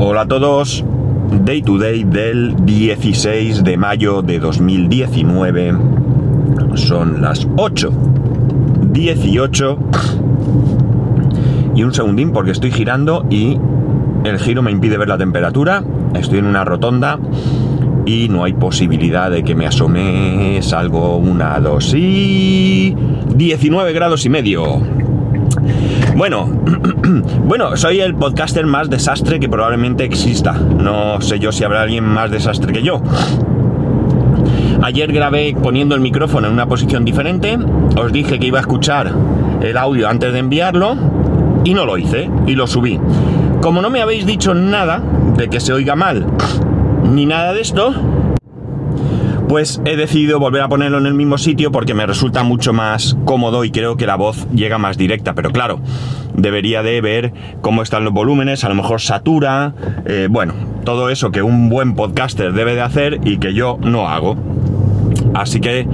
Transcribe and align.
Hola 0.00 0.20
a 0.20 0.26
todos. 0.26 0.84
Day 1.44 1.60
to 1.60 1.76
day 1.76 2.04
del 2.04 2.54
16 2.64 3.64
de 3.64 3.76
mayo 3.76 4.22
de 4.22 4.38
2019. 4.38 5.76
Son 6.74 7.20
las 7.20 7.48
8. 7.56 7.90
18. 8.92 9.78
Y 11.74 11.82
un 11.82 11.92
segundín 11.92 12.30
porque 12.30 12.52
estoy 12.52 12.70
girando 12.70 13.26
y 13.28 13.58
el 14.22 14.38
giro 14.38 14.62
me 14.62 14.70
impide 14.70 14.98
ver 14.98 15.08
la 15.08 15.18
temperatura. 15.18 15.82
Estoy 16.14 16.38
en 16.38 16.46
una 16.46 16.64
rotonda 16.64 17.18
y 18.06 18.28
no 18.28 18.44
hay 18.44 18.52
posibilidad 18.52 19.32
de 19.32 19.42
que 19.42 19.56
me 19.56 19.66
asome. 19.66 20.60
Salgo 20.62 21.16
una, 21.16 21.58
dos 21.58 21.92
y... 21.92 22.94
19 23.34 23.92
grados 23.92 24.24
y 24.24 24.28
medio. 24.28 24.80
Bueno, 26.16 26.46
bueno, 27.44 27.76
soy 27.76 28.00
el 28.00 28.14
podcaster 28.14 28.66
más 28.66 28.90
desastre 28.90 29.38
que 29.38 29.48
probablemente 29.48 30.04
exista. 30.04 30.52
No 30.52 31.20
sé 31.20 31.38
yo 31.38 31.52
si 31.52 31.64
habrá 31.64 31.82
alguien 31.82 32.04
más 32.04 32.30
desastre 32.30 32.72
que 32.72 32.82
yo. 32.82 33.02
Ayer 34.82 35.12
grabé 35.12 35.54
poniendo 35.60 35.94
el 35.94 36.00
micrófono 36.00 36.46
en 36.46 36.52
una 36.52 36.66
posición 36.66 37.04
diferente. 37.04 37.58
Os 37.96 38.12
dije 38.12 38.38
que 38.38 38.46
iba 38.46 38.58
a 38.58 38.62
escuchar 38.62 39.12
el 39.60 39.76
audio 39.76 40.08
antes 40.08 40.32
de 40.32 40.38
enviarlo 40.38 40.96
y 41.64 41.74
no 41.74 41.84
lo 41.84 41.98
hice 41.98 42.30
y 42.46 42.54
lo 42.54 42.66
subí. 42.66 42.98
Como 43.60 43.82
no 43.82 43.90
me 43.90 44.02
habéis 44.02 44.24
dicho 44.24 44.54
nada 44.54 45.02
de 45.36 45.48
que 45.48 45.60
se 45.60 45.72
oiga 45.72 45.96
mal 45.96 46.26
ni 47.04 47.26
nada 47.26 47.52
de 47.52 47.60
esto, 47.60 47.92
pues 49.48 49.80
he 49.86 49.96
decidido 49.96 50.38
volver 50.38 50.62
a 50.62 50.68
ponerlo 50.68 50.98
en 50.98 51.06
el 51.06 51.14
mismo 51.14 51.38
sitio 51.38 51.72
porque 51.72 51.94
me 51.94 52.06
resulta 52.06 52.42
mucho 52.42 52.72
más 52.72 53.16
cómodo 53.24 53.64
y 53.64 53.70
creo 53.70 53.96
que 53.96 54.06
la 54.06 54.16
voz 54.16 54.46
llega 54.52 54.78
más 54.78 54.98
directa. 54.98 55.34
Pero 55.34 55.50
claro, 55.50 55.80
debería 56.34 56.82
de 56.82 57.00
ver 57.00 57.32
cómo 57.62 57.82
están 57.82 58.04
los 58.04 58.12
volúmenes, 58.12 58.64
a 58.64 58.68
lo 58.68 58.74
mejor 58.74 59.00
satura, 59.00 59.72
eh, 60.04 60.28
bueno, 60.30 60.54
todo 60.84 61.08
eso 61.08 61.30
que 61.30 61.42
un 61.42 61.68
buen 61.68 61.94
podcaster 61.94 62.52
debe 62.52 62.74
de 62.74 62.82
hacer 62.82 63.20
y 63.24 63.38
que 63.38 63.54
yo 63.54 63.78
no 63.80 64.08
hago. 64.08 64.36
Así 65.34 65.60
que 65.60 65.86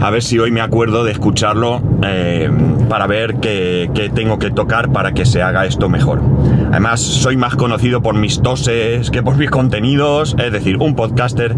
a 0.00 0.10
ver 0.10 0.22
si 0.22 0.38
hoy 0.38 0.50
me 0.50 0.60
acuerdo 0.60 1.04
de 1.04 1.12
escucharlo 1.12 1.82
eh, 2.02 2.50
para 2.88 3.06
ver 3.06 3.36
qué, 3.36 3.90
qué, 3.94 4.08
tengo 4.08 4.38
que 4.38 4.50
tocar 4.50 4.90
para 4.92 5.12
que 5.12 5.26
se 5.26 5.42
haga 5.42 5.66
esto 5.66 5.88
mejor. 5.88 6.20
Además, 6.70 7.00
soy 7.00 7.36
más 7.36 7.54
conocido 7.54 8.00
por 8.00 8.14
mis 8.14 8.40
toses 8.40 9.10
que 9.10 9.22
por 9.22 9.36
mis 9.36 9.50
contenidos, 9.50 10.34
es 10.38 10.52
decir, 10.52 10.78
un 10.78 10.94
podcaster 10.94 11.54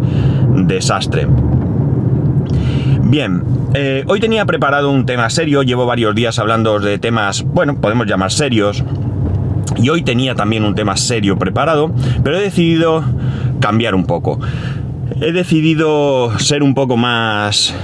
desastre. 0.73 1.27
Bien, 3.05 3.43
eh, 3.75 4.05
hoy 4.07 4.21
tenía 4.21 4.47
preparado 4.47 4.91
un 4.91 5.07
tema 5.07 5.29
serio, 5.31 5.63
llevo 5.63 5.87
varios 5.87 6.15
días 6.15 6.39
hablando 6.39 6.79
de 6.81 6.99
temas, 6.99 7.43
bueno, 7.43 7.81
podemos 7.81 8.07
llamar 8.07 8.31
serios, 8.31 8.85
y 9.77 9.89
hoy 9.89 10.03
tenía 10.03 10.35
también 10.35 10.65
un 10.65 10.75
tema 10.75 10.97
serio 10.97 11.39
preparado, 11.39 11.93
pero 12.23 12.37
he 12.37 12.41
decidido 12.41 13.05
cambiar 13.61 13.95
un 13.95 14.05
poco. 14.05 14.39
He 15.21 15.33
decidido 15.33 16.39
ser 16.39 16.63
un 16.63 16.75
poco 16.75 16.97
más 16.97 17.75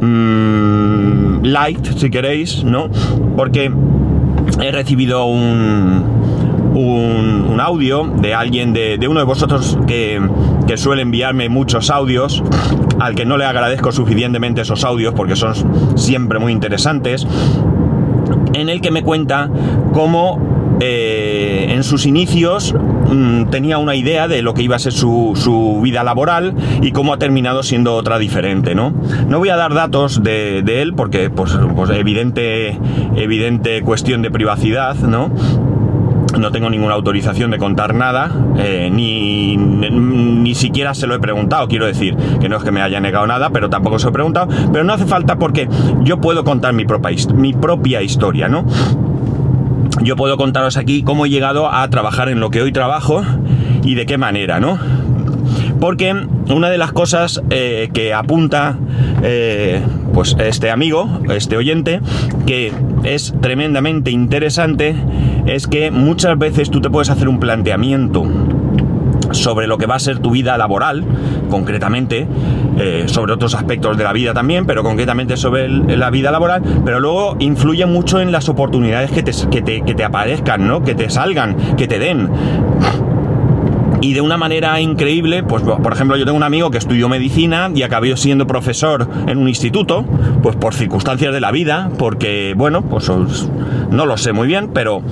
mmm, 0.00 1.42
light, 1.42 1.84
si 1.96 2.10
queréis, 2.10 2.64
¿no? 2.64 2.90
Porque 3.36 3.70
he 4.62 4.72
recibido 4.72 5.24
un, 5.26 6.17
un, 6.78 7.58
audio 7.60 8.04
de 8.04 8.34
alguien, 8.34 8.72
de, 8.72 8.98
uno 9.08 9.20
de 9.20 9.26
vosotros 9.26 9.78
que, 9.86 10.20
que 10.66 10.76
suele 10.76 11.02
enviarme 11.02 11.48
muchos 11.48 11.90
audios, 11.90 12.42
al 13.00 13.14
que 13.14 13.24
no 13.24 13.36
le 13.36 13.44
agradezco 13.44 13.90
suficientemente 13.90 14.60
esos 14.60 14.84
audios 14.84 15.14
porque 15.14 15.34
son 15.34 15.54
siempre 15.96 16.38
muy 16.38 16.52
interesantes, 16.52 17.26
en 18.54 18.68
el 18.68 18.80
que 18.80 18.90
me 18.90 19.02
cuenta 19.02 19.50
cómo 19.92 20.58
eh, 20.80 21.66
en 21.70 21.82
sus 21.82 22.06
inicios 22.06 22.72
mmm, 22.72 23.46
tenía 23.46 23.78
una 23.78 23.96
idea 23.96 24.28
de 24.28 24.42
lo 24.42 24.54
que 24.54 24.62
iba 24.62 24.76
a 24.76 24.78
ser 24.78 24.92
su, 24.92 25.80
vida 25.82 26.04
laboral 26.04 26.54
y 26.82 26.92
cómo 26.92 27.12
ha 27.12 27.18
terminado 27.18 27.62
siendo 27.62 27.94
otra 27.94 28.18
diferente, 28.18 28.74
¿no? 28.74 28.92
No 29.26 29.38
voy 29.38 29.48
a 29.48 29.56
dar 29.56 29.74
datos 29.74 30.22
de, 30.22 30.62
de 30.62 30.82
él 30.82 30.94
porque, 30.94 31.30
pues, 31.30 31.58
pues, 31.74 31.90
evidente, 31.90 32.78
evidente 33.16 33.82
cuestión 33.82 34.22
de 34.22 34.30
privacidad, 34.30 34.94
¿no? 34.96 35.32
No 36.38 36.50
tengo 36.50 36.70
ninguna 36.70 36.94
autorización 36.94 37.50
de 37.50 37.58
contar 37.58 37.94
nada, 37.94 38.30
eh, 38.56 38.90
ni, 38.92 39.56
ni, 39.56 40.54
siquiera 40.54 40.94
se 40.94 41.06
lo 41.06 41.14
he 41.14 41.18
preguntado, 41.18 41.68
quiero 41.68 41.86
decir, 41.86 42.16
que 42.40 42.48
no 42.48 42.56
es 42.56 42.64
que 42.64 42.70
me 42.70 42.82
haya 42.82 43.00
negado 43.00 43.26
nada, 43.26 43.50
pero 43.50 43.70
tampoco 43.70 43.98
se 43.98 44.06
lo 44.06 44.10
he 44.10 44.12
preguntado, 44.12 44.48
pero 44.72 44.84
no 44.84 44.92
hace 44.92 45.06
falta 45.06 45.36
porque 45.36 45.68
yo 46.02 46.20
puedo 46.20 46.44
contar 46.44 46.72
mi 46.72 46.84
propia, 46.84 47.16
mi 47.34 47.52
propia 47.52 48.02
historia, 48.02 48.48
¿no? 48.48 48.64
Yo 50.02 50.16
puedo 50.16 50.36
contaros 50.36 50.76
aquí 50.76 51.02
cómo 51.02 51.26
he 51.26 51.30
llegado 51.30 51.70
a 51.72 51.88
trabajar 51.90 52.28
en 52.28 52.40
lo 52.40 52.50
que 52.50 52.62
hoy 52.62 52.72
trabajo 52.72 53.22
y 53.82 53.94
de 53.94 54.06
qué 54.06 54.18
manera, 54.18 54.60
¿no? 54.60 54.78
Porque 55.80 56.14
una 56.48 56.70
de 56.70 56.78
las 56.78 56.92
cosas 56.92 57.42
eh, 57.50 57.90
que 57.92 58.12
apunta 58.14 58.76
eh, 59.22 59.82
pues 60.12 60.36
este 60.38 60.70
amigo, 60.70 61.08
este 61.30 61.56
oyente, 61.56 62.00
que 62.46 62.72
es 63.04 63.34
tremendamente 63.40 64.10
interesante, 64.10 64.94
es 65.46 65.66
que 65.66 65.90
muchas 65.90 66.38
veces 66.38 66.70
tú 66.70 66.80
te 66.80 66.90
puedes 66.90 67.10
hacer 67.10 67.28
un 67.28 67.40
planteamiento 67.40 68.24
sobre 69.32 69.66
lo 69.66 69.78
que 69.78 69.86
va 69.86 69.96
a 69.96 69.98
ser 69.98 70.18
tu 70.18 70.30
vida 70.30 70.56
laboral, 70.56 71.04
concretamente, 71.50 72.26
eh, 72.78 73.04
sobre 73.06 73.32
otros 73.32 73.54
aspectos 73.54 73.96
de 73.96 74.04
la 74.04 74.12
vida 74.12 74.32
también, 74.32 74.66
pero 74.66 74.82
concretamente 74.82 75.36
sobre 75.36 75.68
la 75.68 76.10
vida 76.10 76.30
laboral, 76.30 76.62
pero 76.84 77.00
luego 77.00 77.36
influye 77.38 77.86
mucho 77.86 78.20
en 78.20 78.32
las 78.32 78.48
oportunidades 78.48 79.10
que 79.10 79.22
te, 79.22 79.32
que 79.50 79.62
te, 79.62 79.82
que 79.82 79.94
te 79.94 80.04
aparezcan, 80.04 80.66
¿no? 80.66 80.82
Que 80.82 80.94
te 80.94 81.10
salgan, 81.10 81.56
que 81.76 81.86
te 81.86 81.98
den 81.98 82.28
y 84.00 84.12
de 84.14 84.20
una 84.20 84.36
manera 84.36 84.80
increíble, 84.80 85.42
pues 85.42 85.62
por 85.62 85.92
ejemplo 85.92 86.16
yo 86.16 86.24
tengo 86.24 86.36
un 86.36 86.42
amigo 86.42 86.70
que 86.70 86.78
estudió 86.78 87.08
medicina 87.08 87.70
y 87.74 87.82
acabó 87.82 88.16
siendo 88.16 88.46
profesor 88.46 89.08
en 89.26 89.38
un 89.38 89.48
instituto, 89.48 90.04
pues 90.42 90.56
por 90.56 90.74
circunstancias 90.74 91.32
de 91.32 91.40
la 91.40 91.50
vida, 91.50 91.90
porque 91.98 92.54
bueno, 92.56 92.82
pues 92.82 93.10
no 93.90 94.06
lo 94.06 94.16
sé 94.16 94.32
muy 94.32 94.46
bien, 94.46 94.70
pero 94.72 95.02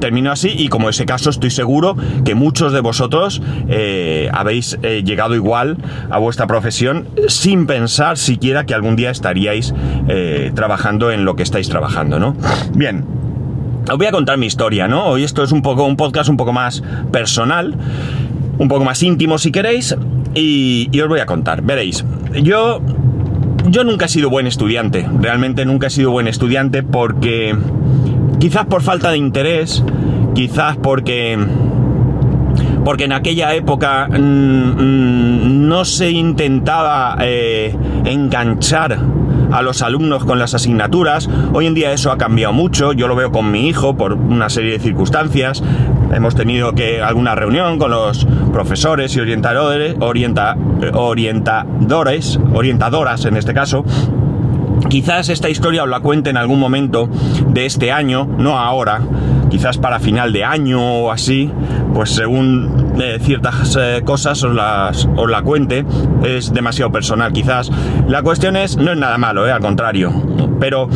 terminó 0.00 0.32
así 0.32 0.52
y 0.56 0.68
como 0.68 0.88
ese 0.88 1.06
caso 1.06 1.30
estoy 1.30 1.50
seguro 1.50 1.94
que 2.24 2.34
muchos 2.34 2.72
de 2.72 2.80
vosotros 2.80 3.42
eh, 3.68 4.30
habéis 4.32 4.78
eh, 4.82 5.02
llegado 5.04 5.34
igual 5.34 5.76
a 6.10 6.18
vuestra 6.18 6.46
profesión 6.46 7.08
sin 7.28 7.66
pensar 7.66 8.16
siquiera 8.16 8.66
que 8.66 8.74
algún 8.74 8.96
día 8.96 9.10
estaríais 9.10 9.74
eh, 10.08 10.50
trabajando 10.54 11.12
en 11.12 11.24
lo 11.24 11.36
que 11.36 11.42
estáis 11.42 11.68
trabajando, 11.68 12.18
¿no? 12.18 12.34
Bien, 12.74 13.04
os 13.88 13.98
voy 13.98 14.06
a 14.06 14.12
contar 14.12 14.38
mi 14.38 14.46
historia, 14.46 14.88
¿no? 14.88 15.06
Hoy 15.06 15.24
esto 15.24 15.42
es 15.42 15.52
un 15.52 15.62
poco 15.62 15.84
un 15.84 15.96
podcast 15.96 16.30
un 16.30 16.36
poco 16.36 16.52
más 16.52 16.82
personal, 17.12 17.76
un 18.60 18.68
poco 18.68 18.84
más 18.84 19.02
íntimo 19.02 19.38
si 19.38 19.50
queréis, 19.50 19.96
y, 20.34 20.90
os 21.00 21.08
voy 21.08 21.20
a 21.20 21.26
contar. 21.26 21.62
Veréis, 21.62 22.04
yo, 22.42 22.82
yo 23.66 23.84
nunca 23.84 24.04
he 24.04 24.08
sido 24.08 24.28
buen 24.28 24.46
estudiante, 24.46 25.08
realmente 25.18 25.64
nunca 25.64 25.86
he 25.86 25.90
sido 25.90 26.10
buen 26.10 26.28
estudiante 26.28 26.82
porque 26.82 27.56
quizás 28.38 28.66
por 28.66 28.82
falta 28.82 29.10
de 29.10 29.16
interés, 29.16 29.82
quizás 30.34 30.76
porque 30.76 31.38
porque 32.84 33.04
en 33.04 33.12
aquella 33.12 33.54
época 33.54 34.08
mmm, 34.08 35.66
no 35.68 35.84
se 35.86 36.10
intentaba 36.10 37.16
eh, 37.20 37.74
enganchar 38.04 38.98
a 39.52 39.62
los 39.62 39.80
alumnos 39.80 40.24
con 40.24 40.38
las 40.38 40.54
asignaturas. 40.54 41.30
Hoy 41.54 41.66
en 41.66 41.74
día 41.74 41.92
eso 41.92 42.12
ha 42.12 42.18
cambiado 42.18 42.52
mucho, 42.52 42.92
yo 42.92 43.08
lo 43.08 43.16
veo 43.16 43.32
con 43.32 43.50
mi 43.50 43.68
hijo 43.68 43.96
por 43.96 44.12
una 44.12 44.50
serie 44.50 44.72
de 44.72 44.80
circunstancias. 44.80 45.62
Hemos 46.12 46.34
tenido 46.34 46.72
que 46.74 47.00
alguna 47.00 47.34
reunión 47.34 47.78
con 47.78 47.90
los 47.90 48.26
profesores 48.52 49.14
y 49.16 49.20
orientadores, 49.20 49.96
orienta, 50.00 50.56
orientadores, 50.92 52.38
orientadoras 52.52 53.24
en 53.24 53.36
este 53.36 53.54
caso. 53.54 53.84
Quizás 54.88 55.28
esta 55.28 55.48
historia 55.48 55.84
os 55.84 55.88
la 55.88 56.00
cuente 56.00 56.30
en 56.30 56.36
algún 56.36 56.58
momento 56.58 57.08
de 57.48 57.66
este 57.66 57.92
año, 57.92 58.26
no 58.38 58.58
ahora, 58.58 59.02
quizás 59.48 59.78
para 59.78 60.00
final 60.00 60.32
de 60.32 60.44
año 60.44 60.80
o 60.80 61.12
así, 61.12 61.50
pues 61.94 62.10
según 62.10 62.94
eh, 63.00 63.18
ciertas 63.20 63.76
eh, 63.78 64.02
cosas 64.04 64.42
os, 64.42 64.54
la 64.54 65.42
cuente, 65.44 65.84
es 66.24 66.52
demasiado 66.52 66.90
personal 66.90 67.32
quizás. 67.32 67.70
La 68.08 68.22
cuestión 68.22 68.56
es, 68.56 68.76
no 68.76 68.92
es 68.92 68.98
nada 68.98 69.18
malo, 69.18 69.46
eh, 69.46 69.52
al 69.52 69.60
contrario, 69.60 70.12
pero 70.58 70.88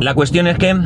la 0.00 0.14
cuestión 0.14 0.46
es 0.46 0.58
que 0.58 0.76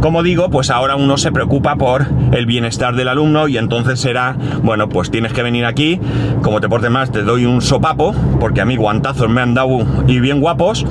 como 0.00 0.22
digo, 0.22 0.50
pues 0.50 0.70
ahora 0.70 0.96
uno 0.96 1.16
se 1.16 1.32
preocupa 1.32 1.76
por 1.76 2.06
el 2.32 2.46
bienestar 2.46 2.94
del 2.94 3.08
alumno 3.08 3.48
y 3.48 3.58
entonces 3.58 4.00
será, 4.00 4.36
bueno, 4.62 4.88
pues 4.88 5.10
tienes 5.10 5.32
que 5.32 5.42
venir 5.42 5.64
aquí, 5.64 6.00
como 6.42 6.60
te 6.60 6.68
portes 6.68 6.90
más, 6.90 7.10
te 7.10 7.22
doy 7.22 7.46
un 7.46 7.60
sopapo, 7.60 8.14
porque 8.40 8.60
a 8.60 8.64
mí 8.64 8.76
guantazos 8.76 9.28
me 9.28 9.40
han 9.40 9.54
dado 9.54 9.80
y 10.06 10.20
bien 10.20 10.40
guapos. 10.40 10.86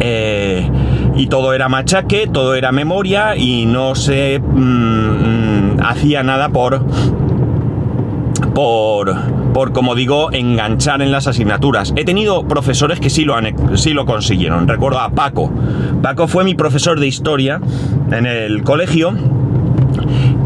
Eh, 0.00 0.68
y 1.16 1.26
todo 1.26 1.54
era 1.54 1.68
machaque, 1.68 2.28
todo 2.28 2.54
era 2.54 2.72
memoria 2.72 3.36
y 3.36 3.66
no 3.66 3.94
se 3.94 4.38
mmm, 4.38 5.80
hacía 5.82 6.22
nada 6.22 6.50
por 6.50 6.84
por, 8.54 9.14
por, 9.52 9.72
como 9.72 9.94
digo, 9.94 10.32
enganchar 10.32 11.02
en 11.02 11.12
las 11.12 11.26
asignaturas. 11.26 11.92
He 11.96 12.04
tenido 12.04 12.46
profesores 12.46 13.00
que 13.00 13.10
sí 13.10 13.24
lo, 13.24 13.34
han, 13.34 13.78
sí 13.78 13.90
lo 13.90 14.06
consiguieron. 14.06 14.68
Recuerdo 14.68 15.00
a 15.00 15.10
Paco. 15.10 15.50
Paco 16.02 16.28
fue 16.28 16.44
mi 16.44 16.54
profesor 16.54 17.00
de 17.00 17.06
historia 17.06 17.60
en 18.10 18.26
el 18.26 18.62
colegio 18.62 19.14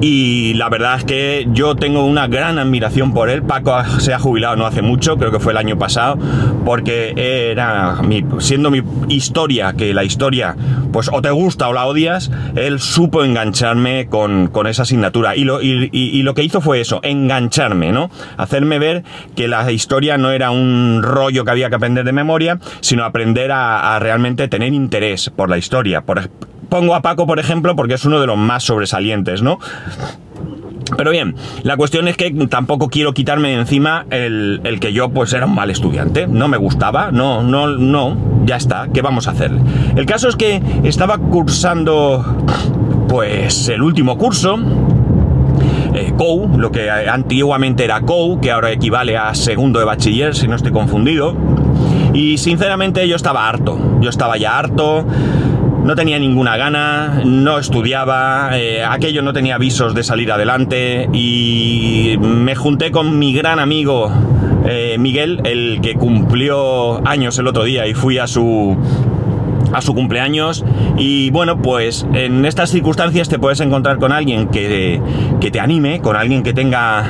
y 0.02 0.54
la 0.54 0.68
verdad 0.68 0.96
es 0.96 1.04
que 1.04 1.46
yo 1.52 1.76
tengo 1.76 2.04
una 2.04 2.26
gran 2.26 2.58
admiración 2.58 3.14
por 3.14 3.30
él. 3.30 3.44
Paco 3.44 3.72
se 4.00 4.12
ha 4.12 4.18
jubilado 4.18 4.56
no 4.56 4.66
hace 4.66 4.82
mucho, 4.82 5.16
creo 5.16 5.30
que 5.30 5.38
fue 5.38 5.52
el 5.52 5.58
año 5.58 5.78
pasado, 5.78 6.18
porque 6.64 7.14
era 7.16 8.00
siendo 8.40 8.72
mi 8.72 8.82
historia, 9.08 9.74
que 9.74 9.94
la 9.94 10.02
historia, 10.02 10.56
pues 10.92 11.08
o 11.12 11.22
te 11.22 11.30
gusta 11.30 11.68
o 11.68 11.72
la 11.72 11.86
odias, 11.86 12.32
él 12.56 12.80
supo 12.80 13.22
engancharme 13.22 14.08
con, 14.08 14.50
esa 14.66 14.82
asignatura. 14.82 15.36
Y 15.36 15.44
lo, 15.44 15.62
y, 15.62 16.22
lo 16.22 16.34
que 16.34 16.42
hizo 16.42 16.60
fue 16.60 16.80
eso, 16.80 16.98
engancharme, 17.04 17.92
¿no? 17.92 18.10
Hacerme 18.36 18.80
ver 18.80 19.04
que 19.36 19.46
la 19.46 19.70
historia 19.70 20.18
no 20.18 20.32
era 20.32 20.50
un 20.50 21.00
rollo 21.04 21.44
que 21.44 21.52
había 21.52 21.68
que 21.68 21.76
aprender 21.76 22.04
de 22.04 22.12
memoria, 22.12 22.58
sino 22.80 23.04
aprender 23.04 23.52
a, 23.52 23.96
realmente 24.00 24.48
tener 24.48 24.72
interés 24.72 25.30
por 25.30 25.48
la 25.48 25.58
historia. 25.58 26.02
Pongo 26.72 26.94
a 26.94 27.02
Paco, 27.02 27.26
por 27.26 27.38
ejemplo, 27.38 27.76
porque 27.76 27.92
es 27.92 28.04
uno 28.06 28.18
de 28.18 28.26
los 28.26 28.38
más 28.38 28.64
sobresalientes, 28.64 29.42
¿no? 29.42 29.58
Pero 30.96 31.10
bien, 31.10 31.34
la 31.64 31.76
cuestión 31.76 32.08
es 32.08 32.16
que 32.16 32.30
tampoco 32.48 32.88
quiero 32.88 33.12
quitarme 33.12 33.50
de 33.50 33.56
encima 33.56 34.06
el, 34.08 34.78
que 34.80 34.94
yo 34.94 35.10
pues 35.10 35.34
era 35.34 35.44
un 35.44 35.54
mal 35.54 35.68
estudiante, 35.68 36.26
no 36.26 36.48
me 36.48 36.56
gustaba, 36.56 37.12
no, 37.12 37.42
no, 37.42 37.66
no, 37.66 38.16
ya 38.46 38.56
está, 38.56 38.88
¿qué 38.90 39.02
vamos 39.02 39.28
a 39.28 39.32
hacer? 39.32 39.50
El 39.96 40.06
caso 40.06 40.30
es 40.30 40.36
que 40.36 40.62
estaba 40.82 41.18
cursando 41.18 42.42
pues 43.06 43.68
el 43.68 43.82
último 43.82 44.16
curso, 44.16 44.58
eh, 45.92 46.14
lo 46.56 46.72
que 46.72 46.90
antiguamente 46.90 47.84
era 47.84 48.00
COU, 48.00 48.40
que 48.40 48.50
ahora 48.50 48.70
equivale 48.70 49.18
a 49.18 49.34
segundo 49.34 49.78
de 49.78 49.84
bachiller, 49.84 50.34
si 50.34 50.48
no 50.48 50.56
estoy 50.56 50.72
confundido, 50.72 51.36
y 52.14 52.38
sinceramente 52.38 53.06
yo 53.06 53.16
estaba 53.16 53.46
harto, 53.46 53.78
yo 54.00 54.08
estaba 54.08 54.38
ya 54.38 54.58
harto, 54.58 55.04
no 55.84 55.94
tenía 55.94 56.18
ninguna 56.18 56.56
gana, 56.56 57.22
no 57.24 57.58
estudiaba, 57.58 58.50
eh, 58.58 58.84
aquello 58.84 59.22
no 59.22 59.32
tenía 59.32 59.56
avisos 59.56 59.94
de 59.94 60.04
salir 60.04 60.30
adelante 60.30 61.08
y 61.12 62.16
me 62.20 62.54
junté 62.54 62.90
con 62.90 63.18
mi 63.18 63.32
gran 63.32 63.58
amigo 63.58 64.12
eh, 64.64 64.96
Miguel, 64.98 65.40
el 65.44 65.80
que 65.82 65.94
cumplió 65.94 67.06
años 67.06 67.38
el 67.38 67.48
otro 67.48 67.64
día 67.64 67.86
y 67.86 67.94
fui 67.94 68.18
a 68.18 68.26
su 68.26 68.76
a 69.72 69.80
su 69.80 69.94
cumpleaños. 69.94 70.64
Y 70.96 71.30
bueno 71.30 71.60
pues 71.60 72.06
en 72.12 72.44
estas 72.44 72.70
circunstancias 72.70 73.28
te 73.28 73.38
puedes 73.38 73.60
encontrar 73.60 73.98
con 73.98 74.12
alguien 74.12 74.48
que, 74.48 75.00
te 75.40 75.60
anime, 75.60 76.00
con 76.00 76.16
alguien 76.16 76.42
que 76.42 76.52
tenga 76.52 77.04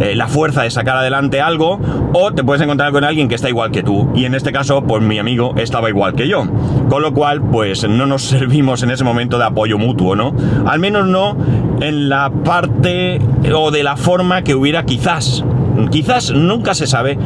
eh, 0.00 0.14
la 0.14 0.28
fuerza 0.28 0.62
de 0.62 0.70
sacar 0.70 0.96
adelante 0.96 1.40
algo 1.40 1.80
o 2.12 2.32
te 2.32 2.44
puedes 2.44 2.62
encontrar 2.62 2.92
con 2.92 3.04
alguien 3.04 3.28
que 3.28 3.34
está 3.34 3.48
igual 3.48 3.70
que 3.70 3.82
tú. 3.82 4.10
Y 4.14 4.24
en 4.24 4.34
este 4.34 4.52
caso 4.52 4.82
pues 4.82 5.02
mi 5.02 5.18
amigo 5.18 5.54
estaba 5.56 5.88
igual 5.88 6.14
que 6.14 6.28
yo. 6.28 6.44
Con 6.88 7.02
lo 7.02 7.12
cual 7.12 7.42
pues 7.42 7.88
no 7.88 8.06
nos 8.06 8.22
servimos 8.34 8.82
en 8.82 8.90
ese 8.90 9.04
momento 9.04 9.38
de 9.38 9.44
apoyo 9.44 9.78
mutuo, 9.78 10.16
¿no? 10.16 10.34
Al 10.66 10.78
menos 10.78 11.06
no 11.06 11.36
en 11.80 12.08
la 12.08 12.30
parte 12.30 13.20
o 13.54 13.70
de 13.70 13.82
la 13.82 13.96
forma 13.96 14.42
que 14.42 14.54
hubiera 14.54 14.84
quizás 14.84 15.44
quizás 15.90 16.32
nunca 16.32 16.74
se 16.74 16.86
sabe 16.86 17.18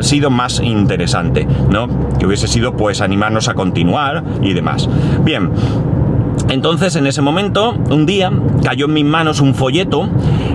sido 0.00 0.30
más 0.30 0.60
interesante, 0.60 1.46
¿no? 1.70 1.88
Que 2.18 2.26
hubiese 2.26 2.46
sido 2.46 2.76
pues 2.76 3.00
animarnos 3.00 3.48
a 3.48 3.54
continuar 3.54 4.24
y 4.42 4.52
demás. 4.52 4.88
Bien. 5.24 5.50
Entonces, 6.48 6.96
en 6.96 7.06
ese 7.06 7.22
momento, 7.22 7.76
un 7.90 8.06
día, 8.06 8.32
cayó 8.64 8.86
en 8.86 8.94
mis 8.94 9.04
manos 9.04 9.40
un 9.40 9.54
folleto 9.54 10.08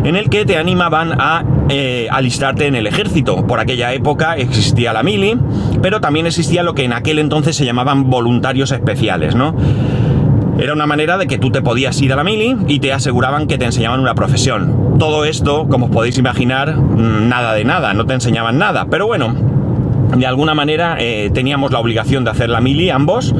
en 0.03 0.15
el 0.15 0.29
que 0.29 0.45
te 0.45 0.57
animaban 0.57 1.13
a 1.19 1.45
eh, 1.69 2.07
alistarte 2.11 2.67
en 2.67 2.75
el 2.75 2.85
ejército. 2.85 3.47
Por 3.47 3.59
aquella 3.59 3.93
época 3.93 4.35
existía 4.35 4.91
la 4.91 5.03
mili, 5.03 5.37
pero 5.81 6.01
también 6.01 6.27
existía 6.27 6.63
lo 6.63 6.75
que 6.75 6.83
en 6.83 6.93
aquel 6.93 7.19
entonces 7.19 7.55
se 7.55 7.65
llamaban 7.65 8.09
voluntarios 8.09 8.71
especiales, 8.71 9.35
¿no? 9.35 9.55
Era 10.57 10.71
una 10.71 10.85
manera 10.85 11.17
de 11.17 11.27
que 11.27 11.37
tú 11.37 11.51
te 11.51 11.61
podías 11.61 12.01
ir 12.01 12.13
a 12.13 12.15
la 12.15 12.23
mili 12.23 12.55
y 12.67 12.79
te 12.79 12.93
aseguraban 12.93 13.47
que 13.47 13.57
te 13.57 13.65
enseñaban 13.65 13.99
una 13.99 14.15
profesión. 14.15 14.95
Todo 14.99 15.25
esto, 15.25 15.67
como 15.67 15.87
os 15.87 15.91
podéis 15.91 16.17
imaginar, 16.17 16.77
mm, 16.77 17.27
nada 17.27 17.53
de 17.53 17.65
nada, 17.65 17.93
no 17.93 18.05
te 18.05 18.13
enseñaban 18.13 18.57
nada. 18.57 18.87
Pero 18.89 19.05
bueno, 19.05 19.35
de 20.15 20.25
alguna 20.25 20.53
manera 20.53 20.95
eh, 20.99 21.29
teníamos 21.33 21.71
la 21.71 21.79
obligación 21.79 22.23
de 22.23 22.31
hacer 22.31 22.49
la 22.49 22.61
mili 22.61 22.89
ambos. 22.89 23.35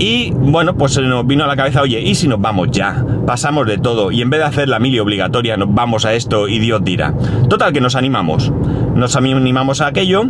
Y 0.00 0.32
bueno, 0.32 0.74
pues 0.74 0.94
se 0.94 1.02
nos 1.02 1.26
vino 1.26 1.44
a 1.44 1.46
la 1.46 1.56
cabeza, 1.56 1.82
oye, 1.82 2.00
¿y 2.00 2.14
si 2.14 2.28
nos 2.28 2.40
vamos 2.40 2.68
ya? 2.70 3.04
Pasamos 3.26 3.66
de 3.66 3.78
todo 3.78 4.10
y 4.10 4.22
en 4.22 4.30
vez 4.30 4.40
de 4.40 4.46
hacer 4.46 4.68
la 4.68 4.78
mili 4.78 4.98
obligatoria 5.00 5.56
nos 5.56 5.72
vamos 5.72 6.04
a 6.04 6.14
esto 6.14 6.48
y 6.48 6.58
Dios 6.58 6.84
dirá. 6.84 7.14
Total 7.48 7.72
que 7.72 7.80
nos 7.80 7.94
animamos. 7.94 8.52
Nos 8.94 9.14
animamos 9.16 9.80
a 9.80 9.86
aquello. 9.86 10.24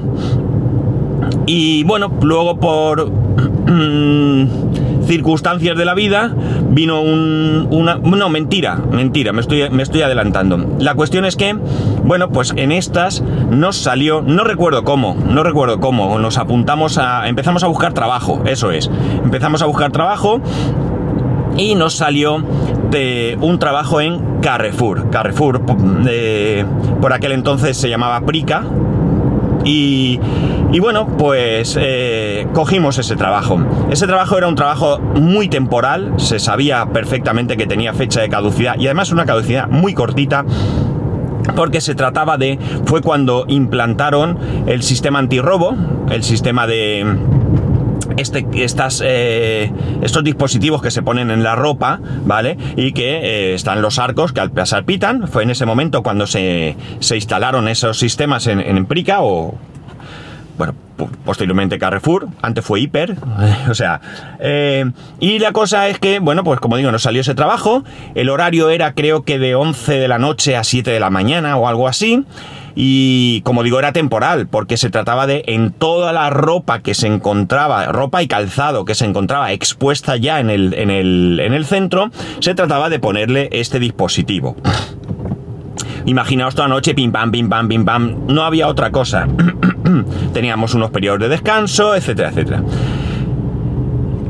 Y 1.46 1.84
bueno, 1.84 2.12
luego 2.22 2.58
por... 2.60 3.10
Circunstancias 5.08 5.74
de 5.76 5.86
la 5.86 5.94
vida, 5.94 6.34
vino 6.68 7.00
un, 7.00 7.66
una... 7.70 7.96
No, 7.96 8.28
mentira, 8.28 8.76
mentira, 8.76 9.32
me 9.32 9.40
estoy, 9.40 9.70
me 9.70 9.82
estoy 9.82 10.02
adelantando. 10.02 10.76
La 10.78 10.94
cuestión 10.94 11.24
es 11.24 11.34
que, 11.34 11.56
bueno, 12.04 12.28
pues 12.28 12.52
en 12.56 12.72
estas 12.72 13.22
nos 13.50 13.76
salió, 13.76 14.20
no 14.20 14.44
recuerdo 14.44 14.84
cómo, 14.84 15.16
no 15.28 15.42
recuerdo 15.42 15.80
cómo, 15.80 16.18
nos 16.18 16.36
apuntamos 16.36 16.98
a... 16.98 17.26
Empezamos 17.26 17.64
a 17.64 17.68
buscar 17.68 17.94
trabajo, 17.94 18.42
eso 18.44 18.70
es. 18.70 18.90
Empezamos 19.24 19.62
a 19.62 19.66
buscar 19.66 19.92
trabajo 19.92 20.42
y 21.56 21.74
nos 21.74 21.94
salió 21.94 22.44
de 22.90 23.38
un 23.40 23.58
trabajo 23.58 24.02
en 24.02 24.40
Carrefour. 24.40 25.08
Carrefour, 25.10 25.64
de, 26.04 26.66
por 27.00 27.14
aquel 27.14 27.32
entonces 27.32 27.78
se 27.78 27.88
llamaba 27.88 28.20
Prica, 28.26 28.64
y, 29.64 30.18
bueno, 30.80 31.06
pues 31.18 31.76
eh, 31.80 32.46
cogimos 32.52 32.98
ese 32.98 33.16
trabajo. 33.16 33.58
Ese 33.90 34.06
trabajo 34.06 34.38
era 34.38 34.48
un 34.48 34.54
trabajo 34.54 34.98
muy 34.98 35.48
temporal, 35.48 36.14
se 36.16 36.38
sabía 36.38 36.86
perfectamente 36.86 37.56
que 37.56 37.66
tenía 37.66 37.92
fecha 37.92 38.20
de 38.20 38.28
caducidad 38.28 38.76
y 38.78 38.86
además 38.86 39.10
una 39.12 39.26
caducidad 39.26 39.68
muy 39.68 39.94
cortita 39.94 40.44
porque 41.56 41.80
se 41.80 41.94
trataba 41.94 42.36
de, 42.36 42.58
fue 42.84 43.00
cuando 43.00 43.44
implantaron 43.48 44.38
el 44.66 44.82
sistema 44.82 45.18
antirrobo, 45.18 45.74
el 46.10 46.22
sistema 46.22 46.66
de 46.66 47.04
este, 48.18 48.46
estas, 48.54 49.02
eh, 49.04 49.72
estos 50.02 50.24
dispositivos 50.24 50.82
que 50.82 50.90
se 50.90 51.02
ponen 51.02 51.30
en 51.30 51.42
la 51.42 51.54
ropa, 51.54 52.00
¿vale? 52.24 52.58
Y 52.76 52.92
que 52.92 53.16
eh, 53.16 53.54
están 53.54 53.82
los 53.82 53.98
arcos 53.98 54.32
que 54.32 54.40
al 54.40 54.50
pasar 54.50 54.84
pitan. 54.84 55.28
Fue 55.28 55.42
en 55.42 55.50
ese 55.50 55.66
momento 55.66 56.02
cuando 56.02 56.26
se, 56.26 56.76
se 57.00 57.14
instalaron 57.16 57.68
esos 57.68 57.98
sistemas 57.98 58.46
en, 58.46 58.60
en 58.60 58.86
Prica 58.86 59.22
o, 59.22 59.54
bueno, 60.58 60.74
posteriormente 61.24 61.78
Carrefour, 61.78 62.28
antes 62.42 62.64
fue 62.64 62.80
Hiper, 62.80 63.16
o 63.70 63.74
sea, 63.74 64.00
eh, 64.40 64.90
y 65.20 65.38
la 65.38 65.52
cosa 65.52 65.88
es 65.88 65.98
que, 65.98 66.18
bueno, 66.18 66.44
pues 66.44 66.60
como 66.60 66.76
digo, 66.76 66.90
nos 66.90 67.02
salió 67.02 67.20
ese 67.20 67.34
trabajo, 67.34 67.84
el 68.14 68.28
horario 68.28 68.68
era 68.68 68.92
creo 68.92 69.22
que 69.22 69.38
de 69.38 69.54
11 69.54 69.98
de 69.98 70.08
la 70.08 70.18
noche 70.18 70.56
a 70.56 70.64
7 70.64 70.90
de 70.90 71.00
la 71.00 71.10
mañana 71.10 71.56
o 71.56 71.68
algo 71.68 71.88
así, 71.88 72.24
y 72.74 73.40
como 73.42 73.62
digo, 73.62 73.78
era 73.78 73.92
temporal, 73.92 74.46
porque 74.46 74.76
se 74.76 74.90
trataba 74.90 75.26
de 75.26 75.42
en 75.46 75.72
toda 75.72 76.12
la 76.12 76.30
ropa 76.30 76.80
que 76.80 76.94
se 76.94 77.06
encontraba, 77.06 77.86
ropa 77.86 78.22
y 78.22 78.28
calzado 78.28 78.84
que 78.84 78.94
se 78.94 79.04
encontraba 79.04 79.52
expuesta 79.52 80.16
ya 80.16 80.38
en 80.38 80.50
el, 80.50 80.74
en 80.74 80.90
el, 80.90 81.40
en 81.40 81.54
el 81.54 81.64
centro, 81.64 82.10
se 82.40 82.54
trataba 82.54 82.88
de 82.88 82.98
ponerle 83.00 83.48
este 83.52 83.80
dispositivo. 83.80 84.56
Imaginaos 86.08 86.54
toda 86.54 86.68
la 86.68 86.74
noche, 86.74 86.94
pim 86.94 87.12
pam, 87.12 87.30
pim 87.30 87.50
pam, 87.50 87.68
pim 87.68 87.84
pam, 87.84 88.26
no 88.28 88.42
había 88.44 88.66
otra 88.66 88.90
cosa. 88.90 89.28
Teníamos 90.32 90.72
unos 90.72 90.90
periodos 90.90 91.20
de 91.20 91.28
descanso, 91.28 91.94
etcétera, 91.94 92.30
etcétera. 92.30 92.62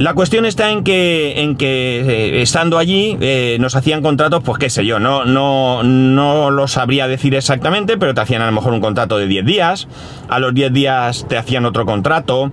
La 0.01 0.13
cuestión 0.15 0.45
está 0.45 0.73
en 0.73 0.83
que, 0.83 1.41
en 1.41 1.55
que 1.57 2.01
eh, 2.01 2.43
estando 2.43 2.79
allí 2.79 3.17
eh, 3.21 3.59
nos 3.61 3.77
hacían 3.77 4.03
contratos, 4.03 4.43
pues 4.43 4.59
qué 4.59 4.71
sé 4.71 4.85
yo, 4.85 4.99
no, 4.99 5.25
no, 5.25 5.85
no 5.85 6.51
lo 6.51 6.67
sabría 6.67 7.07
decir 7.07 7.37
exactamente, 7.37 7.97
pero 7.97 8.13
te 8.13 8.23
hacían 8.23 8.43
a 8.43 8.47
lo 8.47 8.53
mejor 8.53 8.73
un 8.73 8.81
contrato 8.81 9.17
de 9.17 9.29
10 9.29 9.45
días, 9.45 9.87
a 10.29 10.41
los 10.41 10.53
10 10.55 10.73
días 10.73 11.27
te 11.29 11.37
hacían 11.37 11.65
otro 11.65 11.87
contrato, 11.87 12.51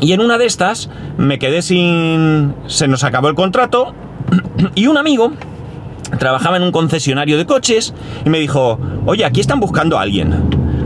y 0.00 0.14
en 0.14 0.20
una 0.20 0.36
de 0.36 0.46
estas 0.46 0.90
me 1.16 1.38
quedé 1.38 1.62
sin... 1.62 2.54
se 2.66 2.88
nos 2.88 3.04
acabó 3.04 3.28
el 3.28 3.36
contrato, 3.36 3.94
y 4.74 4.88
un 4.88 4.96
amigo 4.96 5.32
trabajaba 6.18 6.56
en 6.56 6.62
un 6.62 6.72
concesionario 6.72 7.36
de 7.36 7.46
coches 7.46 7.94
y 8.24 8.30
me 8.30 8.38
dijo, 8.38 8.78
oye, 9.06 9.24
aquí 9.24 9.40
están 9.40 9.60
buscando 9.60 9.98
a 9.98 10.02
alguien, 10.02 10.32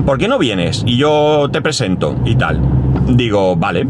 ¿por 0.06 0.18
qué 0.18 0.28
no 0.28 0.38
vienes? 0.38 0.82
Y 0.86 0.96
yo 0.96 1.48
te 1.52 1.62
presento 1.62 2.16
y 2.24 2.36
tal. 2.36 2.60
Digo, 3.06 3.56
vale. 3.56 3.86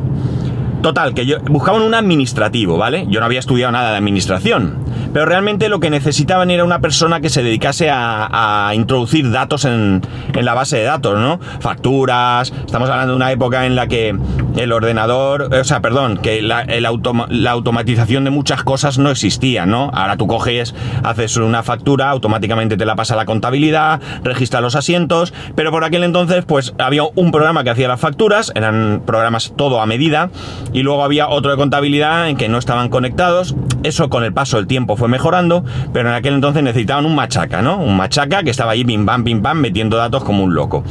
Total, 0.82 1.12
que 1.12 1.26
yo 1.26 1.40
buscaban 1.42 1.82
un 1.82 1.94
administrativo, 1.94 2.78
¿vale? 2.78 3.06
Yo 3.10 3.20
no 3.20 3.26
había 3.26 3.38
estudiado 3.38 3.70
nada 3.70 3.90
de 3.90 3.98
administración, 3.98 4.78
pero 5.12 5.26
realmente 5.26 5.68
lo 5.68 5.78
que 5.78 5.90
necesitaban 5.90 6.50
era 6.50 6.64
una 6.64 6.80
persona 6.80 7.20
que 7.20 7.28
se 7.28 7.42
dedicase 7.42 7.90
a, 7.92 8.72
introducir 8.74 9.30
datos 9.30 9.66
en, 9.66 10.00
en, 10.32 10.44
la 10.44 10.54
base 10.54 10.78
de 10.78 10.84
datos, 10.84 11.18
¿no? 11.18 11.38
Facturas, 11.60 12.50
estamos 12.64 12.88
hablando 12.88 13.12
de 13.12 13.16
una 13.16 13.30
época 13.30 13.66
en 13.66 13.76
la 13.76 13.88
que 13.88 14.16
el 14.56 14.72
ordenador, 14.72 15.54
o 15.54 15.64
sea, 15.64 15.80
perdón, 15.80 16.18
que 16.18 16.42
la, 16.42 16.64
la, 16.64 17.50
automatización 17.50 18.24
de 18.24 18.30
muchas 18.30 18.62
cosas 18.64 18.98
no 18.98 19.10
existía, 19.10 19.66
¿no? 19.66 19.90
Ahora 19.94 20.16
tú 20.16 20.26
coges, 20.26 20.74
haces 21.02 21.36
una 21.36 21.62
factura, 21.62 22.10
automáticamente 22.10 22.76
te 22.76 22.84
la 22.84 22.96
pasa 22.96 23.16
la 23.16 23.26
contabilidad, 23.26 24.00
registra 24.22 24.60
los 24.60 24.74
asientos, 24.76 25.32
pero 25.54 25.70
por 25.70 25.84
aquel 25.84 26.04
entonces 26.04 26.44
pues 26.44 26.74
había 26.78 27.02
un 27.14 27.30
programa 27.30 27.64
que 27.64 27.70
hacía 27.70 27.88
las 27.88 28.00
facturas, 28.00 28.52
eran 28.54 29.02
programas 29.06 29.52
todo 29.56 29.80
a 29.80 29.86
medida, 29.86 30.30
y 30.72 30.82
luego 30.82 31.04
había 31.04 31.28
otro 31.28 31.50
de 31.50 31.56
contabilidad 31.56 32.28
en 32.28 32.36
que 32.36 32.48
no 32.48 32.58
estaban 32.58 32.88
conectados, 32.88 33.54
eso 33.82 34.08
con 34.10 34.24
el 34.24 34.32
paso 34.32 34.56
del 34.56 34.66
tiempo 34.66 34.96
fue 34.96 35.08
mejorando, 35.08 35.64
pero 35.92 36.08
en 36.08 36.14
aquel 36.14 36.34
entonces 36.34 36.62
necesitaban 36.62 37.06
un 37.06 37.14
machaca, 37.14 37.62
¿no? 37.62 37.78
Un 37.78 37.96
machaca 37.96 38.42
que 38.42 38.50
estaba 38.50 38.72
ahí 38.72 38.84
pim 38.84 39.06
pam, 39.06 39.24
pim 39.24 39.42
pam, 39.42 39.58
metiendo 39.58 39.96
datos 39.96 40.24
como 40.24 40.44
un 40.44 40.54
loco. 40.54 40.84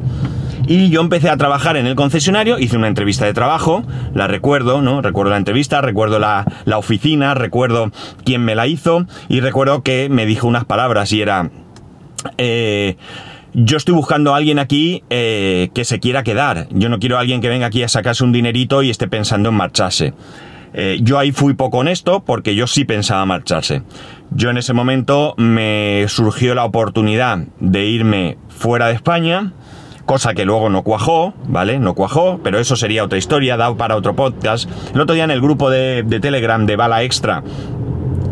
Y 0.67 0.89
yo 0.89 1.01
empecé 1.01 1.29
a 1.29 1.37
trabajar 1.37 1.77
en 1.77 1.85
el 1.85 1.95
concesionario, 1.95 2.57
hice 2.57 2.75
una 2.75 2.87
entrevista 2.87 3.25
de 3.25 3.33
trabajo, 3.33 3.83
la 4.15 4.25
recuerdo, 4.27 4.81
¿no? 4.81 4.99
Recuerdo 5.01 5.29
la 5.31 5.37
entrevista, 5.37 5.81
recuerdo 5.81 6.17
la, 6.17 6.45
oficina, 6.75 7.35
recuerdo 7.35 7.91
quién 8.23 8.43
me 8.43 8.55
la 8.55 8.65
hizo 8.65 9.05
y 9.29 9.41
recuerdo 9.41 9.83
que 9.83 10.09
me 10.09 10.25
dijo 10.25 10.47
unas 10.47 10.65
palabras 10.65 11.13
y 11.13 11.21
era... 11.21 11.51
Eh, 12.39 12.97
yo 13.55 13.77
estoy 13.77 13.95
buscando 13.95 14.33
a 14.33 14.37
alguien 14.37 14.59
aquí 14.59 15.03
eh, 15.09 15.69
que 15.73 15.85
se 15.85 15.99
quiera 15.99 16.23
quedar. 16.23 16.67
Yo 16.71 16.89
no 16.89 16.99
quiero 16.99 17.17
a 17.17 17.21
alguien 17.21 17.39
que 17.39 17.47
venga 17.47 17.67
aquí 17.67 17.83
a 17.83 17.87
sacarse 17.87 18.23
un 18.23 18.33
dinerito 18.33 18.83
y 18.83 18.89
esté 18.89 19.07
pensando 19.07 19.49
en 19.49 19.55
marcharse. 19.55 20.13
Eh, 20.73 20.99
yo 21.01 21.17
ahí 21.17 21.31
fui 21.31 21.53
poco 21.53 21.77
honesto 21.77 22.25
porque 22.25 22.53
yo 22.53 22.67
sí 22.67 22.83
pensaba 22.83 23.25
marcharse. 23.25 23.83
Yo 24.31 24.49
en 24.49 24.57
ese 24.57 24.73
momento 24.73 25.35
me 25.37 26.05
surgió 26.09 26.53
la 26.53 26.65
oportunidad 26.65 27.37
de 27.61 27.85
irme 27.85 28.37
fuera 28.49 28.87
de 28.87 28.95
España, 28.95 29.53
cosa 30.05 30.33
que 30.33 30.43
luego 30.43 30.69
no 30.69 30.83
cuajó, 30.83 31.33
¿vale? 31.47 31.79
No 31.79 31.93
cuajó, 31.93 32.41
pero 32.43 32.59
eso 32.59 32.75
sería 32.75 33.05
otra 33.05 33.17
historia, 33.17 33.55
dado 33.55 33.77
para 33.77 33.95
otro 33.95 34.17
podcast. 34.17 34.69
El 34.93 34.99
otro 34.99 35.15
día 35.15 35.23
en 35.23 35.31
el 35.31 35.39
grupo 35.39 35.69
de, 35.69 36.03
de 36.03 36.19
Telegram 36.19 36.65
de 36.65 36.75
Bala 36.75 37.03
Extra 37.03 37.41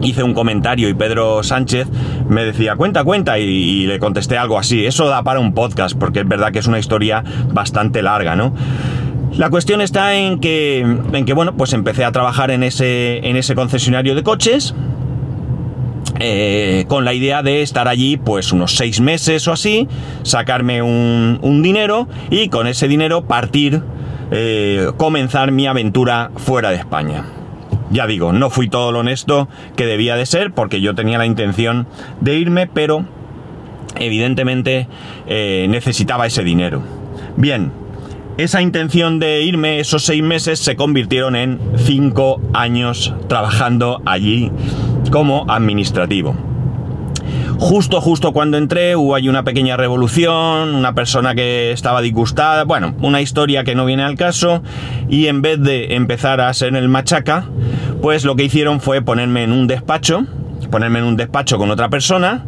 hice 0.03 0.24
un 0.24 0.33
comentario 0.33 0.89
y 0.89 0.93
Pedro 0.93 1.43
Sánchez 1.43 1.88
me 2.27 2.43
decía, 2.43 2.75
cuenta, 2.75 3.03
cuenta, 3.03 3.39
y, 3.39 3.86
le 3.86 4.00
contesté 4.00 4.38
algo 4.38 4.57
así. 4.57 4.86
Eso 4.86 5.07
da 5.07 5.24
para 5.24 5.39
un 5.39 5.53
podcast, 5.53 5.98
porque 5.98 6.22
es 6.22 6.27
verdad 6.27 6.51
que 6.51 6.60
es 6.60 6.67
una 6.67 6.79
historia 6.79 7.24
bastante 7.51 8.01
larga, 8.01 8.36
¿no? 8.36 8.53
La 9.38 9.50
cuestión 9.50 9.81
está 9.81 10.13
en 10.15 10.39
que, 10.39 10.79
en 10.81 11.25
que 11.25 11.33
bueno, 11.33 11.55
pues 11.55 11.74
empecé 11.74 12.05
a 12.05 12.12
trabajar 12.12 12.51
en 12.51 12.62
ese, 12.63 13.27
en 13.27 13.36
ese 13.36 13.55
concesionario 13.55 14.15
de 14.15 14.24
coches. 14.24 14.75
Eh, 16.19 16.86
con 16.88 17.05
la 17.05 17.13
idea 17.13 17.41
de 17.41 17.63
estar 17.63 17.88
allí 17.88 18.17
pues 18.17 18.51
unos 18.53 18.75
seis 18.75 19.01
meses 19.01 19.48
o 19.48 19.51
así, 19.51 19.88
sacarme 20.22 20.83
un, 20.83 21.62
dinero 21.63 22.07
y 22.29 22.50
con 22.50 22.67
ese 22.67 22.88
dinero 22.88 23.25
partir, 23.25 23.81
eh, 24.29 24.91
comenzar 24.98 25.51
mi 25.51 25.65
aventura 25.65 26.29
fuera 26.38 26.69
de 26.69 26.75
España. 26.75 27.25
Ya 27.92 28.08
digo, 28.08 28.34
no 28.34 28.50
fui 28.50 28.70
todo 28.70 28.92
lo 28.92 29.00
honesto 29.00 29.48
que 29.75 29.86
debía 29.86 30.16
de 30.16 30.25
ser 30.25 30.52
porque 30.52 30.82
yo 30.82 30.96
tenía 30.96 31.18
la 31.18 31.25
intención 31.25 31.88
de 32.22 32.38
irme, 32.38 32.68
pero 32.68 33.06
evidentemente 34.00 34.88
eh, 35.28 35.68
necesitaba 35.70 36.25
ese 36.25 36.44
dinero. 36.44 36.82
Bien, 37.38 37.72
esa 38.38 38.62
intención 38.62 39.20
de 39.20 39.44
irme, 39.44 39.80
esos 39.80 40.04
seis 40.04 40.24
meses, 40.24 40.60
se 40.60 40.75
convirtieron 40.75 41.36
en 41.36 41.60
cinco 41.78 42.42
años 42.54 43.13
trabajando 43.28 44.02
allí 44.06 44.52
como 45.12 45.46
administrativo. 45.50 46.36
Justo, 47.60 48.02
justo 48.02 48.34
cuando 48.34 48.58
entré 48.58 48.96
hubo 48.96 49.16
ahí 49.16 49.30
una 49.30 49.44
pequeña 49.44 49.78
revolución, 49.78 50.75
una 50.75 50.94
persona 50.94 51.36
que 51.36 51.72
estaba 51.72 52.02
disgustada, 52.02 52.63
bueno, 52.66 52.96
una 53.02 53.22
historia 53.22 53.63
que 53.63 53.75
no 53.75 53.86
viene 53.86 54.04
al 54.04 54.16
caso, 54.16 54.63
y 55.10 55.28
en 55.28 55.42
vez 55.42 55.62
de 55.62 55.96
empezar 55.96 56.42
a 56.42 56.54
ser 56.54 56.75
el 56.75 56.90
machaca, 56.90 57.46
pues 58.03 58.25
lo 58.25 58.36
que 58.36 58.43
hicieron 58.43 58.81
fue 58.81 59.01
ponerme 59.01 59.43
en 59.43 59.53
un 59.53 59.65
despacho, 59.65 60.25
ponerme 60.69 61.00
en 61.00 61.05
un 61.05 61.15
despacho 61.15 61.57
con 61.57 61.72
otra 61.72 61.88
persona, 61.88 62.43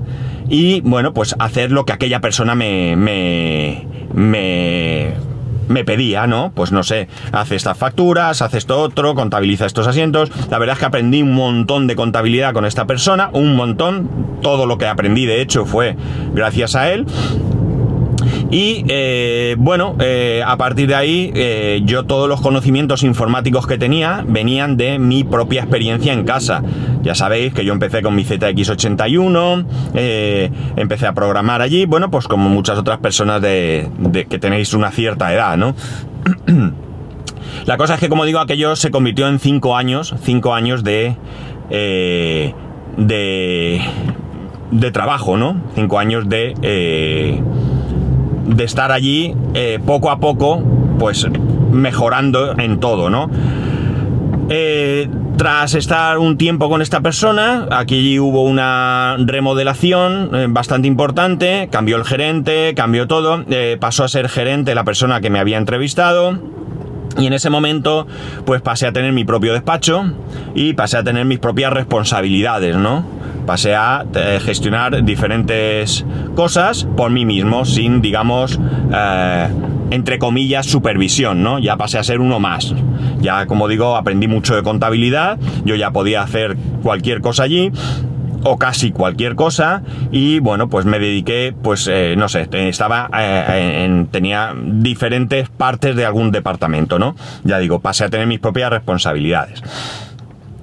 y 0.50 0.82
bueno, 0.82 1.14
pues 1.14 1.34
hacer 1.40 1.72
lo 1.72 1.86
que 1.86 1.94
aquella 1.94 2.20
persona 2.20 2.56
me, 2.56 2.98
me, 2.98 3.88
me 4.14 5.14
me 5.70 5.86
pedía, 5.86 6.28
¿no? 6.28 6.52
Pues 6.54 6.74
no 6.74 6.84
sé, 6.84 7.08
hace 7.32 7.56
estas 7.56 7.78
facturas, 7.78 8.42
hace 8.42 8.58
esto 8.58 8.82
otro, 8.82 9.16
contabiliza 9.16 9.66
estos 9.66 9.88
asientos. 9.88 10.30
La 10.52 10.60
verdad 10.60 10.74
es 10.74 10.80
que 10.80 10.86
aprendí 10.86 11.22
un 11.22 11.34
montón 11.34 11.88
de 11.88 11.96
contabilidad 11.96 12.54
con 12.54 12.66
esta 12.66 12.86
persona, 12.86 13.30
un 13.32 13.56
montón. 13.56 14.26
Todo 14.42 14.66
lo 14.66 14.78
que 14.78 14.88
aprendí, 14.88 15.26
de 15.26 15.42
hecho, 15.42 15.66
fue 15.66 15.96
gracias 16.34 16.76
a 16.76 16.92
él. 16.92 17.06
Y 18.52 18.86
eh, 18.88 19.56
bueno, 19.58 19.96
eh, 20.00 20.44
a 20.46 20.56
partir 20.58 20.88
de 20.88 20.96
ahí 20.96 21.32
eh, 21.36 21.82
yo 21.84 22.06
todos 22.06 22.30
los 22.30 22.42
conocimientos 22.42 23.04
informáticos 23.04 23.66
que 23.66 23.78
tenía 23.78 24.24
venían 24.28 24.78
de 24.78 25.00
mi 25.00 25.24
propia 25.24 25.62
experiencia 25.62 26.14
en 26.14 26.26
casa. 26.26 26.62
Ya 27.02 27.16
sabéis 27.16 27.54
que 27.54 27.66
yo 27.66 27.74
empecé 27.74 28.02
con 28.02 28.16
mi 28.16 28.24
ZX81, 28.24 29.66
empecé 30.76 31.08
a 31.08 31.14
programar 31.14 31.62
allí, 31.62 31.86
bueno, 31.86 32.10
pues 32.12 32.28
como 32.28 32.50
muchas 32.50 32.78
otras 32.78 33.00
personas 33.00 33.42
de, 33.42 33.90
que 34.30 34.40
tenéis 34.40 34.74
una 34.74 34.92
cierta 34.92 35.34
edad, 35.34 35.58
¿no? 35.58 35.76
La 37.66 37.78
cosa 37.78 37.94
es 37.96 38.00
que, 38.00 38.10
como 38.10 38.26
digo, 38.26 38.40
aquello 38.40 38.76
se 38.76 38.92
convirtió 38.92 39.28
en 39.28 39.40
cinco 39.40 39.76
años, 39.78 40.14
cinco 40.24 40.54
años 40.54 40.84
de... 40.84 41.16
de 42.98 43.82
de 44.72 44.92
trabajo, 44.92 45.38
¿no? 45.38 45.62
Cinco 45.76 46.00
años 46.00 46.28
de 46.28 46.54
de 48.46 48.64
estar 48.64 48.92
allí 48.92 49.36
eh, 49.54 49.80
poco 49.86 50.12
a 50.12 50.20
poco, 50.20 50.62
pues 51.00 51.28
mejorando 51.72 52.58
en 52.58 52.80
todo, 52.80 53.10
¿no? 53.10 53.30
Eh, 54.50 55.10
tras 55.38 55.74
estar 55.74 56.18
un 56.18 56.38
tiempo 56.38 56.70
con 56.70 56.82
esta 56.82 57.02
persona, 57.02 57.68
aquí 57.72 58.20
hubo 58.20 58.44
una 58.44 59.18
remodelación 59.20 60.30
eh, 60.34 60.46
bastante 60.50 60.88
importante, 60.88 61.68
cambió 61.72 61.98
el 61.98 62.06
gerente, 62.06 62.74
cambió 62.76 63.08
todo, 63.08 63.44
pasó 63.80 64.04
a 64.04 64.08
ser 64.08 64.30
gerente 64.30 64.76
la 64.76 64.84
persona 64.84 65.20
que 65.20 65.30
me 65.30 65.40
había 65.40 65.58
entrevistado. 65.58 66.40
Y 67.18 67.28
en 67.28 67.34
ese 67.34 67.50
momento, 67.50 68.08
pues 68.46 68.62
pasé 68.62 68.88
a 68.88 68.92
tener 68.92 69.14
mi 69.14 69.24
propio 69.24 69.54
despacho 69.54 70.04
y 70.54 70.74
pasé 70.74 70.98
a 70.98 71.04
tener 71.04 71.24
mis 71.24 71.40
propias 71.40 71.72
responsabilidades, 71.72 72.76
¿no? 72.76 73.06
Pasé 73.46 73.76
a 73.76 74.06
eh, 74.16 74.40
gestionar 74.44 75.04
diferentes 75.04 76.06
cosas 76.36 76.88
por 76.98 77.12
mí 77.12 77.26
mismo, 77.26 77.66
sin, 77.66 78.02
digamos, 78.02 78.60
eh, 78.94 79.48
entre 79.92 80.20
comillas, 80.20 80.66
supervisión, 80.66 81.44
¿no? 81.44 81.60
Ya 81.60 81.78
pasé 81.78 81.98
a 81.98 82.04
ser 82.04 82.20
uno 82.20 82.40
más. 82.40 82.74
Ya, 83.20 83.46
como 83.46 83.68
digo, 83.68 83.96
aprendí 83.96 84.28
mucho 84.28 84.56
de 84.56 84.64
contabilidad, 84.64 85.40
yo 85.64 85.76
ya 85.76 85.92
podía 85.92 86.22
hacer 86.22 86.58
cualquier 86.82 87.22
cosa 87.22 87.44
allí 87.44 87.72
o 88.46 88.58
casi 88.58 88.92
cualquier 88.92 89.36
cosa 89.36 89.82
y 90.12 90.40
bueno 90.40 90.70
pues 90.70 90.86
me 90.86 91.00
dediqué 91.00 91.54
pues 91.64 91.90
eh, 91.92 92.14
no 92.16 92.30
sé 92.30 92.48
estaba 92.52 93.10
en, 93.12 94.06
tenía 94.08 94.54
diferentes 94.56 95.50
partes 95.50 95.96
de 95.96 96.06
algún 96.06 96.32
departamento 96.32 97.00
no 97.00 97.16
ya 97.44 97.58
digo 97.58 97.80
pasé 97.80 98.06
a 98.06 98.10
tener 98.10 98.28
mis 98.28 98.40
propias 98.40 98.70
responsabilidades 98.70 99.64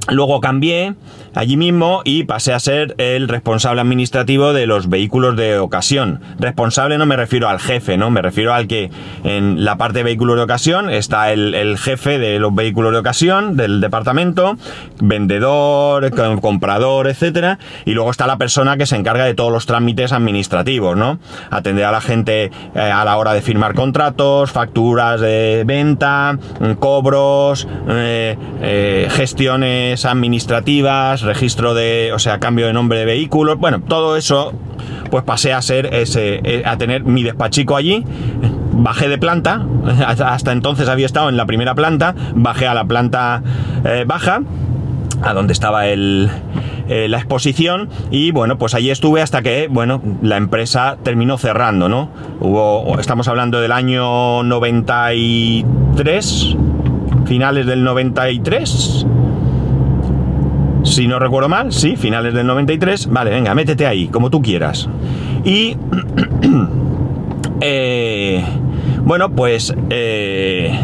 luego 0.08 0.40
cambié 0.40 0.94
allí 1.34 1.56
mismo 1.56 2.02
y 2.04 2.24
pasé 2.24 2.52
a 2.52 2.60
ser 2.60 2.94
el 2.98 3.28
responsable 3.28 3.80
administrativo 3.80 4.52
de 4.52 4.66
los 4.66 4.88
vehículos 4.88 5.36
de 5.36 5.58
ocasión. 5.58 6.20
Responsable 6.38 6.98
no 6.98 7.06
me 7.06 7.16
refiero 7.16 7.48
al 7.48 7.60
jefe, 7.60 7.96
¿no? 7.96 8.10
Me 8.10 8.22
refiero 8.22 8.54
al 8.54 8.66
que 8.66 8.90
en 9.24 9.64
la 9.64 9.76
parte 9.76 9.98
de 9.98 10.04
vehículos 10.04 10.36
de 10.36 10.42
ocasión 10.42 10.90
está 10.90 11.32
el, 11.32 11.76
jefe 11.78 12.18
de 12.18 12.38
los 12.38 12.54
vehículos 12.54 12.92
de 12.92 12.98
ocasión 12.98 13.56
del 13.56 13.80
departamento, 13.80 14.56
vendedor, 15.00 16.10
comprador, 16.40 17.08
etcétera, 17.08 17.58
y 17.84 17.92
luego 17.92 18.10
está 18.10 18.26
la 18.26 18.36
persona 18.36 18.76
que 18.76 18.86
se 18.86 18.96
encarga 18.96 19.24
de 19.24 19.34
todos 19.34 19.52
los 19.52 19.66
trámites 19.66 20.12
administrativos, 20.12 20.96
¿no? 20.96 21.18
Atender 21.50 21.84
a 21.84 21.92
la 21.92 22.00
gente 22.00 22.50
eh, 22.74 22.80
a 22.80 23.04
la 23.04 23.16
hora 23.16 23.32
de 23.32 23.42
firmar 23.42 23.74
contratos, 23.74 24.50
facturas 24.50 25.20
de 25.20 25.64
venta, 25.66 26.38
cobros, 26.78 27.66
eh, 27.88 28.36
eh, 28.60 29.08
gestiones 29.10 30.04
administrativas, 30.04 31.21
registro 31.22 31.74
de, 31.74 32.12
o 32.12 32.18
sea, 32.18 32.38
cambio 32.38 32.66
de 32.66 32.72
nombre 32.72 32.98
de 32.98 33.04
vehículos, 33.04 33.58
bueno, 33.58 33.80
todo 33.80 34.16
eso, 34.16 34.52
pues 35.10 35.24
pasé 35.24 35.52
a 35.52 35.62
ser 35.62 35.86
ese, 35.94 36.40
eh, 36.44 36.62
a 36.64 36.76
tener 36.76 37.04
mi 37.04 37.22
despachico 37.22 37.76
allí, 37.76 38.04
bajé 38.72 39.08
de 39.08 39.18
planta, 39.18 39.66
hasta 40.06 40.52
entonces 40.52 40.88
había 40.88 41.06
estado 41.06 41.28
en 41.28 41.36
la 41.36 41.46
primera 41.46 41.74
planta, 41.74 42.14
bajé 42.34 42.66
a 42.66 42.74
la 42.74 42.84
planta 42.84 43.42
eh, 43.84 44.04
baja, 44.06 44.42
a 45.22 45.34
donde 45.34 45.52
estaba 45.52 45.86
el, 45.86 46.30
eh, 46.88 47.06
la 47.08 47.18
exposición 47.18 47.88
y 48.10 48.32
bueno, 48.32 48.58
pues 48.58 48.74
allí 48.74 48.90
estuve 48.90 49.22
hasta 49.22 49.40
que, 49.40 49.68
bueno, 49.68 50.02
la 50.20 50.36
empresa 50.36 50.96
terminó 51.02 51.38
cerrando, 51.38 51.88
¿no? 51.88 52.10
Hubo, 52.40 52.98
estamos 52.98 53.28
hablando 53.28 53.60
del 53.60 53.72
año 53.72 54.42
93, 54.42 56.56
finales 57.24 57.66
del 57.66 57.84
93. 57.84 59.06
Si 60.82 61.06
no 61.06 61.18
recuerdo 61.18 61.48
mal, 61.48 61.72
sí, 61.72 61.96
finales 61.96 62.34
del 62.34 62.46
93. 62.46 63.08
Vale, 63.10 63.30
venga, 63.30 63.54
métete 63.54 63.86
ahí, 63.86 64.08
como 64.08 64.30
tú 64.30 64.42
quieras. 64.42 64.88
Y... 65.44 65.76
eh, 67.60 68.44
bueno, 69.04 69.30
pues... 69.30 69.74
Eh, 69.90 70.78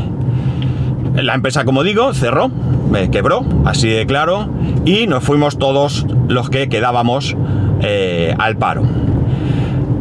la 1.22 1.34
empresa, 1.34 1.64
como 1.64 1.82
digo, 1.82 2.14
cerró, 2.14 2.50
quebró, 3.10 3.44
así 3.64 3.88
de 3.88 4.06
claro, 4.06 4.48
y 4.84 5.06
nos 5.06 5.24
fuimos 5.24 5.58
todos 5.58 6.06
los 6.28 6.48
que 6.50 6.68
quedábamos 6.68 7.36
eh, 7.80 8.34
al 8.38 8.56
paro. 8.56 8.82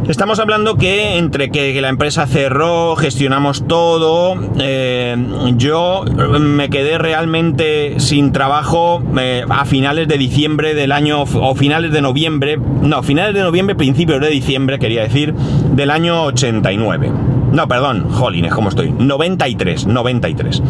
Estamos 0.08 0.38
hablando 0.38 0.76
que 0.76 1.18
entre 1.18 1.50
que 1.50 1.78
la 1.82 1.90
empresa 1.90 2.26
cerró, 2.26 2.96
gestionamos 2.96 3.68
todo, 3.68 4.36
eh, 4.58 5.14
yo 5.58 6.02
me 6.40 6.70
quedé 6.70 6.96
realmente 6.96 8.00
sin 8.00 8.32
trabajo 8.32 9.02
eh, 9.20 9.44
a 9.50 9.66
finales 9.66 10.08
de 10.08 10.16
diciembre 10.16 10.74
del 10.74 10.92
año, 10.92 11.24
o 11.24 11.54
finales 11.54 11.92
de 11.92 12.00
noviembre, 12.00 12.56
no, 12.56 13.02
finales 13.02 13.34
de 13.34 13.42
noviembre, 13.42 13.76
principios 13.76 14.18
de 14.22 14.30
diciembre, 14.30 14.78
quería 14.78 15.02
decir, 15.02 15.34
del 15.34 15.90
año 15.90 16.24
89. 16.24 17.12
No, 17.52 17.68
perdón, 17.68 18.08
jolines, 18.08 18.54
¿cómo 18.54 18.70
estoy? 18.70 18.90
93, 18.92 19.88
93. 19.88 20.62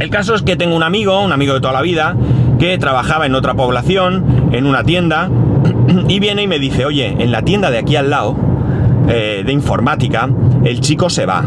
El 0.00 0.08
caso 0.08 0.34
es 0.34 0.40
que 0.40 0.56
tengo 0.56 0.74
un 0.74 0.82
amigo, 0.82 1.20
un 1.20 1.32
amigo 1.32 1.52
de 1.52 1.60
toda 1.60 1.74
la 1.74 1.82
vida, 1.82 2.16
que 2.58 2.78
trabajaba 2.78 3.26
en 3.26 3.34
otra 3.34 3.52
población, 3.52 4.48
en 4.52 4.64
una 4.64 4.82
tienda, 4.82 5.28
y 6.08 6.20
viene 6.20 6.42
y 6.42 6.46
me 6.46 6.58
dice, 6.58 6.84
oye, 6.84 7.14
en 7.18 7.30
la 7.30 7.42
tienda 7.42 7.70
de 7.70 7.78
aquí 7.78 7.96
al 7.96 8.10
lado, 8.10 8.36
eh, 9.08 9.42
de 9.44 9.52
informática, 9.52 10.28
el 10.64 10.80
chico 10.80 11.10
se 11.10 11.26
va. 11.26 11.44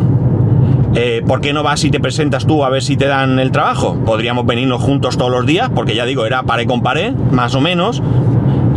Eh, 0.96 1.22
¿Por 1.26 1.42
qué 1.42 1.54
no 1.54 1.64
vas 1.64 1.84
y 1.84 1.92
te 1.92 2.00
presentas 2.00 2.48
tú 2.48 2.64
a 2.64 2.70
ver 2.70 2.82
si 2.82 2.98
te 2.98 3.08
dan 3.08 3.40
el 3.40 3.52
trabajo? 3.52 3.98
Podríamos 4.06 4.46
venirnos 4.46 4.82
juntos 4.82 5.18
todos 5.18 5.32
los 5.32 5.46
días, 5.46 5.70
porque 5.74 5.96
ya 5.96 6.06
digo, 6.06 6.26
era 6.26 6.44
paré 6.44 6.66
con 6.66 6.82
paré, 6.82 7.14
más 7.32 7.56
o 7.56 7.62
menos. 7.62 8.02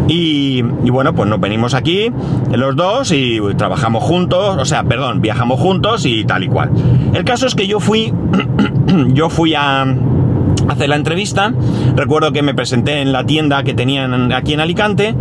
Y, 0.08 0.64
y, 0.84 0.90
bueno, 0.90 1.14
pues 1.14 1.28
nos 1.28 1.38
venimos 1.38 1.72
aquí 1.72 2.10
los 2.52 2.74
dos 2.74 3.12
y 3.12 3.38
trabajamos 3.56 4.02
juntos, 4.02 4.56
o 4.58 4.64
sea, 4.64 4.82
perdón, 4.82 5.20
viajamos 5.20 5.60
juntos 5.60 6.04
y 6.04 6.24
tal 6.24 6.42
y 6.42 6.48
cual. 6.48 6.70
El 7.14 7.24
caso 7.24 7.46
es 7.46 7.54
que 7.54 7.68
yo 7.68 7.78
fui 7.78 8.12
yo 9.14 9.30
fui 9.30 9.54
a 9.54 9.86
hacer 10.70 10.88
la 10.88 10.96
entrevista. 10.96 11.52
Recuerdo 11.96 12.32
que 12.32 12.42
me 12.42 12.54
presenté 12.54 13.00
en 13.00 13.12
la 13.12 13.24
tienda 13.24 13.62
que 13.62 13.74
tenían 13.74 14.32
aquí 14.32 14.54
en 14.54 14.60
Alicante. 14.60 15.14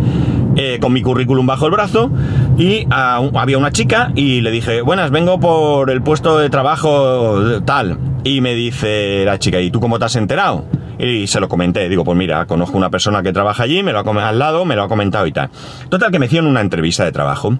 Eh, 0.56 0.78
con 0.80 0.92
mi 0.92 1.00
currículum 1.00 1.46
bajo 1.46 1.66
el 1.66 1.72
brazo 1.72 2.10
y 2.58 2.84
había 2.90 3.56
una 3.56 3.70
chica 3.70 4.10
y 4.16 4.40
le 4.40 4.50
dije, 4.50 4.82
buenas, 4.82 5.12
vengo 5.12 5.38
por 5.38 5.90
el 5.90 6.02
puesto 6.02 6.38
de 6.38 6.50
trabajo 6.50 7.60
tal. 7.64 7.98
Y 8.24 8.40
me 8.40 8.54
dice 8.54 9.24
la 9.24 9.38
chica, 9.38 9.60
¿y 9.60 9.70
tú 9.70 9.78
cómo 9.80 10.00
te 10.00 10.06
has 10.06 10.16
enterado? 10.16 10.64
Y 10.98 11.28
se 11.28 11.40
lo 11.40 11.48
comenté, 11.48 11.88
digo, 11.88 12.04
pues 12.04 12.18
mira, 12.18 12.44
conozco 12.46 12.76
una 12.76 12.90
persona 12.90 13.22
que 13.22 13.32
trabaja 13.32 13.62
allí, 13.62 13.82
me 13.82 13.92
lo 13.92 14.00
ha 14.00 14.28
al 14.28 14.38
lado, 14.38 14.64
me 14.64 14.76
lo 14.76 14.82
ha 14.82 14.88
comentado 14.88 15.26
y 15.26 15.32
tal. 15.32 15.50
Total, 15.88 16.10
que 16.10 16.18
me 16.18 16.26
hicieron 16.26 16.50
una 16.50 16.60
entrevista 16.60 17.04
de 17.04 17.12
trabajo. 17.12 17.56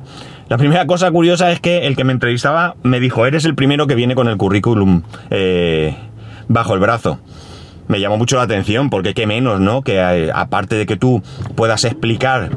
La 0.49 0.59
primera 0.59 0.85
cosa 0.87 1.11
curiosa 1.11 1.51
es 1.53 1.61
que 1.61 1.87
el 1.87 1.97
que 1.97 2.05
me 2.05 2.13
entrevistaba 2.13 2.75
me 2.83 3.01
dijo, 3.01 3.25
eres 3.25 3.45
el 3.45 3.55
primero 3.55 3.87
que 3.87 3.95
viene 3.95 4.15
con 4.15 4.29
el 4.29 4.37
currículum 4.37 5.03
eh, 5.31 5.97
bajo 6.49 6.75
el 6.75 6.81
brazo. 6.81 7.21
Me 7.91 7.99
llamó 7.99 8.17
mucho 8.17 8.37
la 8.37 8.43
atención 8.43 8.89
porque 8.89 9.15
qué 9.15 9.27
menos, 9.27 9.59
¿no? 9.59 9.83
Que 9.83 9.97
eh, 9.97 10.31
aparte 10.33 10.77
de 10.77 10.87
que 10.87 10.97
tú 10.97 11.25
puedas 11.57 11.85
explicar 11.85 12.51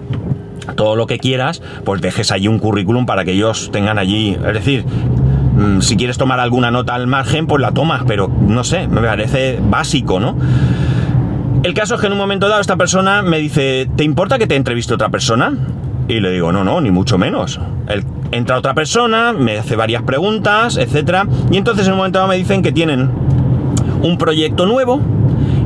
todo 0.75 0.95
lo 0.95 1.07
que 1.07 1.17
quieras, 1.17 1.59
pues 1.83 2.01
dejes 2.01 2.31
allí 2.31 2.47
un 2.47 2.59
currículum 2.59 3.07
para 3.07 3.25
que 3.25 3.31
ellos 3.31 3.71
tengan 3.73 3.97
allí, 3.97 4.37
es 4.45 4.53
decir, 4.53 4.85
mm, 4.85 5.81
si 5.81 5.97
quieres 5.97 6.19
tomar 6.19 6.39
alguna 6.39 6.69
nota 6.69 6.93
al 6.93 7.07
margen, 7.07 7.47
pues 7.47 7.59
la 7.61 7.71
tomas, 7.71 8.03
pero 8.05 8.27
no 8.27 8.63
sé, 8.63 8.87
me 8.87 9.01
parece 9.01 9.59
básico, 9.59 10.19
¿no? 10.19 10.37
El 11.63 11.73
caso 11.73 11.95
es 11.95 12.01
que 12.01 12.05
en 12.05 12.13
un 12.13 12.19
momento 12.19 12.47
dado 12.47 12.61
esta 12.61 12.75
persona 12.75 13.23
me 13.23 13.39
dice, 13.39 13.89
¿te 13.95 14.03
importa 14.03 14.37
que 14.37 14.45
te 14.45 14.55
entreviste 14.55 14.93
otra 14.93 15.09
persona? 15.09 15.51
Y 16.07 16.19
le 16.19 16.29
digo, 16.29 16.51
no, 16.51 16.63
no, 16.63 16.79
ni 16.79 16.91
mucho 16.91 17.17
menos. 17.17 17.59
entra 18.31 18.59
otra 18.59 18.75
persona, 18.75 19.33
me 19.33 19.57
hace 19.57 19.75
varias 19.75 20.03
preguntas, 20.03 20.77
etc. 20.77 21.23
Y 21.49 21.57
entonces 21.57 21.87
en 21.87 21.93
un 21.93 21.97
momento 21.97 22.19
dado 22.19 22.29
me 22.29 22.35
dicen 22.35 22.61
que 22.61 22.71
tienen 22.71 23.09
un 24.03 24.17
proyecto 24.17 24.65
nuevo 24.65 25.01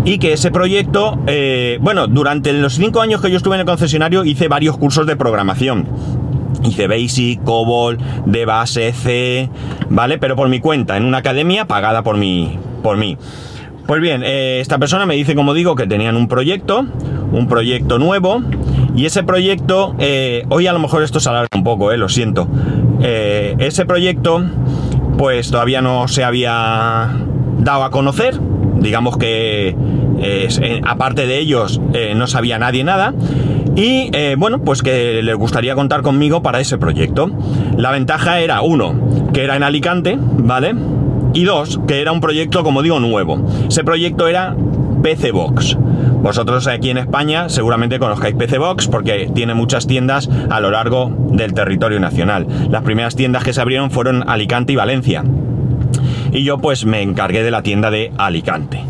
y 0.07 0.19
que 0.19 0.31
ese 0.31 0.51
proyecto, 0.51 1.19
eh, 1.27 1.79
bueno, 1.81 2.07
durante 2.07 2.53
los 2.53 2.75
cinco 2.75 3.01
años 3.01 3.21
que 3.21 3.29
yo 3.29 3.35
estuve 3.35 3.55
en 3.55 3.59
el 3.59 3.65
concesionario 3.65 4.23
hice 4.23 4.47
varios 4.47 4.77
cursos 4.77 5.05
de 5.05 5.17
programación. 5.17 5.85
Hice 6.63 6.87
Basic, 6.87 7.43
COBOL, 7.43 7.97
de 8.25 8.45
base, 8.45 8.93
C, 8.93 9.49
¿vale? 9.89 10.17
Pero 10.17 10.37
por 10.37 10.47
mi 10.47 10.61
cuenta, 10.61 10.95
en 10.95 11.03
una 11.03 11.17
academia 11.17 11.65
pagada 11.65 12.03
por 12.03 12.15
mí. 12.15 12.57
Por 12.81 12.95
mí. 12.95 13.17
Pues 13.85 13.99
bien, 13.99 14.23
eh, 14.23 14.61
esta 14.61 14.77
persona 14.79 15.05
me 15.05 15.15
dice, 15.15 15.35
como 15.35 15.53
digo, 15.53 15.75
que 15.75 15.85
tenían 15.85 16.15
un 16.15 16.29
proyecto, 16.29 16.85
un 17.33 17.47
proyecto 17.49 17.99
nuevo, 17.99 18.41
y 18.95 19.07
ese 19.07 19.23
proyecto, 19.23 19.93
eh, 19.99 20.45
hoy 20.47 20.67
a 20.67 20.73
lo 20.73 20.79
mejor 20.79 21.03
esto 21.03 21.19
se 21.19 21.27
alarga 21.27 21.49
un 21.53 21.65
poco, 21.65 21.91
lo 21.91 22.07
siento. 22.07 22.47
ese 23.01 23.85
proyecto, 23.85 24.41
pues 25.17 25.51
todavía 25.51 25.81
no 25.81 26.07
se 26.07 26.23
había 26.23 27.09
dado 27.59 27.83
a 27.83 27.91
conocer. 27.91 28.39
Digamos 28.79 29.17
que 29.17 29.75
eh, 30.19 30.81
aparte 30.85 31.27
de 31.27 31.39
ellos 31.39 31.81
eh, 31.93 32.13
no 32.15 32.27
sabía 32.27 32.59
nadie 32.59 32.83
nada. 32.83 33.13
Y 33.75 34.09
eh, 34.13 34.35
bueno, 34.37 34.59
pues 34.59 34.81
que 34.81 35.21
les 35.21 35.35
gustaría 35.35 35.75
contar 35.75 36.01
conmigo 36.01 36.41
para 36.41 36.59
ese 36.59 36.77
proyecto. 36.77 37.29
La 37.77 37.91
ventaja 37.91 38.39
era, 38.39 38.61
uno, 38.61 38.95
que 39.33 39.43
era 39.43 39.55
en 39.55 39.63
Alicante, 39.63 40.17
¿vale? 40.19 40.73
Y 41.33 41.43
dos, 41.43 41.79
que 41.87 42.01
era 42.01 42.11
un 42.11 42.19
proyecto, 42.19 42.63
como 42.63 42.81
digo, 42.81 42.99
nuevo. 42.99 43.45
Ese 43.67 43.83
proyecto 43.83 44.27
era 44.27 44.55
PC 45.03 45.31
Box. 45.31 45.77
Vosotros 46.23 46.65
aquí 46.65 46.89
en 46.89 46.97
España 46.97 47.49
seguramente 47.49 47.99
conozcáis 47.99 48.35
PC 48.35 48.57
Box 48.57 48.87
porque 48.87 49.29
tiene 49.33 49.53
muchas 49.53 49.85
tiendas 49.85 50.27
a 50.49 50.59
lo 50.59 50.71
largo 50.71 51.11
del 51.31 51.53
territorio 51.53 51.99
nacional. 51.99 52.47
Las 52.71 52.81
primeras 52.81 53.15
tiendas 53.15 53.43
que 53.43 53.53
se 53.53 53.61
abrieron 53.61 53.91
fueron 53.91 54.27
Alicante 54.27 54.73
y 54.73 54.75
Valencia 54.75 55.23
y 56.37 56.43
yo 56.43 56.59
pues 56.59 56.85
me 56.85 57.01
encargué 57.01 57.43
de 57.43 57.51
la 57.51 57.63
tienda 57.63 57.89
de 57.89 58.11
Alicante. 58.17 58.81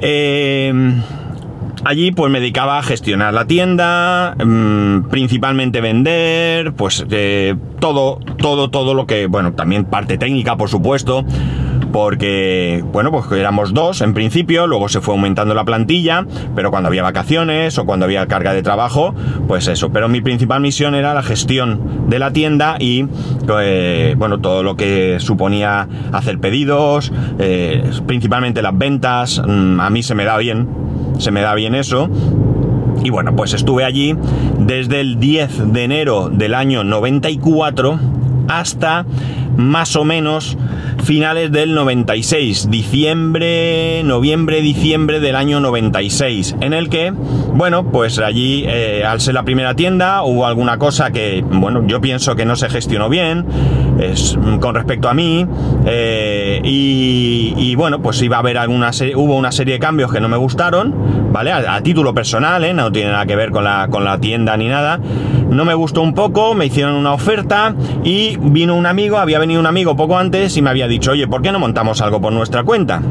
Eh, 0.00 0.72
allí 1.84 2.12
pues 2.12 2.30
me 2.30 2.40
dedicaba 2.40 2.78
a 2.78 2.82
gestionar 2.82 3.34
la 3.34 3.46
tienda, 3.46 4.36
mm, 4.42 5.08
principalmente 5.10 5.80
vender, 5.80 6.72
pues 6.74 7.04
eh, 7.10 7.56
todo, 7.80 8.20
todo, 8.38 8.70
todo 8.70 8.94
lo 8.94 9.06
que, 9.06 9.26
bueno, 9.26 9.52
también 9.54 9.84
parte 9.84 10.18
técnica 10.18 10.56
por 10.56 10.68
supuesto, 10.68 11.24
porque, 11.92 12.84
bueno, 12.92 13.10
pues 13.10 13.30
éramos 13.32 13.74
dos 13.74 14.00
en 14.00 14.14
principio, 14.14 14.66
luego 14.66 14.88
se 14.88 15.00
fue 15.00 15.14
aumentando 15.14 15.54
la 15.54 15.64
plantilla, 15.64 16.26
pero 16.54 16.70
cuando 16.70 16.88
había 16.88 17.02
vacaciones 17.02 17.78
o 17.78 17.86
cuando 17.86 18.04
había 18.04 18.26
carga 18.26 18.52
de 18.52 18.62
trabajo, 18.62 19.14
pues 19.46 19.68
eso. 19.68 19.90
Pero 19.90 20.08
mi 20.08 20.20
principal 20.20 20.60
misión 20.60 20.94
era 20.94 21.14
la 21.14 21.22
gestión 21.22 22.08
de 22.08 22.18
la 22.18 22.32
tienda 22.32 22.76
y, 22.78 23.06
eh, 23.60 24.14
bueno, 24.18 24.38
todo 24.38 24.62
lo 24.62 24.76
que 24.76 25.16
suponía 25.20 25.88
hacer 26.12 26.38
pedidos, 26.38 27.12
eh, 27.38 27.82
principalmente 28.06 28.62
las 28.62 28.76
ventas, 28.76 29.42
mm, 29.46 29.80
a 29.80 29.90
mí 29.90 30.02
se 30.02 30.14
me 30.14 30.24
da 30.24 30.36
bien, 30.36 30.68
se 31.18 31.30
me 31.30 31.40
da 31.40 31.54
bien 31.54 31.74
eso. 31.74 32.08
Y 33.02 33.10
bueno, 33.10 33.36
pues 33.36 33.54
estuve 33.54 33.84
allí 33.84 34.16
desde 34.58 35.00
el 35.00 35.20
10 35.20 35.72
de 35.72 35.84
enero 35.84 36.28
del 36.30 36.54
año 36.54 36.82
94 36.82 37.98
hasta 38.48 39.06
más 39.56 39.96
o 39.96 40.04
menos 40.04 40.56
finales 41.02 41.50
del 41.52 41.74
96, 41.74 42.70
diciembre, 42.70 44.02
noviembre, 44.04 44.60
diciembre 44.60 45.20
del 45.20 45.36
año 45.36 45.60
96, 45.60 46.56
en 46.60 46.72
el 46.72 46.88
que, 46.88 47.12
bueno, 47.54 47.90
pues 47.90 48.18
allí, 48.18 48.64
eh, 48.66 49.04
al 49.06 49.20
ser 49.20 49.34
la 49.34 49.42
primera 49.42 49.74
tienda, 49.74 50.22
hubo 50.22 50.46
alguna 50.46 50.78
cosa 50.78 51.10
que, 51.10 51.44
bueno, 51.46 51.86
yo 51.86 52.00
pienso 52.00 52.36
que 52.36 52.44
no 52.44 52.56
se 52.56 52.68
gestionó 52.68 53.08
bien, 53.08 53.46
es, 54.00 54.38
con 54.60 54.74
respecto 54.74 55.08
a 55.08 55.14
mí, 55.14 55.46
eh, 55.86 56.60
y, 56.62 57.74
bueno, 57.74 58.02
pues 58.02 58.20
iba 58.22 58.36
a 58.36 58.40
haber 58.40 58.58
alguna 58.58 58.90
hubo 59.14 59.36
una 59.36 59.52
serie 59.52 59.74
de 59.74 59.80
cambios 59.80 60.12
que 60.12 60.20
no 60.20 60.28
me 60.28 60.36
gustaron, 60.36 60.94
¿vale? 61.32 61.52
A, 61.52 61.80
título 61.82 62.12
personal, 62.14 62.64
¿eh? 62.64 62.74
No 62.74 62.90
tiene 62.90 63.12
nada 63.12 63.26
que 63.26 63.36
ver 63.36 63.50
con 63.50 63.64
la, 63.64 63.88
con 63.90 64.04
la 64.04 64.18
tienda 64.18 64.56
ni 64.56 64.66
nada. 64.66 65.00
No 65.48 65.64
me 65.64 65.74
gustó 65.74 66.02
un 66.02 66.14
poco, 66.14 66.54
me 66.54 66.66
hicieron 66.66 66.94
una 66.94 67.12
oferta 67.12 67.74
y 68.04 68.36
vino 68.36 68.74
un 68.74 68.86
amigo, 68.86 69.18
había 69.18 69.38
venido 69.38 69.60
un 69.60 69.66
amigo 69.66 69.96
poco 69.96 70.18
antes 70.18 70.56
y 70.56 70.62
me 70.62 70.70
había 70.70 70.87
dicho, 70.88 71.12
oye, 71.12 71.26
¿por 71.26 71.42
qué 71.42 71.52
no 71.52 71.58
montamos 71.58 72.00
algo 72.00 72.20
por 72.20 72.32
nuestra 72.32 72.64
cuenta? 72.64 73.02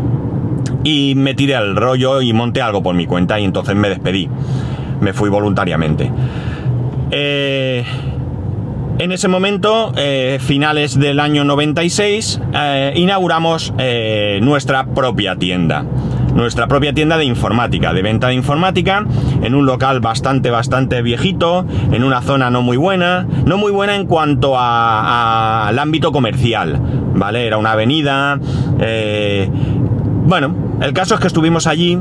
Y 0.84 1.14
me 1.16 1.34
tiré 1.34 1.56
al 1.56 1.76
rollo 1.76 2.22
y 2.22 2.34
monté 2.34 2.62
algo 2.62 2.82
por 2.84 2.96
mi 2.96 3.06
cuenta 3.06 3.40
y 3.40 3.46
entonces 3.46 3.76
me 3.76 3.90
despedí. 3.90 4.30
Me 5.02 5.14
fui 5.14 5.30
voluntariamente. 5.30 6.12
Eh, 7.12 7.84
en 9.00 9.12
ese 9.12 9.28
momento, 9.28 9.94
eh, 9.96 10.40
finales 10.42 11.00
del 11.00 11.20
año 11.20 11.44
96, 11.44 12.42
eh, 12.54 12.94
inauguramos 12.96 13.74
nuestra 14.42 14.86
propia 14.88 15.36
tienda. 15.36 15.86
Nuestra 16.38 16.68
propia 16.68 16.94
tienda 16.94 17.18
de 17.18 17.26
informática, 17.26 17.94
de 17.94 18.04
venta 18.04 18.28
de 18.28 18.36
informática, 18.36 19.04
en 19.42 19.56
un 19.56 19.66
local 19.66 20.00
bastante, 20.00 20.52
bastante 20.52 21.02
viejito, 21.02 21.66
en 21.92 22.04
una 22.04 22.22
zona 22.22 22.52
no 22.52 22.62
muy 22.62 22.78
buena, 22.78 23.28
no 23.46 23.58
muy 23.58 23.72
buena 23.72 23.96
en 23.96 24.06
cuanto 24.06 24.56
al 24.58 25.78
ámbito 25.80 26.12
comercial, 26.12 26.80
¿vale? 27.16 27.48
Era 27.48 27.58
una 27.58 27.72
avenida, 27.72 28.40
eh, 28.80 29.50
bueno, 30.26 30.56
el 30.80 30.94
caso 30.94 31.16
es 31.16 31.20
que 31.20 31.28
estuvimos 31.28 31.66
allí, 31.66 31.98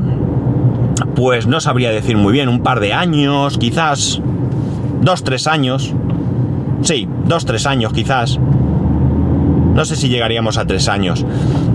pues 1.15 1.47
no 1.47 1.59
sabría 1.59 1.89
decir 1.89 2.15
muy 2.15 2.31
bien, 2.31 2.47
un 2.47 2.61
par 2.61 2.79
de 2.79 2.93
años, 2.93 3.57
quizás, 3.57 4.21
dos, 5.01 5.23
tres 5.23 5.47
años, 5.47 5.95
sí, 6.83 7.09
dos, 7.25 7.45
tres 7.45 7.65
años 7.65 7.91
quizás, 7.91 8.39
no 9.73 9.83
sé 9.83 9.95
si 9.95 10.09
llegaríamos 10.09 10.59
a 10.59 10.65
tres 10.65 10.87
años. 10.89 11.25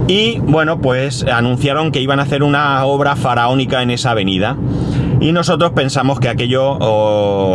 Y 0.08 0.38
bueno, 0.40 0.80
pues 0.80 1.24
anunciaron 1.24 1.92
que 1.92 2.00
iban 2.00 2.20
a 2.20 2.24
hacer 2.24 2.42
una 2.42 2.84
obra 2.84 3.16
faraónica 3.16 3.82
en 3.82 3.90
esa 3.90 4.10
avenida. 4.10 4.56
Y 5.20 5.32
nosotros 5.32 5.70
pensamos 5.72 6.18
que 6.18 6.28
aquello, 6.28 6.78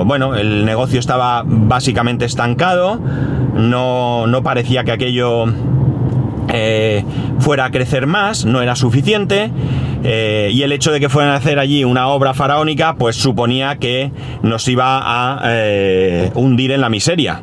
bueno, 0.05 0.35
el 0.35 0.63
negocio 0.65 0.99
estaba 0.99 1.43
básicamente 1.45 2.23
estancado, 2.23 2.99
no, 3.55 4.25
no 4.27 4.41
parecía 4.41 4.85
que 4.85 4.93
aquello 4.93 5.45
eh, 6.49 7.03
fuera 7.39 7.65
a 7.65 7.71
crecer 7.71 8.07
más, 8.07 8.45
no 8.45 8.61
era 8.61 8.75
suficiente. 8.75 9.51
Eh, 10.03 10.51
y 10.53 10.61
el 10.61 10.71
hecho 10.71 10.91
de 10.91 10.99
que 10.99 11.09
fueran 11.09 11.33
a 11.33 11.35
hacer 11.35 11.59
allí 11.59 11.83
una 11.83 12.07
obra 12.07 12.33
faraónica, 12.33 12.95
pues 12.95 13.15
suponía 13.15 13.77
que 13.77 14.11
nos 14.43 14.67
iba 14.67 15.01
a 15.03 15.41
eh, 15.45 16.31
hundir 16.35 16.71
en 16.71 16.81
la 16.81 16.89
miseria. 16.89 17.41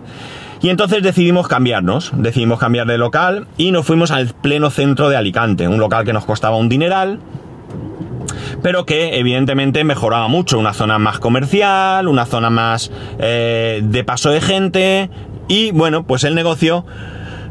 Y 0.64 0.70
entonces 0.70 1.02
decidimos 1.02 1.46
cambiarnos, 1.46 2.10
decidimos 2.16 2.58
cambiar 2.58 2.86
de 2.86 2.96
local 2.96 3.46
y 3.58 3.70
nos 3.70 3.84
fuimos 3.84 4.10
al 4.10 4.28
pleno 4.28 4.70
centro 4.70 5.10
de 5.10 5.16
Alicante, 5.18 5.68
un 5.68 5.78
local 5.78 6.06
que 6.06 6.14
nos 6.14 6.24
costaba 6.24 6.56
un 6.56 6.70
dineral, 6.70 7.20
pero 8.62 8.86
que 8.86 9.18
evidentemente 9.18 9.84
mejoraba 9.84 10.26
mucho, 10.28 10.58
una 10.58 10.72
zona 10.72 10.98
más 10.98 11.18
comercial, 11.18 12.08
una 12.08 12.24
zona 12.24 12.48
más 12.48 12.90
eh, 13.18 13.82
de 13.84 14.04
paso 14.04 14.30
de 14.30 14.40
gente 14.40 15.10
y 15.48 15.70
bueno, 15.72 16.06
pues 16.06 16.24
el 16.24 16.34
negocio 16.34 16.86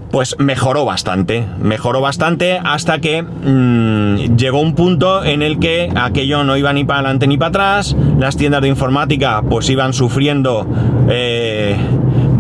pues 0.10 0.36
mejoró 0.40 0.84
bastante, 0.84 1.46
mejoró 1.60 2.02
bastante 2.02 2.60
hasta 2.64 2.98
que 2.98 3.22
mm, 3.22 4.38
llegó 4.38 4.60
un 4.60 4.74
punto 4.74 5.24
en 5.24 5.44
el 5.44 5.60
que 5.60 5.92
aquello 5.96 6.44
no 6.44 6.58
iba 6.58 6.74
ni 6.74 6.84
para 6.84 7.02
adelante 7.02 7.28
ni 7.28 7.38
para 7.38 7.50
atrás, 7.50 7.96
las 8.18 8.38
tiendas 8.38 8.64
de 8.64 8.70
informática 8.70 9.44
pues 9.48 9.70
iban 9.70 9.94
sufriendo 9.94 10.66
eh, 11.10 11.78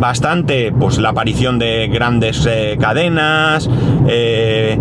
bastante 0.04 0.74
pues 0.78 0.98
la 0.98 1.10
aparición 1.10 1.60
de 1.60 1.88
grandes 1.88 2.46
eh, 2.46 2.78
cadenas, 2.78 3.70
eh, 4.10 4.78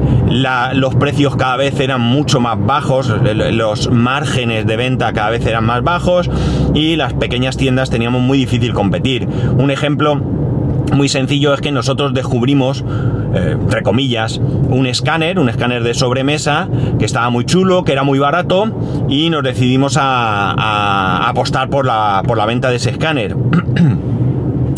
los 0.75 0.97
precios 0.97 1.37
cada 1.37 1.57
vez 1.57 1.79
eran 1.79 2.01
mucho 2.01 2.41
más 2.41 2.59
bajos, 2.59 3.15
los 3.53 3.89
márgenes 3.93 4.67
de 4.67 4.77
venta 4.77 5.13
cada 5.13 5.31
vez 5.31 5.47
eran 5.47 5.65
más 5.65 5.85
bajos 5.85 6.29
y 6.75 6.97
las 6.97 7.15
pequeñas 7.15 7.57
tiendas 7.57 7.89
teníamos 7.89 8.21
muy 8.21 8.37
difícil 8.37 8.75
competir. 8.75 9.29
Un 9.57 9.71
ejemplo 9.71 10.17
muy 10.17 11.09
sencillo 11.09 11.55
es 11.55 11.61
que 11.61 11.71
nosotros 11.71 12.13
descubrimos, 12.15 12.85
eh, 13.33 13.57
entre 13.61 13.85
comillas, 13.85 14.41
un 14.71 14.87
escáner, 14.87 15.39
un 15.39 15.49
escáner 15.49 15.85
de 15.85 15.95
sobremesa, 15.95 16.69
que 16.99 17.05
estaba 17.05 17.31
muy 17.31 17.45
chulo, 17.45 17.85
que 17.85 17.93
era 17.93 18.03
muy 18.03 18.19
barato, 18.19 19.07
y 19.09 19.31
nos 19.31 19.45
decidimos 19.45 19.97
a, 19.97 20.51
a 20.51 21.29
apostar 21.29 21.71
por 21.71 21.87
la, 21.87 22.25
por 22.27 22.37
la 22.37 22.45
venta 22.45 22.71
de 22.71 22.77
ese 22.77 22.91
escáner. 22.91 23.37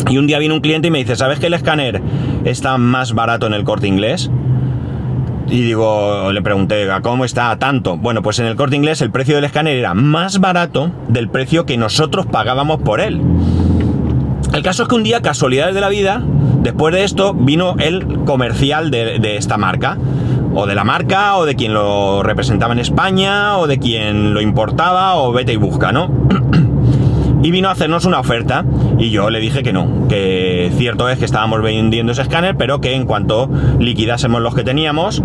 Y 0.09 0.17
un 0.17 0.27
día 0.27 0.39
vino 0.39 0.53
un 0.53 0.61
cliente 0.61 0.89
y 0.89 0.91
me 0.91 0.99
dice, 0.99 1.15
¿sabes 1.15 1.39
que 1.39 1.47
el 1.47 1.53
escáner 1.53 2.01
está 2.43 2.77
más 2.77 3.13
barato 3.13 3.47
en 3.47 3.53
el 3.53 3.63
corte 3.63 3.87
inglés? 3.87 4.29
Y 5.47 5.61
digo, 5.61 6.31
le 6.31 6.41
pregunté, 6.41 6.91
¿a 6.91 7.01
cómo 7.01 7.25
está 7.25 7.55
tanto? 7.57 7.97
Bueno, 7.97 8.21
pues 8.21 8.39
en 8.39 8.45
el 8.45 8.55
corte 8.55 8.75
inglés 8.75 9.01
el 9.01 9.11
precio 9.11 9.35
del 9.35 9.45
escáner 9.45 9.77
era 9.77 9.93
más 9.93 10.39
barato 10.39 10.91
del 11.07 11.29
precio 11.29 11.65
que 11.65 11.77
nosotros 11.77 12.25
pagábamos 12.25 12.81
por 12.81 12.99
él. 12.99 13.21
El 14.53 14.63
caso 14.63 14.83
es 14.83 14.89
que 14.89 14.95
un 14.95 15.03
día, 15.03 15.21
casualidades 15.21 15.75
de 15.75 15.81
la 15.81 15.89
vida, 15.89 16.21
después 16.61 16.93
de 16.93 17.03
esto, 17.03 17.33
vino 17.33 17.75
el 17.79 18.05
comercial 18.25 18.91
de, 18.91 19.19
de 19.19 19.37
esta 19.37 19.57
marca. 19.57 19.97
O 20.57 20.65
de 20.65 20.73
la 20.73 20.85
marca, 20.85 21.35
o 21.35 21.45
de 21.45 21.55
quien 21.55 21.73
lo 21.73 22.23
representaba 22.23 22.71
en 22.71 22.79
España, 22.79 23.57
o 23.57 23.67
de 23.67 23.77
quien 23.77 24.33
lo 24.33 24.39
importaba, 24.39 25.15
o 25.15 25.33
vete 25.33 25.51
y 25.51 25.57
busca, 25.57 25.91
¿no? 25.91 26.09
y 27.43 27.51
vino 27.51 27.67
a 27.67 27.73
hacernos 27.73 28.05
una 28.05 28.19
oferta 28.19 28.63
y 28.97 29.09
yo 29.09 29.29
le 29.29 29.39
dije 29.39 29.63
que 29.63 29.73
no, 29.73 30.07
que 30.07 30.71
cierto 30.77 31.09
es 31.09 31.19
que 31.19 31.25
estábamos 31.25 31.61
vendiendo 31.61 32.11
ese 32.11 32.21
escáner, 32.21 32.55
pero 32.55 32.81
que 32.81 32.93
en 32.93 33.05
cuanto 33.05 33.49
liquidásemos 33.79 34.41
los 34.41 34.55
que 34.55 34.63
teníamos, 34.63 35.21